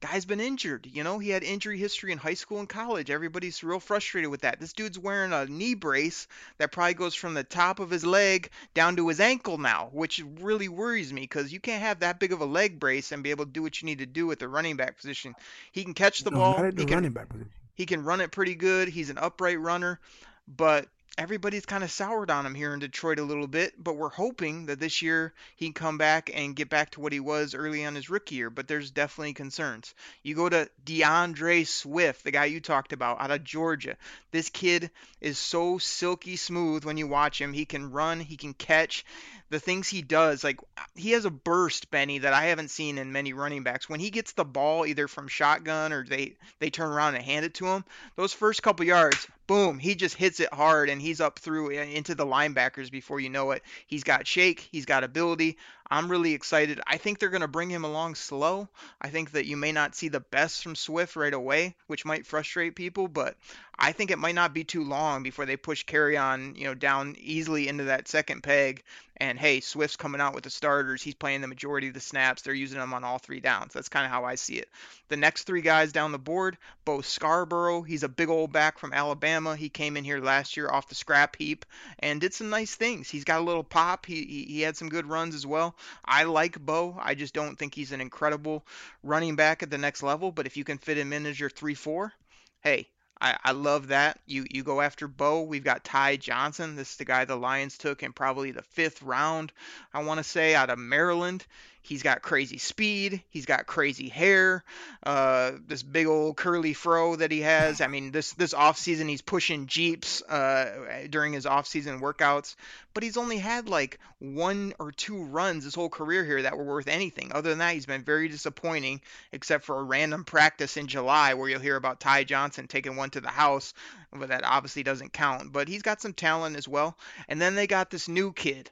guy's 0.02 0.26
been 0.26 0.40
injured. 0.40 0.88
You 0.92 1.04
know, 1.04 1.20
he 1.20 1.30
had 1.30 1.44
injury 1.44 1.78
history 1.78 2.12
in 2.12 2.18
high 2.18 2.34
school 2.36 2.60
and 2.60 2.70
college. 2.70 3.10
Everybody's 3.10 3.64
real 3.64 3.80
frustrated 3.80 4.30
with 4.32 4.42
that. 4.42 4.60
This 4.60 4.74
dude's 4.74 4.98
wearing 4.98 5.34
a 5.34 5.46
knee 5.46 5.74
brace 5.74 6.28
that 6.58 6.72
probably 6.72 6.94
goes 6.94 7.16
from 7.16 7.34
the 7.34 7.44
top 7.44 7.80
of 7.80 7.90
his 7.90 8.06
leg 8.06 8.50
down 8.74 8.96
to 8.96 9.08
his 9.08 9.20
ankle 9.20 9.58
now, 9.58 9.90
which 9.92 10.24
really 10.42 10.70
worries 10.70 11.12
me 11.12 11.22
because 11.22 11.52
you 11.52 11.60
can't 11.60 11.82
have 11.82 12.00
that 12.00 12.20
big 12.20 12.32
of 12.34 12.42
a 12.42 12.46
leg 12.46 12.80
brace 12.80 13.12
and 13.12 13.24
be 13.24 13.32
able 13.32 13.46
to 13.46 13.52
do 13.52 13.62
what 13.62 13.82
you 13.82 13.86
need 13.86 14.00
to 14.00 14.06
do 14.06 14.32
at 14.32 14.40
the 14.40 14.48
running 14.48 14.78
back 14.78 14.96
position. 14.98 15.36
He 15.72 15.84
can 15.84 15.94
catch 15.94 16.20
the 16.22 16.32
no, 16.32 16.38
ball. 16.38 16.56
Not 16.58 16.66
at 16.66 16.76
the 16.76 16.86
he 16.86 16.94
running 16.94 17.12
back 17.12 17.30
position. 17.30 17.50
He 17.76 17.86
can 17.86 18.04
run 18.04 18.22
it 18.22 18.32
pretty 18.32 18.56
good. 18.56 18.90
He's 18.90 19.10
an 19.10 19.18
upright 19.18 19.60
runner, 19.60 20.00
but 20.48 20.88
everybody's 21.18 21.66
kind 21.66 21.84
of 21.84 21.92
soured 21.92 22.30
on 22.30 22.46
him 22.46 22.54
here 22.56 22.74
in 22.74 22.80
Detroit 22.80 23.20
a 23.20 23.24
little 23.24 23.48
bit, 23.48 23.74
but 23.82 23.96
we're 23.98 24.10
hoping 24.10 24.68
that 24.68 24.80
this 24.80 25.02
year 25.02 25.34
he 25.56 25.66
can 25.66 25.74
come 25.74 25.98
back 25.98 26.30
and 26.34 26.56
get 26.56 26.70
back 26.70 26.92
to 26.92 27.00
what 27.00 27.14
he 27.14 27.20
was 27.20 27.54
early 27.56 27.84
on 27.86 27.96
his 27.96 28.10
rookie 28.10 28.36
year, 28.36 28.50
but 28.50 28.68
there's 28.68 28.92
definitely 28.92 29.34
concerns. 29.34 29.94
You 30.24 30.36
go 30.36 30.48
to 30.50 30.70
DeAndre 30.86 31.66
Swift, 31.68 32.24
the 32.24 32.32
guy 32.32 32.46
you 32.46 32.60
talked 32.62 32.94
about 32.94 33.22
out 33.22 33.32
of 33.32 33.44
Georgia. 33.44 33.98
This 34.32 34.50
kid 34.50 34.92
is 35.22 35.38
so 35.38 35.78
silky 35.78 36.36
smooth 36.36 36.86
when 36.86 36.98
you 36.98 37.08
watch 37.08 37.42
him. 37.42 37.54
He 37.54 37.66
can 37.66 37.92
run, 37.92 38.20
he 38.20 38.38
can 38.38 38.54
catch 38.54 39.06
the 39.50 39.60
things 39.60 39.88
he 39.88 40.02
does, 40.02 40.44
like 40.44 40.60
he 40.96 41.12
has 41.12 41.26
a 41.26 41.32
burst, 41.32 41.90
Benny, 41.92 42.20
that 42.20 42.34
I 42.34 42.46
haven't 42.46 42.70
seen 42.70 42.98
in 42.98 43.12
many 43.12 43.34
running 43.34 43.64
backs. 43.64 43.90
When 43.90 44.00
he 44.00 44.10
gets 44.12 44.34
the 44.34 44.46
ball 44.46 44.86
either 44.86 45.08
from 45.08 45.28
shotgun 45.28 45.92
or 45.92 46.06
they 46.06 46.36
they 46.60 46.70
turn 46.70 46.92
around 46.92 47.16
and 47.16 47.24
hand 47.24 47.46
it 47.46 47.56
to 47.56 47.66
him, 47.66 47.84
those 48.16 48.32
first 48.34 48.62
couple 48.62 48.86
yards, 48.86 49.28
boom, 49.48 49.80
he 49.80 49.96
just 49.96 50.16
hits 50.16 50.40
it 50.40 50.54
hard 50.54 50.90
and 50.90 51.02
he's 51.02 51.20
up 51.22 51.40
through 51.40 51.68
uh, 51.70 51.84
into 51.84 52.14
the 52.16 52.26
linebackers 52.26 52.92
before 52.92 53.20
you 53.20 53.30
know 53.30 53.52
it. 53.52 53.64
He's 53.88 54.04
got 54.04 54.28
shake, 54.28 54.68
he's 54.72 54.86
got 54.86 55.04
ability. 55.04 55.58
I'm 55.92 56.08
really 56.10 56.36
excited. 56.36 56.80
I 56.86 56.98
think 56.98 57.18
they're 57.18 57.32
going 57.32 57.42
to 57.42 57.48
bring 57.48 57.72
him 57.72 57.84
along 57.84 58.14
slow. 58.14 58.70
I 59.02 59.10
think 59.10 59.32
that 59.32 59.48
you 59.48 59.58
may 59.58 59.72
not 59.72 59.96
see 59.96 60.08
the 60.10 60.20
best 60.20 60.62
from 60.62 60.76
Swift 60.76 61.16
right 61.16 61.34
away, 61.34 61.76
which 61.88 62.06
might 62.06 62.28
frustrate 62.28 62.76
people, 62.76 63.08
but 63.08 63.36
I 63.78 63.92
think 63.92 64.12
it 64.12 64.20
might 64.20 64.36
not 64.36 64.54
be 64.54 64.64
too 64.66 64.84
long 64.84 65.24
before 65.24 65.48
they 65.48 65.58
push 65.58 65.86
Kerryon, 65.86 66.56
you 66.58 66.66
know, 66.66 66.76
down 66.76 67.16
easily 67.18 67.68
into 67.68 67.86
that 67.86 68.08
second 68.08 68.44
peg. 68.44 68.84
And 69.22 69.38
hey, 69.38 69.60
Swift's 69.60 69.98
coming 69.98 70.22
out 70.22 70.34
with 70.34 70.46
the 70.46 70.50
starters. 70.50 71.02
He's 71.04 71.14
playing 71.14 71.42
the 71.42 71.48
majority 71.48 71.90
of 71.90 71.94
the 71.94 72.00
snaps. 72.00 72.42
They're 72.44 72.54
using 72.54 72.80
him 72.80 72.94
on 72.94 73.04
all 73.04 73.18
three 73.18 73.42
downs. 73.42 73.74
That's 73.74 73.90
kind 73.90 74.06
of 74.06 74.12
how 74.12 74.24
I 74.24 74.36
see 74.36 74.56
it. 74.56 74.70
The 75.10 75.18
next 75.18 75.44
three 75.44 75.62
guys 75.62 75.92
down 75.92 76.14
the 76.14 76.20
board, 76.20 76.58
Bo 76.86 77.02
Scarborough, 77.02 77.82
he's 77.82 78.04
a 78.04 78.08
big 78.10 78.30
old 78.30 78.54
back 78.54 78.78
from 78.80 78.94
Alabama. 78.94 79.58
He 79.58 79.68
came 79.68 79.98
in 79.98 80.06
here 80.06 80.22
last 80.22 80.56
year 80.56 80.70
off 80.70 80.88
the 80.88 80.96
scrap 80.96 81.36
heap 81.36 81.66
and 82.00 82.22
did 82.22 82.34
some 82.34 82.50
nice 82.50 82.76
things. 82.76 83.10
He's 83.10 83.26
got 83.26 83.42
a 83.42 83.44
little 83.44 83.64
pop. 83.64 84.06
He 84.06 84.24
he, 84.24 84.44
he 84.46 84.62
had 84.62 84.78
some 84.78 84.88
good 84.88 85.06
runs 85.06 85.36
as 85.36 85.46
well. 85.46 85.76
I 86.06 86.24
like 86.24 86.60
Bo. 86.60 86.98
I 87.02 87.16
just 87.16 87.34
don't 87.34 87.56
think 87.58 87.74
he's 87.76 87.92
an 87.92 88.02
incredible 88.02 88.66
running 89.04 89.36
back 89.36 89.64
at 89.64 89.70
the 89.70 89.78
next 89.78 90.04
level. 90.04 90.32
But 90.32 90.46
if 90.46 90.58
you 90.58 90.64
can 90.64 90.78
fit 90.78 90.98
him 90.98 91.14
in 91.14 91.26
as 91.26 91.40
your 91.40 91.50
three 91.50 91.76
four, 91.76 92.14
hey, 92.62 92.90
I, 93.22 93.38
I, 93.44 93.52
love 93.52 93.88
that. 93.88 94.20
You 94.26 94.46
you 94.50 94.64
go 94.64 94.82
after 94.82 95.08
Bo. 95.08 95.44
We've 95.44 95.64
got 95.64 95.84
Ty 95.84 96.18
Johnson. 96.18 96.76
This 96.76 96.92
is 96.92 96.98
the 96.98 97.06
guy 97.06 97.26
the 97.26 97.36
Lions 97.36 97.78
took 97.78 98.04
in 98.04 98.14
probably 98.14 98.52
the 98.52 98.64
fifth 98.64 99.02
round, 99.02 99.52
I 99.94 100.04
want 100.04 100.20
to 100.20 100.24
say, 100.24 100.56
out 100.56 100.70
of 100.70 100.80
Maryland. 100.80 101.46
He's 101.82 102.04
got 102.04 102.22
crazy 102.22 102.58
speed. 102.58 103.24
He's 103.30 103.46
got 103.46 103.66
crazy 103.66 104.10
hair. 104.10 104.64
Uh, 105.02 105.54
this 105.66 105.82
big 105.82 106.08
old 106.08 106.36
curly 106.36 106.74
fro 106.74 107.16
that 107.16 107.32
he 107.32 107.42
has. 107.42 107.80
I 107.82 107.88
mean, 107.88 108.12
this 108.12 108.34
this 108.34 108.54
off 108.54 108.78
season 108.78 109.08
he's 109.08 109.22
pushing 109.22 109.66
jeeps 109.68 110.22
uh, 110.24 111.08
during 111.10 111.34
his 111.34 111.46
off 111.46 111.68
season 111.68 112.02
workouts. 112.02 112.56
But 112.94 113.04
he's 113.04 113.18
only 113.18 113.38
had 113.38 113.70
like 113.70 113.98
one 114.20 114.74
or 114.78 114.92
two 114.92 115.24
runs 115.24 115.64
his 115.64 115.74
whole 115.74 115.90
career 115.90 116.26
here 116.26 116.42
that 116.42 116.58
were 116.58 116.66
worth 116.66 116.88
anything. 116.90 117.32
Other 117.32 117.50
than 117.50 117.60
that, 117.60 117.74
he's 117.76 117.86
been 117.86 118.04
very 118.04 118.28
disappointing, 118.28 119.02
except 119.32 119.64
for 119.64 119.80
a 119.80 119.84
random 119.84 120.26
practice 120.26 120.76
in 120.76 120.88
July 120.88 121.34
where 121.36 121.50
you'll 121.50 121.60
hear 121.62 121.76
about 121.78 122.02
Ty 122.02 122.26
Johnson 122.26 122.68
taking 122.68 122.98
one 122.98 123.10
to 123.12 123.22
the 123.22 123.30
house, 123.30 123.74
but 124.12 124.30
that 124.30 124.44
obviously 124.44 124.84
doesn't 124.84 125.14
count. 125.14 125.54
But 125.54 125.68
he's 125.70 125.82
got 125.84 126.02
some 126.02 126.14
talent 126.14 126.58
as 126.58 126.68
well. 126.68 126.98
And 127.30 127.40
then 127.42 127.56
they 127.56 127.68
got 127.68 127.90
this 127.90 128.10
new 128.10 128.34
kid. 128.34 128.70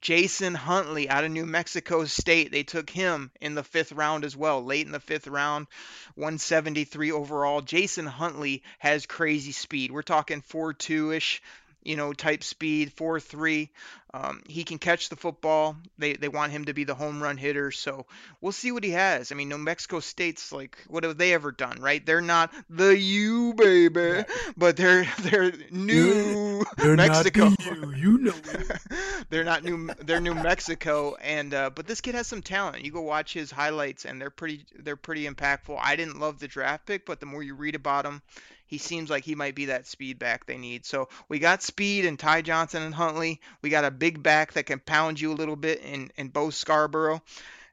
Jason 0.00 0.54
Huntley 0.54 1.10
out 1.10 1.24
of 1.24 1.30
New 1.30 1.44
Mexico 1.44 2.06
State. 2.06 2.50
They 2.50 2.62
took 2.62 2.88
him 2.88 3.30
in 3.38 3.54
the 3.54 3.62
fifth 3.62 3.92
round 3.92 4.24
as 4.24 4.34
well, 4.34 4.64
late 4.64 4.86
in 4.86 4.92
the 4.92 5.00
fifth 5.00 5.26
round, 5.26 5.66
173 6.14 7.12
overall. 7.12 7.60
Jason 7.60 8.06
Huntley 8.06 8.62
has 8.78 9.04
crazy 9.04 9.52
speed. 9.52 9.92
We're 9.92 10.00
talking 10.02 10.40
4 10.40 10.72
2 10.72 11.12
ish 11.12 11.42
you 11.82 11.96
know, 11.96 12.12
type 12.12 12.42
speed, 12.44 12.92
4 12.92 13.20
3. 13.20 13.70
Um, 14.12 14.42
he 14.48 14.64
can 14.64 14.78
catch 14.78 15.08
the 15.08 15.14
football. 15.14 15.76
They, 15.98 16.14
they 16.14 16.26
want 16.28 16.50
him 16.50 16.64
to 16.64 16.74
be 16.74 16.82
the 16.82 16.96
home 16.96 17.22
run 17.22 17.36
hitter. 17.36 17.70
So 17.70 18.06
we'll 18.40 18.50
see 18.50 18.72
what 18.72 18.82
he 18.82 18.90
has. 18.90 19.30
I 19.30 19.36
mean, 19.36 19.48
New 19.48 19.56
Mexico 19.56 20.00
State's 20.00 20.50
like, 20.50 20.76
what 20.88 21.04
have 21.04 21.16
they 21.16 21.32
ever 21.32 21.52
done, 21.52 21.78
right? 21.80 22.04
They're 22.04 22.20
not 22.20 22.52
the 22.68 22.88
U, 22.98 23.54
baby, 23.54 24.00
yeah. 24.00 24.22
but 24.56 24.76
they're, 24.76 25.06
they're 25.20 25.52
New 25.70 26.64
they're 26.76 26.96
Mexico. 26.96 27.52
you, 27.70 27.94
you 27.94 28.18
know 28.18 28.32
they're 29.30 29.44
not 29.44 29.62
New, 29.62 29.90
they're 30.02 30.20
New 30.20 30.34
Mexico. 30.34 31.14
And, 31.20 31.54
uh, 31.54 31.70
but 31.72 31.86
this 31.86 32.00
kid 32.00 32.16
has 32.16 32.26
some 32.26 32.42
talent. 32.42 32.84
You 32.84 32.90
go 32.90 33.02
watch 33.02 33.32
his 33.32 33.52
highlights 33.52 34.06
and 34.06 34.20
they're 34.20 34.30
pretty, 34.30 34.64
they're 34.76 34.96
pretty 34.96 35.28
impactful. 35.28 35.78
I 35.80 35.94
didn't 35.94 36.18
love 36.18 36.40
the 36.40 36.48
draft 36.48 36.84
pick, 36.86 37.06
but 37.06 37.20
the 37.20 37.26
more 37.26 37.44
you 37.44 37.54
read 37.54 37.76
about 37.76 38.06
him 38.06 38.22
he 38.70 38.78
seems 38.78 39.10
like 39.10 39.24
he 39.24 39.34
might 39.34 39.56
be 39.56 39.66
that 39.66 39.88
speed 39.88 40.18
back 40.20 40.46
they 40.46 40.56
need. 40.56 40.86
So 40.86 41.08
we 41.28 41.40
got 41.40 41.60
speed 41.62 42.06
and 42.06 42.16
Ty 42.16 42.42
Johnson 42.42 42.84
and 42.84 42.94
Huntley. 42.94 43.40
We 43.62 43.68
got 43.68 43.84
a 43.84 43.90
big 43.90 44.22
back 44.22 44.52
that 44.52 44.66
can 44.66 44.78
pound 44.78 45.20
you 45.20 45.32
a 45.32 45.34
little 45.34 45.56
bit 45.56 45.80
in, 45.80 46.12
in 46.16 46.28
Bo 46.28 46.50
Scarborough. 46.50 47.20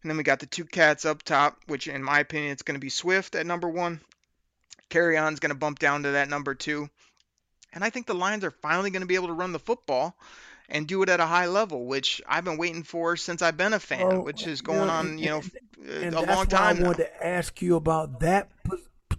And 0.02 0.10
then 0.10 0.18
we 0.18 0.24
got 0.24 0.39
the 0.39 0.48
two 0.48 0.66
cats 0.66 1.06
up 1.06 1.22
top, 1.22 1.58
which 1.68 1.88
in 1.88 2.02
my 2.02 2.20
opinion 2.20 2.52
it's 2.52 2.64
going 2.64 2.76
to 2.76 2.82
be 2.84 2.89
Swift 2.89 3.36
at 3.36 3.45
number 3.45 3.70
one. 3.70 4.02
Kerryon's 4.89 5.39
going 5.39 5.52
to 5.52 5.56
bump 5.56 5.78
down 5.78 6.04
to 6.04 6.12
that 6.12 6.30
number 6.30 6.56
two. 6.56 6.89
And 7.74 7.84
I 7.84 7.91
think 7.91 8.08
the 8.08 8.16
Lions 8.16 8.43
are 8.43 8.52
finally 8.52 8.89
going 8.89 9.02
to 9.02 9.08
be 9.08 9.16
able 9.16 9.28
to 9.28 9.34
run 9.34 9.52
the 9.52 9.60
football 9.60 10.16
and 10.68 10.88
do 10.88 11.04
it 11.04 11.10
at 11.10 11.20
a 11.20 11.26
high 11.28 11.45
level, 11.48 11.86
which 11.86 12.22
I've 12.28 12.43
been 12.43 12.58
waiting 12.58 12.82
for 12.84 13.16
since 13.18 13.43
I've 13.43 13.56
been 13.58 13.74
a 13.74 13.80
fan, 13.80 14.24
which 14.24 14.48
is 14.48 14.62
going 14.62 14.80
you 14.80 14.86
know, 14.88 14.91
on, 14.93 15.18
you 15.20 15.26
know, 15.28 15.41
and, 15.84 16.04
and 16.06 16.16
a 16.16 16.22
long 16.22 16.48
time. 16.48 16.78
I 16.78 16.80
now. 16.80 16.86
wanted 16.88 16.98
to 17.04 17.28
ask 17.28 17.62
you 17.62 17.76
about 17.76 18.22
that 18.22 18.50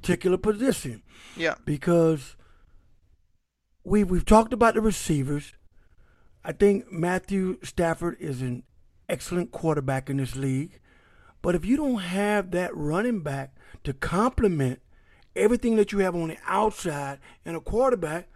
particular 0.09 0.38
position. 0.38 1.02
Yeah. 1.36 1.54
Because 1.66 2.34
we 3.84 4.04
we've 4.04 4.24
talked 4.24 4.54
about 4.54 4.74
the 4.74 4.80
receivers. 4.80 5.52
I 6.42 6.52
think 6.52 6.90
Matthew 6.90 7.59
Stafford 7.62 8.16
is 8.18 8.40
an 8.40 8.62
excellent 9.06 9.50
quarterback 9.52 10.09
in 10.09 10.16
this 10.16 10.34
league. 10.34 10.80
But 11.42 11.54
if 11.54 11.64
you 11.66 11.76
don't 11.76 11.98
have 12.00 12.52
that 12.52 12.74
running 12.74 13.20
back 13.20 13.54
to 13.84 13.92
complement 13.92 14.80
everything 15.36 15.76
that 15.76 15.92
you 15.92 15.98
have 15.98 16.16
on 16.16 16.28
the 16.28 16.38
outside 16.46 17.18
and 17.44 17.54
a 17.54 17.61
quarterback, 17.61 18.28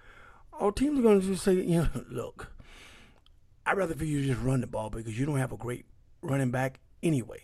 our 0.53 0.71
teams 0.71 0.99
are 0.99 1.03
going 1.03 1.21
to 1.23 1.27
just 1.27 1.43
say, 1.43 1.55
you 1.55 1.83
know, 1.83 1.89
look, 2.11 2.53
I'd 3.65 3.79
rather 3.79 3.95
for 3.95 4.05
you 4.05 4.21
to 4.21 4.27
just 4.27 4.41
run 4.43 4.61
the 4.61 4.67
ball 4.67 4.91
because 4.91 5.19
you 5.19 5.25
don't 5.25 5.39
have 5.39 5.53
a 5.53 5.57
great 5.57 5.87
running 6.21 6.51
back 6.51 6.81
anyway. 7.03 7.41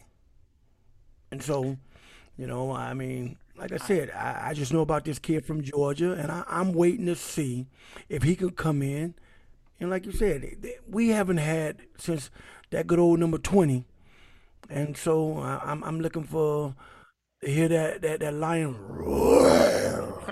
And 1.31 1.43
so, 1.43 1.77
you 2.37 2.47
know, 2.47 2.71
I 2.73 2.93
mean, 2.95 3.37
like 3.59 3.73
I 3.73 3.77
said, 3.77 4.11
I, 4.13 4.49
I, 4.51 4.55
just 4.55 4.73
know 4.73 4.81
about 4.81 5.05
this 5.05 5.19
kid 5.19 5.45
from 5.45 5.63
Georgia, 5.63 6.13
and 6.13 6.31
I, 6.31 6.45
am 6.49 6.73
waiting 6.73 7.07
to 7.07 7.17
see 7.17 7.67
if 8.09 8.23
he 8.23 8.37
can 8.37 8.51
come 8.51 8.83
in. 8.83 9.15
And 9.81 9.91
like 9.91 10.07
you 10.07 10.13
said, 10.13 10.55
we 10.89 11.09
haven't 11.09 11.39
had 11.39 11.81
since 11.99 12.31
that 12.71 12.87
good 12.87 12.99
old 12.99 13.19
number 13.19 13.39
twenty, 13.39 13.85
and 14.69 14.97
so 14.97 15.39
I, 15.39 15.55
am 15.73 15.83
I'm, 15.83 15.85
I'm 15.85 16.01
looking 16.01 16.25
for 16.25 16.75
to 17.43 17.51
hear 17.51 17.69
that 17.69 18.03
that 18.03 18.21
that 18.21 18.35
lion 18.35 18.77
roar. 18.81 20.31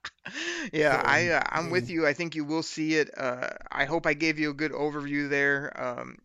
yeah, 0.72 1.02
I 1.04 1.28
uh, 1.28 1.42
I'm 1.50 1.70
with 1.70 1.90
you. 1.90 2.06
I 2.06 2.12
think 2.12 2.34
you 2.34 2.44
will 2.44 2.62
see 2.62 2.94
it. 2.94 3.10
Uh, 3.16 3.48
I 3.70 3.84
hope 3.84 4.06
I 4.06 4.14
gave 4.14 4.38
you 4.38 4.50
a 4.50 4.54
good 4.54 4.72
overview 4.72 5.28
there. 5.28 5.72
Um, 5.82 6.16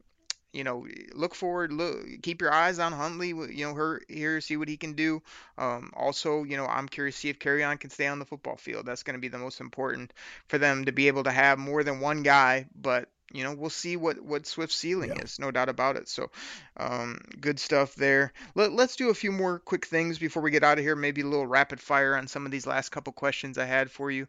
you 0.53 0.63
know, 0.63 0.85
look 1.13 1.33
forward, 1.33 1.71
look, 1.71 2.05
keep 2.21 2.41
your 2.41 2.51
eyes 2.51 2.77
on 2.79 2.91
Huntley, 2.91 3.29
you 3.29 3.65
know, 3.65 3.73
her 3.73 4.01
here, 4.09 4.41
see 4.41 4.57
what 4.57 4.67
he 4.67 4.75
can 4.77 4.93
do. 4.93 5.21
Um, 5.57 5.91
also, 5.95 6.43
you 6.43 6.57
know, 6.57 6.65
I'm 6.65 6.89
curious 6.89 7.15
to 7.15 7.19
see 7.21 7.29
if 7.29 7.39
Kerryon 7.39 7.79
can 7.79 7.89
stay 7.89 8.07
on 8.07 8.19
the 8.19 8.25
football 8.25 8.57
field. 8.57 8.85
That's 8.85 9.03
going 9.03 9.15
to 9.15 9.21
be 9.21 9.29
the 9.29 9.37
most 9.37 9.61
important 9.61 10.11
for 10.47 10.57
them 10.57 10.85
to 10.85 10.91
be 10.91 11.07
able 11.07 11.23
to 11.23 11.31
have 11.31 11.57
more 11.57 11.83
than 11.83 11.99
one 12.01 12.23
guy, 12.23 12.67
but 12.75 13.09
you 13.33 13.45
know, 13.45 13.55
we'll 13.55 13.69
see 13.69 13.95
what, 13.95 14.19
what 14.21 14.45
Swift's 14.45 14.75
ceiling 14.75 15.11
yeah. 15.15 15.21
is, 15.21 15.39
no 15.39 15.51
doubt 15.51 15.69
about 15.69 15.95
it. 15.95 16.09
So, 16.09 16.31
um, 16.75 17.21
good 17.39 17.59
stuff 17.61 17.95
there. 17.95 18.33
Let, 18.55 18.73
let's 18.73 18.97
do 18.97 19.09
a 19.09 19.13
few 19.13 19.31
more 19.31 19.57
quick 19.59 19.85
things 19.85 20.19
before 20.19 20.43
we 20.43 20.51
get 20.51 20.65
out 20.65 20.77
of 20.77 20.83
here. 20.83 20.97
Maybe 20.97 21.21
a 21.21 21.25
little 21.25 21.47
rapid 21.47 21.79
fire 21.79 22.17
on 22.17 22.27
some 22.27 22.45
of 22.45 22.51
these 22.51 22.67
last 22.67 22.89
couple 22.89 23.13
questions 23.13 23.57
I 23.57 23.63
had 23.63 23.89
for 23.89 24.11
you. 24.11 24.27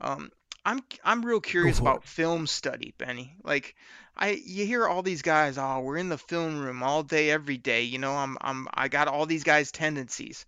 Um, 0.00 0.32
I'm 0.66 0.80
I'm 1.02 1.24
real 1.24 1.40
curious 1.40 1.78
about 1.78 2.02
it. 2.02 2.04
film 2.04 2.46
study, 2.46 2.92
Benny. 2.98 3.34
Like 3.42 3.74
I 4.20 4.42
you 4.44 4.66
hear 4.66 4.86
all 4.86 5.02
these 5.02 5.22
guys, 5.22 5.56
oh, 5.56 5.80
we're 5.80 5.96
in 5.96 6.10
the 6.10 6.18
film 6.18 6.60
room 6.60 6.82
all 6.82 7.02
day, 7.02 7.30
every 7.30 7.56
day. 7.56 7.82
You 7.82 7.98
know, 7.98 8.12
I'm 8.12 8.36
I'm 8.42 8.68
I 8.74 8.88
got 8.88 9.08
all 9.08 9.24
these 9.26 9.44
guys' 9.44 9.72
tendencies. 9.72 10.44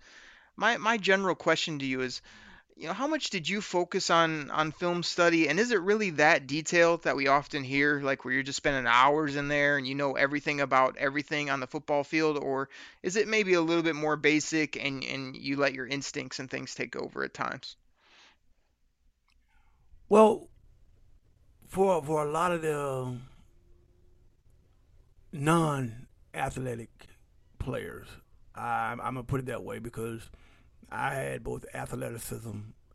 My 0.57 0.77
my 0.77 0.99
general 0.99 1.35
question 1.35 1.79
to 1.79 1.87
you 1.87 2.03
is, 2.03 2.20
you 2.77 2.87
know, 2.87 2.93
how 2.93 3.07
much 3.07 3.31
did 3.31 3.49
you 3.49 3.62
focus 3.62 4.11
on 4.11 4.51
on 4.51 4.73
film 4.73 5.03
study, 5.03 5.49
and 5.49 5.59
is 5.59 5.70
it 5.73 5.81
really 5.81 6.11
that 6.11 6.47
detailed 6.47 7.05
that 7.05 7.16
we 7.16 7.29
often 7.29 7.64
hear, 7.64 8.01
like 8.03 8.25
where 8.27 8.35
you're 8.35 8.43
just 8.43 8.59
spending 8.59 8.87
hours 8.87 9.37
in 9.37 9.49
there 9.49 9.79
and 9.79 9.87
you 9.87 9.95
know 9.95 10.12
everything 10.12 10.61
about 10.61 10.99
everything 10.99 11.49
on 11.49 11.61
the 11.61 11.66
football 11.66 12.05
field, 12.05 12.37
or 12.37 12.68
is 13.03 13.16
it 13.16 13.27
maybe 13.27 13.55
a 13.55 13.61
little 13.62 13.83
bit 13.83 13.97
more 13.97 14.16
basic 14.16 14.77
and 14.77 15.03
and 15.03 15.35
you 15.35 15.57
let 15.57 15.73
your 15.73 15.87
instincts 15.87 16.39
and 16.41 16.51
things 16.51 16.75
take 16.75 16.95
over 16.95 17.25
at 17.25 17.33
times? 17.33 17.75
Well, 20.11 20.47
for 21.68 22.03
for 22.05 22.23
a 22.27 22.31
lot 22.31 22.53
of 22.53 22.61
the 22.61 23.14
non 25.33 26.07
athletic 26.35 27.07
players. 27.59 28.07
I'm, 28.55 29.01
I'm 29.01 29.14
going 29.14 29.24
to 29.26 29.30
put 29.30 29.41
it 29.41 29.47
that 29.47 29.64
way 29.64 29.78
because 29.78 30.28
I 30.91 31.14
had 31.14 31.43
both 31.43 31.64
athleticism 31.74 32.51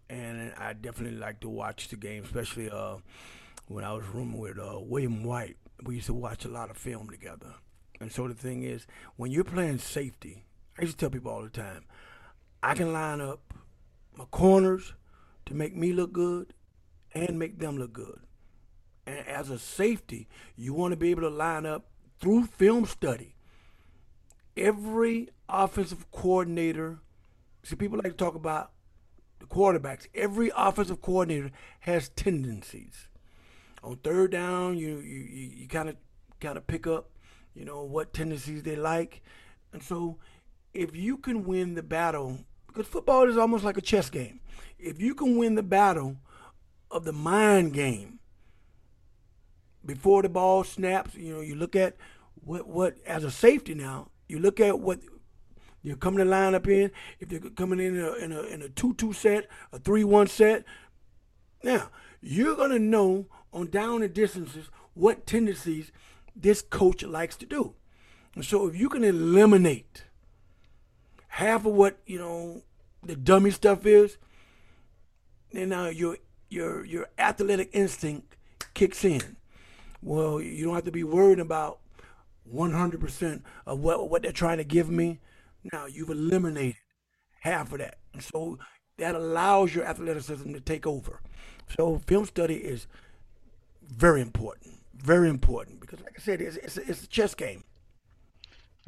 and 0.10 0.54
I 0.58 0.74
definitely 0.74 1.18
like 1.18 1.42
to 1.42 1.50
watch 1.50 1.88
the 1.88 1.96
game, 1.98 2.24
especially 2.24 2.70
uh, 2.70 2.98
when 3.68 3.84
I 3.84 3.92
was 3.94 4.06
rooming 4.06 4.38
with 4.40 4.60
uh, 4.60 4.80
William 4.80 5.24
White. 5.24 5.58
We 5.84 5.96
used 5.96 6.08
to 6.08 6.14
watch 6.14 6.46
a 6.46 6.50
lot 6.50 6.70
of 6.70 6.78
film 6.78 7.10
together. 7.10 7.56
And 8.00 8.12
so 8.12 8.28
the 8.28 8.36
thing 8.36 8.64
is, 8.64 8.86
when 9.16 9.32
you're 9.32 9.44
playing 9.44 9.80
safety, 9.80 10.44
I 10.78 10.84
used 10.84 10.94
to 10.98 11.06
tell 11.06 11.10
people 11.10 11.32
all 11.32 11.42
the 11.42 11.50
time, 11.50 11.86
I 12.62 12.76
can 12.76 12.94
line 12.94 13.20
up 13.22 13.54
my 14.16 14.26
corners 14.26 14.94
to 15.48 15.56
make 15.56 15.76
me 15.76 15.92
look 15.92 16.14
good 16.14 16.54
and 17.14 17.40
make 17.40 17.58
them 17.58 17.78
look 17.80 17.94
good. 17.94 18.20
And 19.08 19.26
as 19.28 19.50
a 19.50 19.58
safety, 19.58 20.28
you 20.56 20.74
want 20.76 20.92
to 20.92 20.96
be 20.98 21.10
able 21.12 21.22
to 21.24 21.30
line 21.30 21.66
up 21.66 21.86
through 22.20 22.46
film 22.46 22.86
study, 22.86 23.36
every 24.56 25.30
offensive 25.48 26.10
coordinator, 26.12 27.00
see, 27.64 27.76
people 27.76 27.98
like 27.98 28.12
to 28.12 28.18
talk 28.18 28.36
about 28.36 28.72
the 29.40 29.46
quarterbacks. 29.46 30.08
Every 30.16 30.52
offensive 30.58 31.02
coordinator 31.02 31.52
has 31.82 32.10
tendencies. 32.10 33.08
On 33.84 33.96
third 33.98 34.32
down, 34.32 34.78
you 34.78 34.98
you 35.00 35.20
you 35.56 35.68
kind 35.68 35.88
of 35.90 35.96
kind 36.42 36.58
of 36.58 36.66
pick 36.66 36.88
up, 36.88 37.12
you 37.54 37.64
know, 37.64 37.84
what 37.84 38.14
tendencies 38.14 38.64
they 38.64 38.76
like, 38.76 39.22
and 39.72 39.84
so 39.84 40.18
if 40.74 40.96
you 40.96 41.18
can 41.18 41.46
win 41.46 41.76
the 41.76 41.84
battle, 41.84 42.40
because 42.68 42.88
football 42.88 43.30
is 43.30 43.38
almost 43.38 43.64
like 43.64 43.78
a 43.78 43.82
chess 43.82 44.10
game. 44.10 44.40
If 44.80 45.00
you 45.00 45.14
can 45.16 45.38
win 45.38 45.54
the 45.56 45.64
battle 45.64 46.18
of 46.92 47.04
the 47.04 47.14
mind 47.14 47.74
game, 47.74 48.17
before 49.88 50.22
the 50.22 50.30
ball 50.30 50.64
snaps, 50.66 51.16
you 51.16 51.34
know, 51.34 51.42
you 51.42 51.56
look 51.56 51.76
at 51.76 51.96
what 52.44 52.68
what 52.68 52.98
as 53.08 53.24
a 53.24 53.32
safety 53.32 53.74
now, 53.74 54.10
you 54.28 54.38
look 54.38 54.60
at 54.60 54.80
what 54.80 55.00
you're 55.82 55.96
coming 55.96 56.20
to 56.20 56.26
line 56.26 56.54
up 56.54 56.68
in. 56.68 56.92
If 57.20 57.30
they're 57.30 57.40
coming 57.40 57.80
in 57.80 57.98
a, 58.00 58.12
in 58.14 58.32
a, 58.34 58.42
in 58.44 58.62
a 58.62 58.70
two 58.70 58.94
two 58.96 59.14
set, 59.14 59.48
a 59.72 59.80
three 59.80 60.04
one 60.04 60.28
set, 60.28 60.66
now 61.64 61.90
you're 62.22 62.56
gonna 62.56 62.80
know 62.80 63.26
on 63.54 63.68
down 63.70 64.04
and 64.04 64.14
distances 64.14 64.70
what 64.94 65.26
tendencies 65.26 65.92
this 66.36 66.62
coach 66.62 67.02
likes 67.04 67.36
to 67.38 67.46
do. 67.46 67.74
And 68.36 68.44
so 68.46 68.68
if 68.68 68.76
you 68.76 68.90
can 68.90 69.04
eliminate 69.04 70.04
half 71.30 71.66
of 71.66 71.74
what, 71.74 71.98
you 72.06 72.20
know, 72.20 72.62
the 73.04 73.16
dummy 73.16 73.52
stuff 73.52 73.86
is, 73.86 74.18
then 75.54 75.70
now 75.70 75.88
your 75.88 76.18
your 76.50 76.84
your 76.86 77.08
athletic 77.18 77.70
instinct 77.72 78.36
kicks 78.74 79.06
in 79.06 79.22
well, 80.02 80.40
you 80.42 80.66
don't 80.66 80.76
have 80.76 80.84
to 80.86 80.92
be 80.92 81.04
worried 81.04 81.40
about 81.40 81.80
100% 82.54 83.42
of 83.66 83.80
what, 83.80 84.10
what 84.10 84.22
they're 84.22 84.32
trying 84.32 84.58
to 84.58 84.64
give 84.64 84.90
me. 84.90 85.20
Now 85.74 85.86
you've 85.86 86.10
eliminated 86.10 86.76
half 87.42 87.72
of 87.72 87.80
that. 87.80 87.98
And 88.14 88.22
so 88.24 88.60
that 88.98 89.16
allows 89.16 89.76
your 89.76 89.86
athleticism 89.86 90.54
to 90.54 90.60
take 90.62 90.88
over. 90.88 91.22
So 91.78 92.02
film 92.08 92.26
study 92.26 92.56
is 92.56 92.88
very 93.86 94.22
important, 94.22 94.76
very 94.96 95.30
important 95.30 95.82
because, 95.82 96.00
like 96.02 96.16
I 96.18 96.22
said, 96.22 96.42
it's, 96.42 96.58
it's, 96.58 96.78
it's 96.78 97.04
a 97.04 97.08
chess 97.08 97.36
game. 97.36 97.64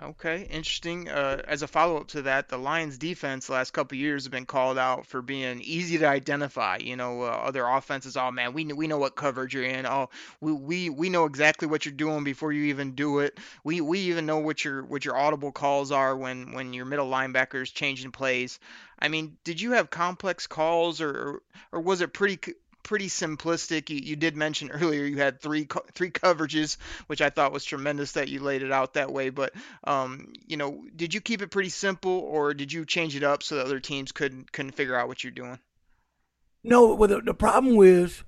Okay, 0.01 0.43
interesting. 0.49 1.09
Uh, 1.09 1.41
as 1.45 1.61
a 1.61 1.67
follow 1.67 1.97
up 1.97 2.07
to 2.09 2.21
that, 2.21 2.47
the 2.47 2.57
Lions' 2.57 2.97
defense 2.97 3.49
last 3.49 3.73
couple 3.73 3.97
years 3.97 4.23
have 4.23 4.31
been 4.31 4.45
called 4.45 4.77
out 4.77 5.05
for 5.05 5.21
being 5.21 5.59
easy 5.61 5.97
to 5.97 6.05
identify. 6.05 6.77
You 6.77 6.95
know, 6.95 7.23
uh, 7.23 7.25
other 7.25 7.65
offenses, 7.65 8.15
oh 8.15 8.31
man, 8.31 8.53
we 8.53 8.63
we 8.67 8.87
know 8.87 8.97
what 8.97 9.15
coverage 9.17 9.53
you're 9.53 9.63
in. 9.65 9.85
Oh, 9.85 10.09
we, 10.39 10.53
we 10.53 10.89
we 10.89 11.09
know 11.09 11.25
exactly 11.25 11.67
what 11.67 11.85
you're 11.85 11.93
doing 11.93 12.23
before 12.23 12.53
you 12.53 12.65
even 12.65 12.95
do 12.95 13.19
it. 13.19 13.37
We 13.65 13.81
we 13.81 13.99
even 13.99 14.25
know 14.25 14.37
what 14.37 14.63
your 14.63 14.83
what 14.83 15.03
your 15.03 15.17
audible 15.17 15.51
calls 15.51 15.91
are 15.91 16.15
when 16.15 16.53
when 16.53 16.71
your 16.71 16.85
middle 16.85 17.09
linebackers 17.09 17.73
changing 17.73 18.11
plays. 18.11 18.57
I 18.99 19.09
mean, 19.09 19.37
did 19.43 19.59
you 19.59 19.71
have 19.71 19.89
complex 19.89 20.47
calls, 20.47 21.01
or 21.01 21.41
or 21.73 21.81
was 21.81 21.99
it 21.99 22.13
pretty 22.13 22.39
pretty 22.83 23.07
simplistic. 23.07 23.89
You, 23.89 23.97
you 23.97 24.15
did 24.15 24.35
mention 24.35 24.71
earlier 24.71 25.03
you 25.05 25.17
had 25.17 25.41
three 25.41 25.65
co- 25.65 25.85
three 25.93 26.11
coverages, 26.11 26.77
which 27.07 27.21
I 27.21 27.29
thought 27.29 27.51
was 27.51 27.63
tremendous 27.63 28.13
that 28.13 28.27
you 28.29 28.41
laid 28.41 28.63
it 28.63 28.71
out 28.71 28.93
that 28.93 29.11
way. 29.11 29.29
But 29.29 29.53
um, 29.83 30.33
you 30.47 30.57
know, 30.57 30.83
did 30.95 31.13
you 31.13 31.21
keep 31.21 31.41
it 31.41 31.51
pretty 31.51 31.69
simple, 31.69 32.11
or 32.19 32.53
did 32.53 32.71
you 32.71 32.85
change 32.85 33.15
it 33.15 33.23
up 33.23 33.43
so 33.43 33.55
that 33.57 33.65
other 33.65 33.79
teams 33.79 34.11
couldn't 34.11 34.51
couldn't 34.51 34.71
figure 34.73 34.95
out 34.95 35.07
what 35.07 35.23
you're 35.23 35.31
doing? 35.31 35.59
No, 36.63 36.93
well, 36.93 37.07
the, 37.07 37.21
the 37.21 37.33
problem 37.33 37.75
was 37.75 38.23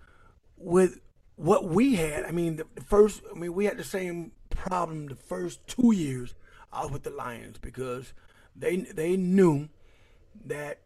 with 0.57 0.99
what 1.35 1.65
we 1.67 1.95
had. 1.95 2.23
I 2.25 2.31
mean, 2.31 2.57
the, 2.57 2.65
the 2.75 2.81
first, 2.81 3.21
I 3.33 3.37
mean, 3.37 3.53
we 3.53 3.65
had 3.65 3.77
the 3.77 3.83
same 3.83 4.31
problem 4.49 5.07
the 5.07 5.15
first 5.15 5.65
two 5.67 5.93
years 5.93 6.33
I 6.71 6.83
was 6.83 6.91
with 6.91 7.03
the 7.03 7.09
Lions 7.09 7.57
because 7.61 8.13
they 8.55 8.77
they 8.77 9.17
knew 9.17 9.67
that 10.45 10.79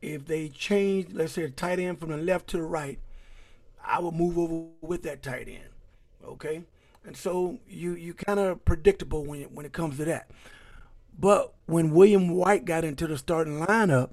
if 0.00 0.26
they 0.26 0.48
change, 0.48 1.08
let's 1.12 1.32
say, 1.32 1.44
a 1.44 1.50
tight 1.50 1.78
end 1.78 1.98
from 1.98 2.10
the 2.10 2.16
left 2.16 2.48
to 2.48 2.56
the 2.56 2.62
right, 2.62 2.98
I 3.84 4.00
would 4.00 4.14
move 4.14 4.38
over 4.38 4.68
with 4.80 5.02
that 5.04 5.22
tight 5.22 5.48
end. 5.48 5.70
Okay, 6.24 6.62
and 7.04 7.16
so 7.16 7.58
you 7.66 7.94
you 7.94 8.12
kind 8.14 8.38
of 8.38 8.64
predictable 8.64 9.24
when 9.24 9.40
it, 9.40 9.52
when 9.52 9.64
it 9.66 9.72
comes 9.72 9.96
to 9.96 10.04
that. 10.04 10.30
But 11.18 11.54
when 11.66 11.92
William 11.92 12.30
White 12.30 12.64
got 12.64 12.84
into 12.84 13.06
the 13.06 13.18
starting 13.18 13.60
lineup, 13.64 14.10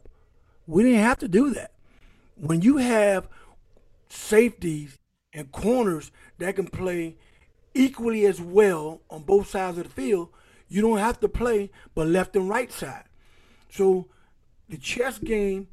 we 0.66 0.84
didn't 0.84 1.00
have 1.02 1.20
to 1.20 1.28
do 1.28 1.52
that. 1.54 1.72
When 2.36 2.62
you 2.62 2.78
have 2.78 3.28
safeties 4.10 4.98
and 5.34 5.52
corners 5.52 6.12
that 6.40 6.56
can 6.56 6.68
play 6.68 7.18
equally 7.74 8.26
as 8.26 8.42
well 8.42 9.02
on 9.10 9.24
both 9.24 9.50
sides 9.50 9.78
of 9.78 9.84
the 9.84 9.90
field, 9.90 10.30
you 10.68 10.82
don't 10.82 10.98
have 10.98 11.20
to 11.20 11.28
play 11.30 11.70
but 11.94 12.08
left 12.08 12.36
and 12.36 12.50
right 12.50 12.72
side. 12.72 13.04
So 13.70 14.08
the 14.70 14.78
chess 14.78 15.20
game 15.20 15.68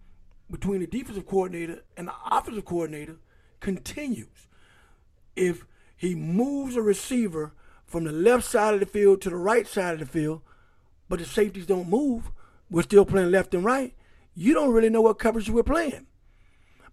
between 0.52 0.80
the 0.80 0.86
defensive 0.86 1.26
coordinator 1.26 1.82
and 1.96 2.06
the 2.06 2.12
offensive 2.30 2.66
coordinator 2.66 3.16
continues. 3.58 4.46
If 5.34 5.64
he 5.96 6.14
moves 6.14 6.76
a 6.76 6.82
receiver 6.82 7.54
from 7.86 8.04
the 8.04 8.12
left 8.12 8.44
side 8.44 8.74
of 8.74 8.80
the 8.80 8.86
field 8.86 9.22
to 9.22 9.30
the 9.30 9.36
right 9.36 9.66
side 9.66 9.94
of 9.94 10.00
the 10.00 10.06
field, 10.06 10.42
but 11.08 11.18
the 11.18 11.24
safeties 11.24 11.66
don't 11.66 11.88
move, 11.88 12.30
we're 12.70 12.82
still 12.82 13.06
playing 13.06 13.30
left 13.30 13.54
and 13.54 13.64
right, 13.64 13.94
you 14.34 14.52
don't 14.52 14.70
really 14.72 14.90
know 14.90 15.00
what 15.00 15.18
coverage 15.18 15.48
we're 15.48 15.62
playing. 15.62 16.06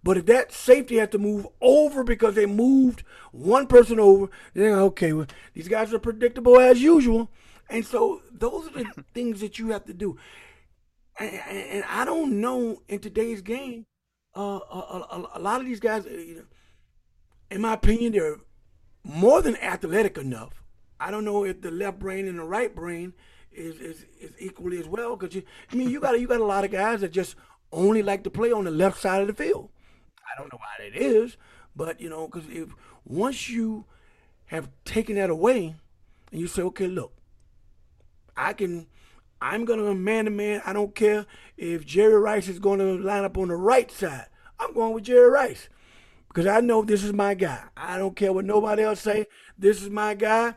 But 0.02 0.16
if 0.16 0.26
that 0.26 0.52
safety 0.52 0.96
has 0.96 1.10
to 1.10 1.18
move 1.18 1.46
over 1.60 2.02
because 2.02 2.34
they 2.34 2.46
moved 2.46 3.02
one 3.32 3.66
person 3.66 4.00
over, 4.00 4.28
then 4.54 4.72
okay, 4.78 5.12
well, 5.12 5.26
these 5.52 5.68
guys 5.68 5.92
are 5.92 5.98
predictable 5.98 6.58
as 6.58 6.80
usual. 6.80 7.28
And 7.68 7.84
so 7.84 8.22
those 8.32 8.68
are 8.68 8.82
the 8.82 9.04
things 9.14 9.40
that 9.40 9.58
you 9.58 9.68
have 9.68 9.84
to 9.84 9.92
do 9.92 10.18
and, 11.20 11.58
and 11.70 11.84
I 11.88 12.04
don't 12.04 12.40
know 12.40 12.82
in 12.88 12.98
today's 12.98 13.42
game, 13.42 13.86
uh, 14.36 14.40
a, 14.40 14.48
a, 15.12 15.30
a 15.36 15.40
lot 15.40 15.60
of 15.60 15.66
these 15.66 15.80
guys, 15.80 16.04
you 16.06 16.36
know, 16.36 16.42
in 17.50 17.60
my 17.60 17.74
opinion, 17.74 18.12
they're 18.12 18.36
more 19.04 19.42
than 19.42 19.56
athletic 19.56 20.16
enough. 20.16 20.62
I 20.98 21.10
don't 21.10 21.24
know 21.24 21.44
if 21.44 21.60
the 21.60 21.70
left 21.70 21.98
brain 21.98 22.26
and 22.28 22.38
the 22.38 22.44
right 22.44 22.74
brain 22.74 23.14
is 23.52 23.76
is, 23.80 24.06
is 24.20 24.32
equally 24.38 24.78
as 24.78 24.86
well. 24.86 25.16
Cause 25.16 25.34
you, 25.34 25.42
I 25.70 25.74
mean, 25.76 25.90
you 25.90 25.98
got 26.00 26.18
you 26.18 26.26
got 26.26 26.40
a 26.40 26.44
lot 26.44 26.64
of 26.64 26.70
guys 26.70 27.00
that 27.00 27.10
just 27.12 27.36
only 27.72 28.02
like 28.02 28.24
to 28.24 28.30
play 28.30 28.52
on 28.52 28.64
the 28.64 28.70
left 28.70 29.00
side 29.00 29.20
of 29.22 29.26
the 29.26 29.34
field. 29.34 29.70
I 30.20 30.40
don't 30.40 30.52
know 30.52 30.58
why 30.58 30.86
that 30.88 30.96
is, 31.00 31.36
but 31.74 32.00
you 32.00 32.08
know, 32.08 32.28
because 32.28 32.48
if 32.50 32.68
once 33.04 33.48
you 33.48 33.84
have 34.46 34.68
taken 34.84 35.16
that 35.16 35.30
away, 35.30 35.74
and 36.32 36.40
you 36.40 36.46
say, 36.46 36.62
okay, 36.62 36.86
look, 36.86 37.12
I 38.36 38.52
can 38.52 38.86
I'm 39.42 39.64
going 39.64 39.80
to 39.80 39.94
man 39.94 40.26
to 40.26 40.30
man. 40.30 40.62
I 40.66 40.72
don't 40.72 40.94
care 40.94 41.26
if 41.56 41.86
Jerry 41.86 42.14
Rice 42.14 42.48
is 42.48 42.58
going 42.58 42.78
to 42.78 42.98
line 42.98 43.24
up 43.24 43.38
on 43.38 43.48
the 43.48 43.56
right 43.56 43.90
side. 43.90 44.26
I'm 44.58 44.74
going 44.74 44.92
with 44.92 45.04
Jerry 45.04 45.30
Rice 45.30 45.68
because 46.28 46.46
I 46.46 46.60
know 46.60 46.82
this 46.82 47.02
is 47.02 47.12
my 47.12 47.34
guy. 47.34 47.64
I 47.76 47.96
don't 47.96 48.14
care 48.14 48.32
what 48.32 48.44
nobody 48.44 48.82
else 48.82 49.00
say. 49.00 49.26
This 49.58 49.82
is 49.82 49.88
my 49.88 50.14
guy. 50.14 50.54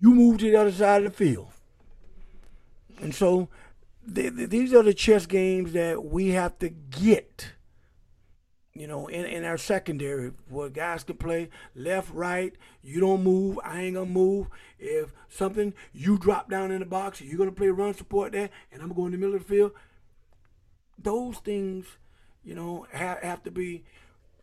You 0.00 0.12
move 0.14 0.38
to 0.38 0.50
the 0.50 0.56
other 0.56 0.72
side 0.72 1.04
of 1.04 1.12
the 1.12 1.16
field. 1.24 1.48
And 3.00 3.14
so 3.14 3.48
these 4.06 4.72
are 4.74 4.82
the 4.82 4.94
chess 4.94 5.26
games 5.26 5.72
that 5.72 6.04
we 6.04 6.28
have 6.30 6.58
to 6.58 6.68
get 6.70 7.52
you 8.76 8.86
know, 8.86 9.06
in, 9.06 9.24
in 9.24 9.44
our 9.44 9.56
secondary 9.58 10.32
where 10.48 10.68
guys 10.68 11.02
can 11.02 11.16
play 11.16 11.48
left, 11.74 12.10
right. 12.12 12.54
You 12.82 13.00
don't 13.00 13.24
move. 13.24 13.58
I 13.64 13.82
ain't 13.82 13.94
going 13.94 14.08
to 14.08 14.12
move. 14.12 14.46
If 14.78 15.12
something, 15.28 15.72
you 15.92 16.18
drop 16.18 16.50
down 16.50 16.70
in 16.70 16.80
the 16.80 16.86
box, 16.86 17.20
you're 17.20 17.38
going 17.38 17.48
to 17.48 17.54
play 17.54 17.68
run 17.68 17.94
support 17.94 18.32
there, 18.32 18.50
and 18.72 18.82
I'm 18.82 18.88
going 18.88 18.88
to 18.88 18.94
go 19.02 19.06
in 19.06 19.12
the 19.12 19.18
middle 19.18 19.34
of 19.36 19.42
the 19.42 19.48
field. 19.48 19.72
Those 20.98 21.38
things, 21.38 21.86
you 22.44 22.54
know, 22.54 22.86
have, 22.92 23.20
have 23.20 23.42
to 23.44 23.50
be 23.50 23.84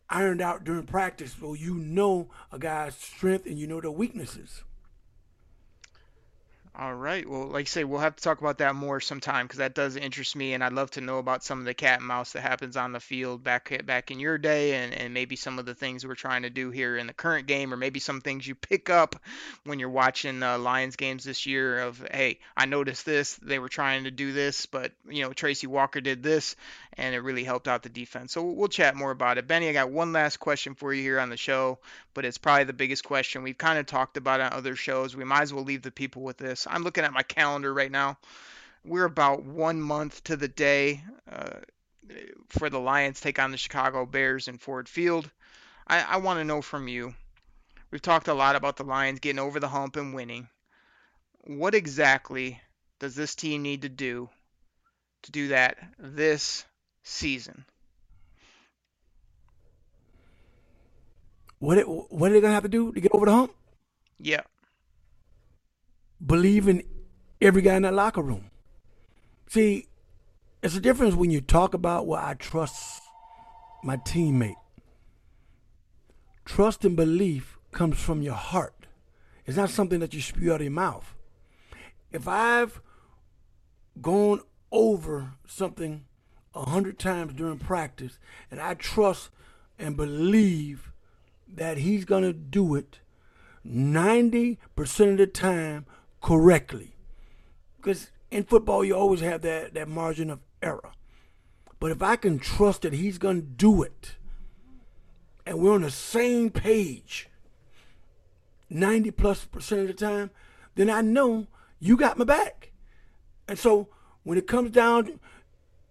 ironed 0.09 0.41
out 0.41 0.63
during 0.63 0.85
practice 0.85 1.35
so 1.39 1.53
you 1.53 1.75
know 1.75 2.29
a 2.51 2.59
guy's 2.59 2.95
strength 2.95 3.45
and 3.45 3.57
you 3.57 3.67
know 3.67 3.79
their 3.81 3.91
weaknesses. 3.91 4.63
All 6.75 6.95
right. 6.95 7.29
Well, 7.29 7.45
like 7.45 7.65
I 7.65 7.65
say, 7.65 7.83
we'll 7.83 7.99
have 7.99 8.15
to 8.15 8.23
talk 8.23 8.39
about 8.41 8.57
that 8.57 8.73
more 8.73 8.99
sometime 8.99 9.45
because 9.45 9.59
that 9.59 9.75
does 9.75 9.95
interest 9.95 10.35
me, 10.35 10.53
and 10.55 10.63
I'd 10.63 10.73
love 10.73 10.89
to 10.91 11.01
know 11.01 11.19
about 11.19 11.43
some 11.43 11.59
of 11.59 11.65
the 11.65 11.75
cat 11.75 11.99
and 11.99 12.07
mouse 12.07 12.31
that 12.31 12.41
happens 12.41 12.75
on 12.75 12.93
the 12.93 12.99
field 12.99 13.43
back 13.43 13.71
eh, 13.71 13.83
back 13.83 14.09
in 14.09 14.19
your 14.19 14.39
day, 14.39 14.73
and, 14.73 14.91
and 14.91 15.13
maybe 15.13 15.35
some 15.35 15.59
of 15.59 15.67
the 15.67 15.75
things 15.75 16.03
we're 16.03 16.15
trying 16.15 16.41
to 16.43 16.49
do 16.49 16.71
here 16.71 16.97
in 16.97 17.05
the 17.05 17.13
current 17.13 17.45
game, 17.45 17.71
or 17.71 17.77
maybe 17.77 17.99
some 17.99 18.21
things 18.21 18.47
you 18.47 18.55
pick 18.55 18.89
up 18.89 19.15
when 19.65 19.77
you're 19.77 19.89
watching 19.91 20.41
uh, 20.41 20.57
Lions 20.57 20.95
games 20.95 21.23
this 21.23 21.45
year. 21.45 21.77
Of 21.79 22.03
hey, 22.11 22.39
I 22.57 22.65
noticed 22.65 23.05
this; 23.05 23.35
they 23.35 23.59
were 23.59 23.69
trying 23.69 24.05
to 24.05 24.11
do 24.11 24.33
this, 24.33 24.65
but 24.65 24.91
you 25.07 25.21
know 25.21 25.31
Tracy 25.31 25.67
Walker 25.67 26.01
did 26.01 26.23
this, 26.23 26.55
and 26.97 27.13
it 27.13 27.19
really 27.19 27.43
helped 27.43 27.67
out 27.67 27.83
the 27.83 27.89
defense. 27.89 28.33
So 28.33 28.41
we'll 28.41 28.67
chat 28.67 28.95
more 28.95 29.11
about 29.11 29.37
it. 29.37 29.45
Benny, 29.45 29.69
I 29.69 29.73
got 29.73 29.91
one 29.91 30.11
last 30.11 30.37
question 30.37 30.73
for 30.73 30.91
you 30.91 31.03
here 31.03 31.19
on 31.19 31.29
the 31.29 31.37
show, 31.37 31.77
but 32.15 32.25
it's 32.25 32.39
probably 32.39 32.63
the 32.63 32.73
biggest 32.73 33.03
question 33.03 33.43
we've 33.43 33.59
kind 33.59 33.77
of 33.77 33.85
talked 33.85 34.17
about 34.17 34.41
on 34.41 34.53
other 34.53 34.75
shows. 34.75 35.15
We 35.15 35.23
might 35.23 35.43
as 35.43 35.53
well 35.53 35.63
leave 35.63 35.83
the 35.83 35.91
people 35.91 36.23
with 36.23 36.37
this. 36.37 36.62
I'm 36.69 36.83
looking 36.83 37.03
at 37.03 37.13
my 37.13 37.23
calendar 37.23 37.73
right 37.73 37.91
now. 37.91 38.17
We're 38.85 39.05
about 39.05 39.43
one 39.43 39.79
month 39.81 40.23
to 40.25 40.35
the 40.35 40.47
day 40.47 41.03
uh, 41.31 41.59
for 42.49 42.69
the 42.69 42.79
Lions 42.79 43.21
take 43.21 43.39
on 43.39 43.51
the 43.51 43.57
Chicago 43.57 44.05
Bears 44.05 44.47
in 44.47 44.57
Ford 44.57 44.89
Field. 44.89 45.29
I, 45.87 46.01
I 46.01 46.17
want 46.17 46.39
to 46.39 46.43
know 46.45 46.61
from 46.61 46.87
you. 46.87 47.13
We've 47.91 48.01
talked 48.01 48.27
a 48.27 48.33
lot 48.33 48.55
about 48.55 48.75
the 48.77 48.83
Lions 48.83 49.19
getting 49.19 49.39
over 49.39 49.59
the 49.59 49.67
hump 49.67 49.95
and 49.95 50.13
winning. 50.13 50.47
What 51.45 51.75
exactly 51.75 52.59
does 52.99 53.15
this 53.15 53.35
team 53.35 53.61
need 53.61 53.83
to 53.83 53.89
do 53.89 54.29
to 55.23 55.31
do 55.31 55.49
that 55.49 55.77
this 55.99 56.65
season? 57.03 57.65
What 61.59 61.77
it, 61.77 61.83
what 61.85 62.29
are 62.29 62.33
they 62.33 62.41
gonna 62.41 62.53
have 62.53 62.63
to 62.63 62.69
do 62.69 62.91
to 62.91 62.99
get 62.99 63.13
over 63.13 63.25
the 63.25 63.31
hump? 63.31 63.51
Yeah 64.19 64.41
believe 66.25 66.67
in 66.67 66.83
every 67.41 67.61
guy 67.61 67.75
in 67.75 67.81
that 67.83 67.93
locker 67.93 68.21
room. 68.21 68.49
See, 69.47 69.87
it's 70.61 70.75
a 70.75 70.79
difference 70.81 71.15
when 71.15 71.31
you 71.31 71.41
talk 71.41 71.73
about, 71.73 72.07
what 72.07 72.23
I 72.23 72.33
trust 72.35 73.01
my 73.83 73.97
teammate. 73.97 74.55
Trust 76.45 76.85
and 76.85 76.95
belief 76.95 77.57
comes 77.71 77.99
from 77.99 78.21
your 78.21 78.35
heart. 78.35 78.87
It's 79.45 79.57
not 79.57 79.69
something 79.69 79.99
that 79.99 80.13
you 80.13 80.21
spew 80.21 80.51
out 80.53 80.57
of 80.61 80.61
your 80.61 80.71
mouth. 80.71 81.15
If 82.11 82.27
I've 82.27 82.81
gone 84.01 84.41
over 84.71 85.33
something 85.45 86.05
a 86.55 86.69
hundred 86.69 86.97
times 86.99 87.33
during 87.33 87.59
practice 87.59 88.19
and 88.51 88.59
I 88.61 88.75
trust 88.75 89.29
and 89.79 89.97
believe 89.97 90.91
that 91.47 91.77
he's 91.77 92.05
going 92.05 92.23
to 92.23 92.33
do 92.33 92.75
it 92.75 92.99
90% 93.67 94.57
of 95.11 95.17
the 95.17 95.27
time 95.27 95.85
correctly. 96.23 96.95
Because 97.77 98.09
in 98.31 98.45
football, 98.45 98.83
you 98.83 98.95
always 98.95 99.19
have 99.19 99.41
that, 99.43 99.75
that 99.75 99.87
margin 99.87 100.31
of 100.31 100.39
error. 100.63 100.93
But 101.79 101.91
if 101.91 102.01
I 102.01 102.15
can 102.15 102.39
trust 102.39 102.81
that 102.81 102.93
he's 102.93 103.19
going 103.19 103.35
to 103.35 103.47
do 103.47 103.83
it, 103.83 104.15
and 105.45 105.59
we're 105.59 105.73
on 105.73 105.81
the 105.81 105.91
same 105.91 106.49
page 106.49 107.27
90 108.69 109.11
plus 109.11 109.45
percent 109.45 109.81
of 109.81 109.87
the 109.87 109.93
time, 109.93 110.31
then 110.75 110.89
I 110.89 111.01
know 111.01 111.47
you 111.79 111.97
got 111.97 112.17
my 112.17 112.23
back. 112.23 112.71
And 113.47 113.59
so 113.59 113.89
when 114.23 114.37
it 114.37 114.47
comes 114.47 114.71
down, 114.71 115.19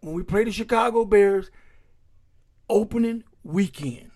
when 0.01 0.14
we 0.14 0.22
play 0.22 0.45
the 0.45 0.51
Chicago 0.51 1.05
Bears, 1.05 1.51
opening 2.70 3.24
weekend, 3.45 4.11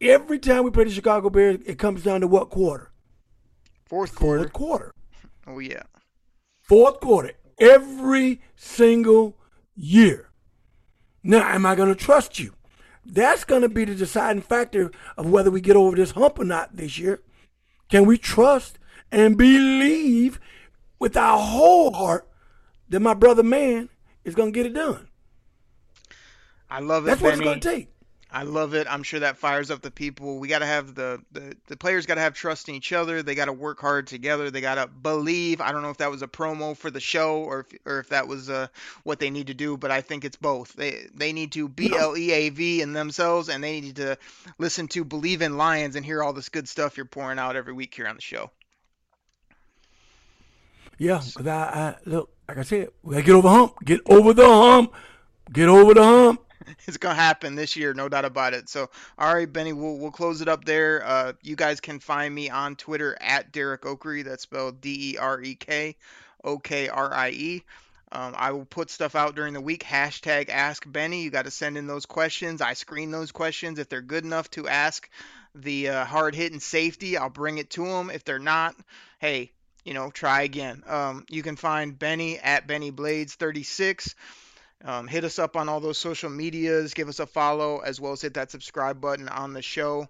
every 0.00 0.40
time 0.40 0.64
we 0.64 0.70
play 0.72 0.84
the 0.84 0.90
Chicago 0.90 1.30
Bears, 1.30 1.60
it 1.64 1.78
comes 1.78 2.02
down 2.02 2.20
to 2.22 2.26
what 2.26 2.50
quarter? 2.50 2.90
Fourth 3.86 4.16
quarter. 4.16 4.42
Fourth 4.42 4.52
quarter. 4.52 4.92
Oh 5.46 5.58
yeah. 5.58 5.84
Fourth 6.60 7.00
quarter 7.00 7.32
every 7.58 8.40
single 8.56 9.36
year. 9.74 10.28
Now, 11.22 11.48
am 11.52 11.64
I 11.64 11.74
going 11.74 11.88
to 11.88 11.94
trust 11.94 12.38
you? 12.38 12.52
That's 13.04 13.44
going 13.44 13.62
to 13.62 13.68
be 13.68 13.84
the 13.84 13.94
deciding 13.94 14.42
factor 14.42 14.90
of 15.16 15.26
whether 15.30 15.50
we 15.50 15.60
get 15.60 15.76
over 15.76 15.96
this 15.96 16.12
hump 16.12 16.38
or 16.38 16.44
not 16.44 16.76
this 16.76 16.98
year. 16.98 17.20
Can 17.88 18.04
we 18.04 18.18
trust 18.18 18.78
and 19.12 19.36
believe 19.38 20.40
with 20.98 21.16
our 21.16 21.38
whole 21.38 21.92
heart 21.92 22.28
that 22.88 23.00
my 23.00 23.14
brother 23.14 23.42
man 23.44 23.88
is 24.24 24.34
going 24.34 24.52
to 24.52 24.56
get 24.58 24.66
it 24.66 24.74
done? 24.74 25.08
I 26.68 26.80
love 26.80 27.04
it. 27.04 27.06
That's 27.06 27.20
what 27.22 27.32
it's 27.34 27.42
going 27.42 27.60
to 27.60 27.68
take. 27.68 27.90
I 28.30 28.42
love 28.42 28.74
it. 28.74 28.86
I'm 28.90 29.04
sure 29.04 29.20
that 29.20 29.36
fires 29.38 29.70
up 29.70 29.82
the 29.82 29.90
people. 29.90 30.38
We 30.38 30.48
got 30.48 30.58
to 30.58 30.66
have 30.66 30.94
the, 30.94 31.20
the, 31.30 31.56
the 31.68 31.76
players 31.76 32.06
got 32.06 32.16
to 32.16 32.20
have 32.22 32.34
trust 32.34 32.68
in 32.68 32.74
each 32.74 32.92
other. 32.92 33.22
They 33.22 33.36
got 33.36 33.44
to 33.44 33.52
work 33.52 33.80
hard 33.80 34.08
together. 34.08 34.50
They 34.50 34.60
got 34.60 34.74
to 34.74 34.88
believe. 34.88 35.60
I 35.60 35.70
don't 35.70 35.82
know 35.82 35.90
if 35.90 35.98
that 35.98 36.10
was 36.10 36.22
a 36.22 36.26
promo 36.26 36.76
for 36.76 36.90
the 36.90 36.98
show 37.00 37.36
or 37.44 37.60
if, 37.70 37.78
or 37.86 38.00
if 38.00 38.08
that 38.08 38.26
was 38.26 38.50
uh, 38.50 38.66
what 39.04 39.20
they 39.20 39.30
need 39.30 39.46
to 39.46 39.54
do, 39.54 39.76
but 39.76 39.90
I 39.92 40.00
think 40.00 40.24
it's 40.24 40.36
both. 40.36 40.72
They 40.72 41.06
they 41.14 41.32
need 41.32 41.52
to 41.52 41.68
B 41.68 41.92
L 41.96 42.16
E 42.16 42.32
A 42.32 42.48
V 42.50 42.82
in 42.82 42.92
themselves 42.94 43.48
and 43.48 43.62
they 43.62 43.80
need 43.80 43.96
to 43.96 44.18
listen 44.58 44.88
to 44.88 45.04
Bleav 45.04 45.40
in 45.40 45.56
Lions 45.56 45.94
and 45.94 46.04
hear 46.04 46.22
all 46.22 46.32
this 46.32 46.48
good 46.48 46.68
stuff 46.68 46.96
you're 46.96 47.06
pouring 47.06 47.38
out 47.38 47.54
every 47.54 47.72
week 47.72 47.94
here 47.94 48.08
on 48.08 48.16
the 48.16 48.22
show. 48.22 48.50
Yeah, 50.98 51.20
that 51.40 51.76
I, 51.76 51.94
look 52.06 52.30
like 52.48 52.58
I 52.58 52.62
said, 52.62 52.88
we 53.04 53.14
gotta 53.14 53.26
get 53.26 53.32
over 53.34 53.48
hump. 53.48 53.74
Get 53.84 54.00
over 54.06 54.32
the 54.32 54.46
hump. 54.48 54.92
Get 55.52 55.68
over 55.68 55.94
the 55.94 56.02
hump. 56.02 56.40
it's 56.86 56.96
gonna 56.96 57.14
happen 57.14 57.54
this 57.54 57.76
year, 57.76 57.94
no 57.94 58.08
doubt 58.08 58.24
about 58.24 58.54
it. 58.54 58.68
So, 58.68 58.90
all 59.18 59.34
right, 59.34 59.50
Benny, 59.50 59.72
we'll 59.72 59.98
we'll 59.98 60.10
close 60.10 60.40
it 60.40 60.48
up 60.48 60.64
there. 60.64 61.04
Uh, 61.04 61.32
you 61.42 61.56
guys 61.56 61.80
can 61.80 61.98
find 62.00 62.34
me 62.34 62.50
on 62.50 62.76
Twitter 62.76 63.16
at 63.20 63.52
Derek 63.52 63.82
Okrie. 63.82 64.24
That's 64.24 64.42
spelled 64.42 64.80
D 64.80 65.14
E 65.14 65.18
R 65.18 65.40
E 65.40 65.54
K 65.54 65.96
O 66.44 66.58
K 66.58 66.88
R 66.88 67.12
I 67.12 67.30
E. 67.30 67.62
Um, 68.12 68.34
I 68.36 68.52
will 68.52 68.64
put 68.64 68.88
stuff 68.90 69.14
out 69.14 69.34
during 69.34 69.52
the 69.52 69.60
week. 69.60 69.82
Hashtag 69.82 70.48
Ask 70.48 70.84
Benny. 70.86 71.22
You 71.24 71.30
got 71.30 71.44
to 71.46 71.50
send 71.50 71.76
in 71.76 71.86
those 71.86 72.06
questions. 72.06 72.60
I 72.60 72.74
screen 72.74 73.10
those 73.10 73.32
questions 73.32 73.78
if 73.78 73.88
they're 73.88 74.00
good 74.00 74.24
enough 74.24 74.48
to 74.52 74.68
ask 74.68 75.08
the 75.54 75.88
uh, 75.88 76.04
hard 76.04 76.34
hitting 76.34 76.60
safety. 76.60 77.16
I'll 77.16 77.30
bring 77.30 77.58
it 77.58 77.70
to 77.70 77.84
them. 77.84 78.10
If 78.10 78.24
they're 78.24 78.38
not, 78.38 78.76
hey, 79.18 79.50
you 79.84 79.92
know, 79.92 80.10
try 80.10 80.42
again. 80.42 80.84
Um, 80.86 81.26
you 81.28 81.42
can 81.42 81.56
find 81.56 81.98
Benny 81.98 82.38
at 82.38 82.68
Benny 82.68 82.90
Blades 82.92 83.34
36. 83.34 84.14
Um, 84.86 85.08
hit 85.08 85.24
us 85.24 85.40
up 85.40 85.56
on 85.56 85.68
all 85.68 85.80
those 85.80 85.98
social 85.98 86.30
medias, 86.30 86.94
give 86.94 87.08
us 87.08 87.18
a 87.18 87.26
follow, 87.26 87.80
as 87.80 88.00
well 88.00 88.12
as 88.12 88.22
hit 88.22 88.34
that 88.34 88.52
subscribe 88.52 89.00
button 89.00 89.28
on 89.28 89.52
the 89.52 89.60
show. 89.60 90.06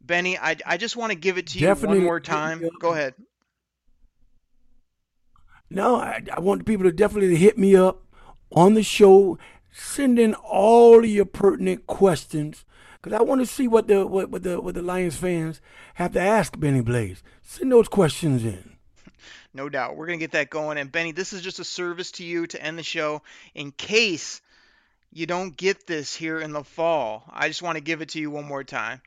Benny, 0.00 0.36
I, 0.36 0.56
I 0.66 0.76
just 0.76 0.96
want 0.96 1.12
to 1.12 1.18
give 1.18 1.38
it 1.38 1.46
to 1.48 1.60
Definitely. 1.60 1.98
you 1.98 2.00
one 2.02 2.06
more 2.06 2.20
time. 2.20 2.68
Go 2.80 2.92
ahead. 2.92 3.14
No, 5.70 5.96
I, 5.96 6.22
I, 6.32 6.40
want 6.40 6.66
people 6.66 6.84
to 6.84 6.92
definitely 6.92 7.36
hit 7.36 7.58
me 7.58 7.76
up 7.76 8.02
on 8.50 8.74
the 8.74 8.82
show. 8.82 9.38
Send 9.70 10.18
in 10.18 10.34
all 10.34 11.04
your 11.04 11.24
pertinent 11.26 11.86
questions 11.86 12.64
because 13.00 13.16
I 13.16 13.22
want 13.22 13.40
to 13.42 13.46
see 13.46 13.68
what 13.68 13.86
the 13.86 14.06
what, 14.06 14.30
what 14.30 14.42
the 14.44 14.60
what 14.62 14.74
the 14.76 14.82
Lions 14.82 15.16
fans 15.16 15.60
have 15.94 16.12
to 16.14 16.20
ask 16.20 16.58
Benny 16.58 16.80
Blades. 16.80 17.22
Send 17.42 17.70
those 17.70 17.86
questions 17.88 18.44
in. 18.44 18.77
No 19.58 19.68
doubt. 19.68 19.96
We're 19.96 20.06
going 20.06 20.20
to 20.20 20.22
get 20.22 20.30
that 20.32 20.50
going. 20.50 20.78
And 20.78 20.90
Benny, 20.92 21.10
this 21.10 21.32
is 21.32 21.42
just 21.42 21.58
a 21.58 21.64
service 21.64 22.12
to 22.12 22.24
you 22.24 22.46
to 22.46 22.62
end 22.64 22.78
the 22.78 22.84
show 22.84 23.22
in 23.56 23.72
case 23.72 24.40
you 25.12 25.26
don't 25.26 25.56
get 25.56 25.84
this 25.84 26.14
here 26.14 26.38
in 26.38 26.52
the 26.52 26.62
fall. 26.62 27.24
I 27.28 27.48
just 27.48 27.60
want 27.60 27.74
to 27.74 27.80
give 27.80 28.00
it 28.00 28.10
to 28.10 28.20
you 28.20 28.30
one 28.30 28.44
more 28.44 28.62
time. 28.62 29.00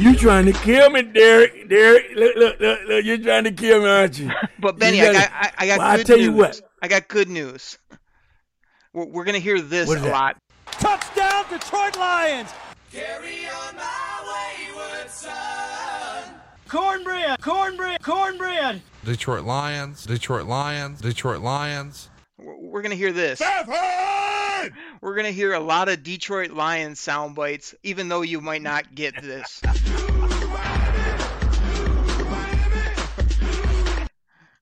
You 0.00 0.16
trying 0.16 0.46
to 0.46 0.52
kill 0.54 0.90
me, 0.90 1.02
Derek? 1.02 1.68
Derek, 1.68 2.06
look, 2.16 2.34
look, 2.34 2.60
look, 2.60 2.80
look 2.88 3.04
you're 3.04 3.18
trying 3.18 3.44
to 3.44 3.52
kill 3.52 3.80
me, 3.80 3.86
aren't 3.90 4.18
you? 4.18 4.28
but 4.60 4.80
Benny, 4.80 4.98
you 4.98 5.04
gotta, 5.04 5.16
I 5.16 5.20
got, 5.20 5.30
I, 5.30 5.52
I 5.56 5.66
got 5.68 5.78
well, 5.78 5.96
good 5.96 6.00
I 6.00 6.02
tell 6.02 6.16
news. 6.16 6.26
you 6.26 6.32
what, 6.32 6.60
I 6.82 6.88
got 6.88 7.06
good 7.06 7.28
news. 7.28 7.78
We're, 8.92 9.06
we're 9.06 9.24
gonna 9.24 9.38
hear 9.38 9.60
this 9.60 9.90
a 9.90 9.94
that? 9.94 10.10
lot. 10.12 10.36
Touchdown, 10.72 11.44
Detroit 11.48 11.96
Lions! 11.96 12.50
Carry 12.92 13.46
on 13.46 13.76
my 13.76 14.12
wayward 14.68 15.08
son. 15.08 15.75
Cornbread! 16.68 17.40
Cornbread! 17.42 18.02
Cornbread! 18.02 18.82
Detroit 19.04 19.44
Lions, 19.44 20.04
Detroit 20.04 20.46
Lions, 20.46 21.00
Detroit 21.00 21.40
Lions. 21.40 22.10
We're 22.38 22.82
going 22.82 22.90
to 22.90 22.96
hear 22.96 23.12
this. 23.12 23.40
We're 25.00 25.14
going 25.14 25.26
to 25.26 25.32
hear 25.32 25.52
a 25.54 25.60
lot 25.60 25.88
of 25.88 26.02
Detroit 26.02 26.50
Lions 26.50 26.98
sound 26.98 27.36
bites, 27.36 27.76
even 27.84 28.08
though 28.08 28.22
you 28.22 28.40
might 28.40 28.62
not 28.62 28.96
get 28.96 29.14
this. 29.22 29.62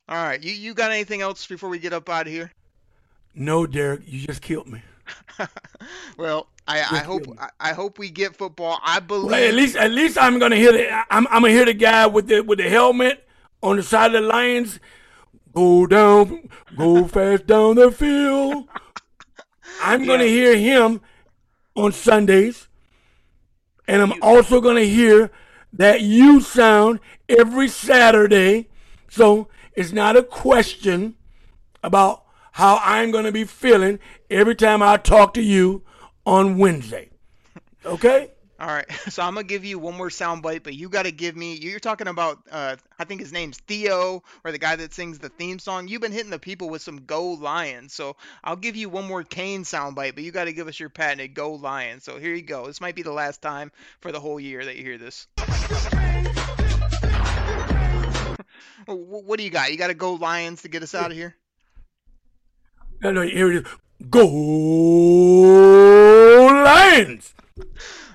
All 0.06 0.22
right, 0.22 0.42
you, 0.42 0.52
you 0.52 0.74
got 0.74 0.90
anything 0.90 1.22
else 1.22 1.46
before 1.46 1.70
we 1.70 1.78
get 1.78 1.94
up 1.94 2.06
out 2.10 2.26
of 2.26 2.32
here? 2.32 2.52
No, 3.34 3.66
Derek, 3.66 4.02
you 4.04 4.26
just 4.26 4.42
killed 4.42 4.66
me. 4.68 4.82
well, 6.18 6.48
I, 6.66 6.78
I 6.80 6.98
hope 6.98 7.24
I, 7.38 7.48
I, 7.60 7.72
hope 7.72 7.98
we 7.98 8.10
get 8.10 8.36
football. 8.36 8.78
I 8.82 9.00
believe. 9.00 9.30
Well, 9.32 9.48
at 9.48 9.54
least 9.54 9.76
at 9.76 9.90
least 9.90 10.16
I'm 10.18 10.38
gonna 10.38 10.56
hear 10.56 10.72
the 10.72 10.92
I'm, 10.92 11.26
I'm 11.28 11.42
gonna 11.42 11.50
hear 11.50 11.64
the 11.66 11.74
guy 11.74 12.06
with 12.06 12.28
the 12.28 12.40
with 12.40 12.58
the 12.58 12.68
helmet 12.68 13.26
on 13.62 13.76
the 13.76 13.82
side 13.82 14.14
of 14.14 14.22
the 14.22 14.28
Lions. 14.28 14.80
Go 15.54 15.86
down, 15.86 16.48
go 16.76 17.06
fast 17.06 17.46
down 17.46 17.76
the 17.76 17.90
field. 17.92 18.64
I'm 19.82 20.00
yeah. 20.00 20.06
gonna 20.06 20.24
hear 20.24 20.56
him 20.56 21.00
on 21.76 21.92
Sundays, 21.92 22.68
and 23.86 24.00
I'm 24.02 24.22
also 24.22 24.60
gonna 24.60 24.80
hear 24.82 25.30
that 25.72 26.00
you 26.00 26.40
sound 26.40 27.00
every 27.28 27.68
Saturday. 27.68 28.68
So 29.10 29.48
it's 29.74 29.92
not 29.92 30.16
a 30.16 30.22
question 30.22 31.16
about 31.82 32.23
how 32.54 32.80
I'm 32.84 33.10
going 33.10 33.24
to 33.24 33.32
be 33.32 33.42
feeling 33.44 33.98
every 34.30 34.54
time 34.54 34.80
I 34.80 34.96
talk 34.96 35.34
to 35.34 35.42
you 35.42 35.82
on 36.24 36.56
Wednesday. 36.56 37.10
Okay? 37.84 38.30
All 38.60 38.68
right. 38.68 38.86
So 39.10 39.22
I'm 39.24 39.34
gonna 39.34 39.42
give 39.46 39.64
you 39.64 39.76
one 39.78 39.94
more 39.96 40.08
soundbite, 40.08 40.62
but 40.62 40.74
you 40.74 40.88
gotta 40.88 41.10
give 41.10 41.34
me. 41.36 41.56
You're 41.56 41.80
talking 41.80 42.08
about, 42.08 42.38
uh, 42.50 42.76
I 42.98 43.04
think 43.04 43.20
his 43.20 43.32
name's 43.32 43.58
Theo, 43.58 44.22
or 44.44 44.52
the 44.52 44.58
guy 44.58 44.76
that 44.76 44.94
sings 44.94 45.18
the 45.18 45.28
theme 45.28 45.58
song. 45.58 45.88
You've 45.88 46.00
been 46.00 46.12
hitting 46.12 46.30
the 46.30 46.38
people 46.38 46.70
with 46.70 46.80
some 46.80 47.04
"Go 47.04 47.32
Lions," 47.32 47.92
so 47.92 48.16
I'll 48.42 48.56
give 48.56 48.76
you 48.76 48.88
one 48.88 49.06
more 49.06 49.22
Kane 49.22 49.64
soundbite, 49.64 50.14
but 50.14 50.24
you 50.24 50.30
gotta 50.32 50.52
give 50.52 50.68
us 50.68 50.80
your 50.80 50.88
patented 50.88 51.34
"Go 51.34 51.52
Lions." 51.52 52.02
So 52.04 52.18
here 52.18 52.34
you 52.34 52.40
go. 52.42 52.66
This 52.66 52.80
might 52.80 52.94
be 52.94 53.02
the 53.02 53.12
last 53.12 53.42
time 53.42 53.72
for 54.00 54.10
the 54.10 54.20
whole 54.20 54.40
year 54.40 54.64
that 54.64 54.76
you 54.76 54.82
hear 54.82 54.96
this. 54.96 55.26
what 58.86 59.36
do 59.36 59.44
you 59.44 59.50
got? 59.50 59.70
You 59.70 59.76
got 59.76 59.88
to 59.88 59.94
"Go 59.94 60.14
Lions" 60.14 60.62
to 60.62 60.68
get 60.68 60.82
us 60.82 60.94
out 60.94 61.10
of 61.10 61.16
here. 61.16 61.34
No, 63.02 63.10
no, 63.12 63.22
here 63.22 63.52
it 63.52 63.66
is. 63.66 63.72
Go 64.10 64.26
Lions! 66.64 67.32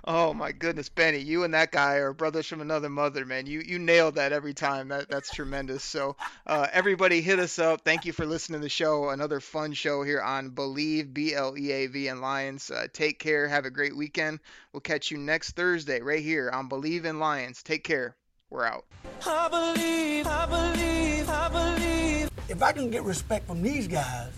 Oh 0.06 0.34
my 0.34 0.52
goodness, 0.52 0.90
Benny, 0.90 1.20
you 1.20 1.44
and 1.44 1.54
that 1.54 1.72
guy 1.72 1.96
are 1.96 2.14
brothers 2.14 2.48
from 2.48 2.62
another 2.62 2.90
mother, 2.90 3.26
man. 3.26 3.46
You 3.46 3.62
you 3.62 3.78
nailed 3.78 4.16
that 4.16 4.32
every 4.34 4.54
time. 4.54 4.88
That 4.88 5.10
that's 5.10 5.30
tremendous. 5.32 5.84
So 5.84 6.16
uh, 6.48 6.68
everybody, 6.72 7.22
hit 7.22 7.40
us 7.40 7.60
up. 7.60 7.82
Thank 7.86 8.06
you 8.06 8.14
for 8.14 8.26
listening 8.26 8.60
to 8.60 8.64
the 8.64 8.70
show. 8.70 9.10
Another 9.10 9.40
fun 9.40 9.74
show 9.74 10.02
here 10.04 10.22
on 10.22 10.50
Bleav 10.52 11.14
B 11.14 11.34
L 11.36 11.56
E 11.58 11.72
A 11.72 11.88
V 11.88 12.08
and 12.08 12.22
Lions. 12.22 12.72
Uh, 12.72 12.88
take 12.92 13.20
care. 13.20 13.48
Have 13.48 13.66
a 13.66 13.72
great 13.72 13.96
weekend. 13.96 14.40
We'll 14.74 14.82
catch 14.82 15.12
you 15.12 15.18
next 15.18 15.56
Thursday 15.56 16.02
right 16.02 16.24
here 16.24 16.50
on 16.52 16.68
Bleav 16.70 17.06
in 17.06 17.20
Lions. 17.20 17.62
Take 17.64 17.84
care. 17.84 18.16
We're 18.50 18.66
out. 18.66 18.86
I 19.28 19.48
believe. 19.50 20.26
I 20.28 20.46
believe. 20.48 21.30
I 21.30 21.50
believe. 21.50 22.30
If 22.50 22.64
I 22.64 22.72
can 22.72 22.90
get 22.90 23.04
respect 23.04 23.48
from 23.48 23.62
these 23.62 23.88
guys. 23.88 24.30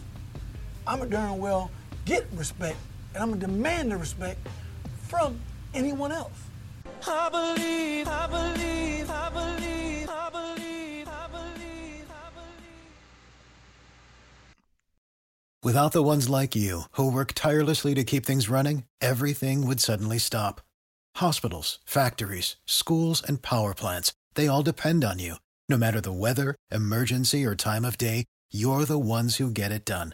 I'm 0.88 0.97
going 0.99 1.09
to 1.09 1.15
darn 1.15 1.38
well 1.39 1.71
get 2.05 2.25
respect 2.34 2.77
and 3.13 3.21
I'm 3.21 3.29
going 3.29 3.41
to 3.41 3.47
demand 3.47 3.91
the 3.91 3.97
respect 3.97 4.39
from 5.07 5.39
anyone 5.73 6.11
else. 6.11 6.32
I 7.05 7.29
believe, 7.29 8.07
I 8.07 8.27
believe, 8.27 9.09
I 9.09 9.29
believe, 9.29 10.09
I 10.09 10.29
believe, 10.29 11.07
I 11.07 11.27
believe, 11.29 12.07
I 12.09 12.29
believe. 12.34 12.86
Without 15.63 15.91
the 15.91 16.01
ones 16.03 16.29
like 16.29 16.55
you, 16.55 16.84
who 16.91 17.11
work 17.11 17.34
tirelessly 17.36 17.93
to 17.95 18.03
keep 18.03 18.25
things 18.25 18.49
running, 18.49 18.84
everything 19.01 19.65
would 19.67 19.79
suddenly 19.79 20.17
stop. 20.17 20.61
Hospitals, 21.17 21.79
factories, 21.86 22.55
schools, 22.65 23.21
and 23.27 23.41
power 23.41 23.73
plants, 23.73 24.13
they 24.36 24.47
all 24.47 24.63
depend 24.63 25.03
on 25.03 25.19
you. 25.19 25.36
No 25.69 25.77
matter 25.77 25.99
the 26.01 26.13
weather, 26.13 26.55
emergency, 26.71 27.43
or 27.45 27.55
time 27.55 27.84
of 27.84 27.97
day, 27.97 28.25
you're 28.51 28.86
the 28.86 28.97
ones 28.99 29.36
who 29.38 29.49
get 29.51 29.71
it 29.71 29.86
done. 29.86 30.13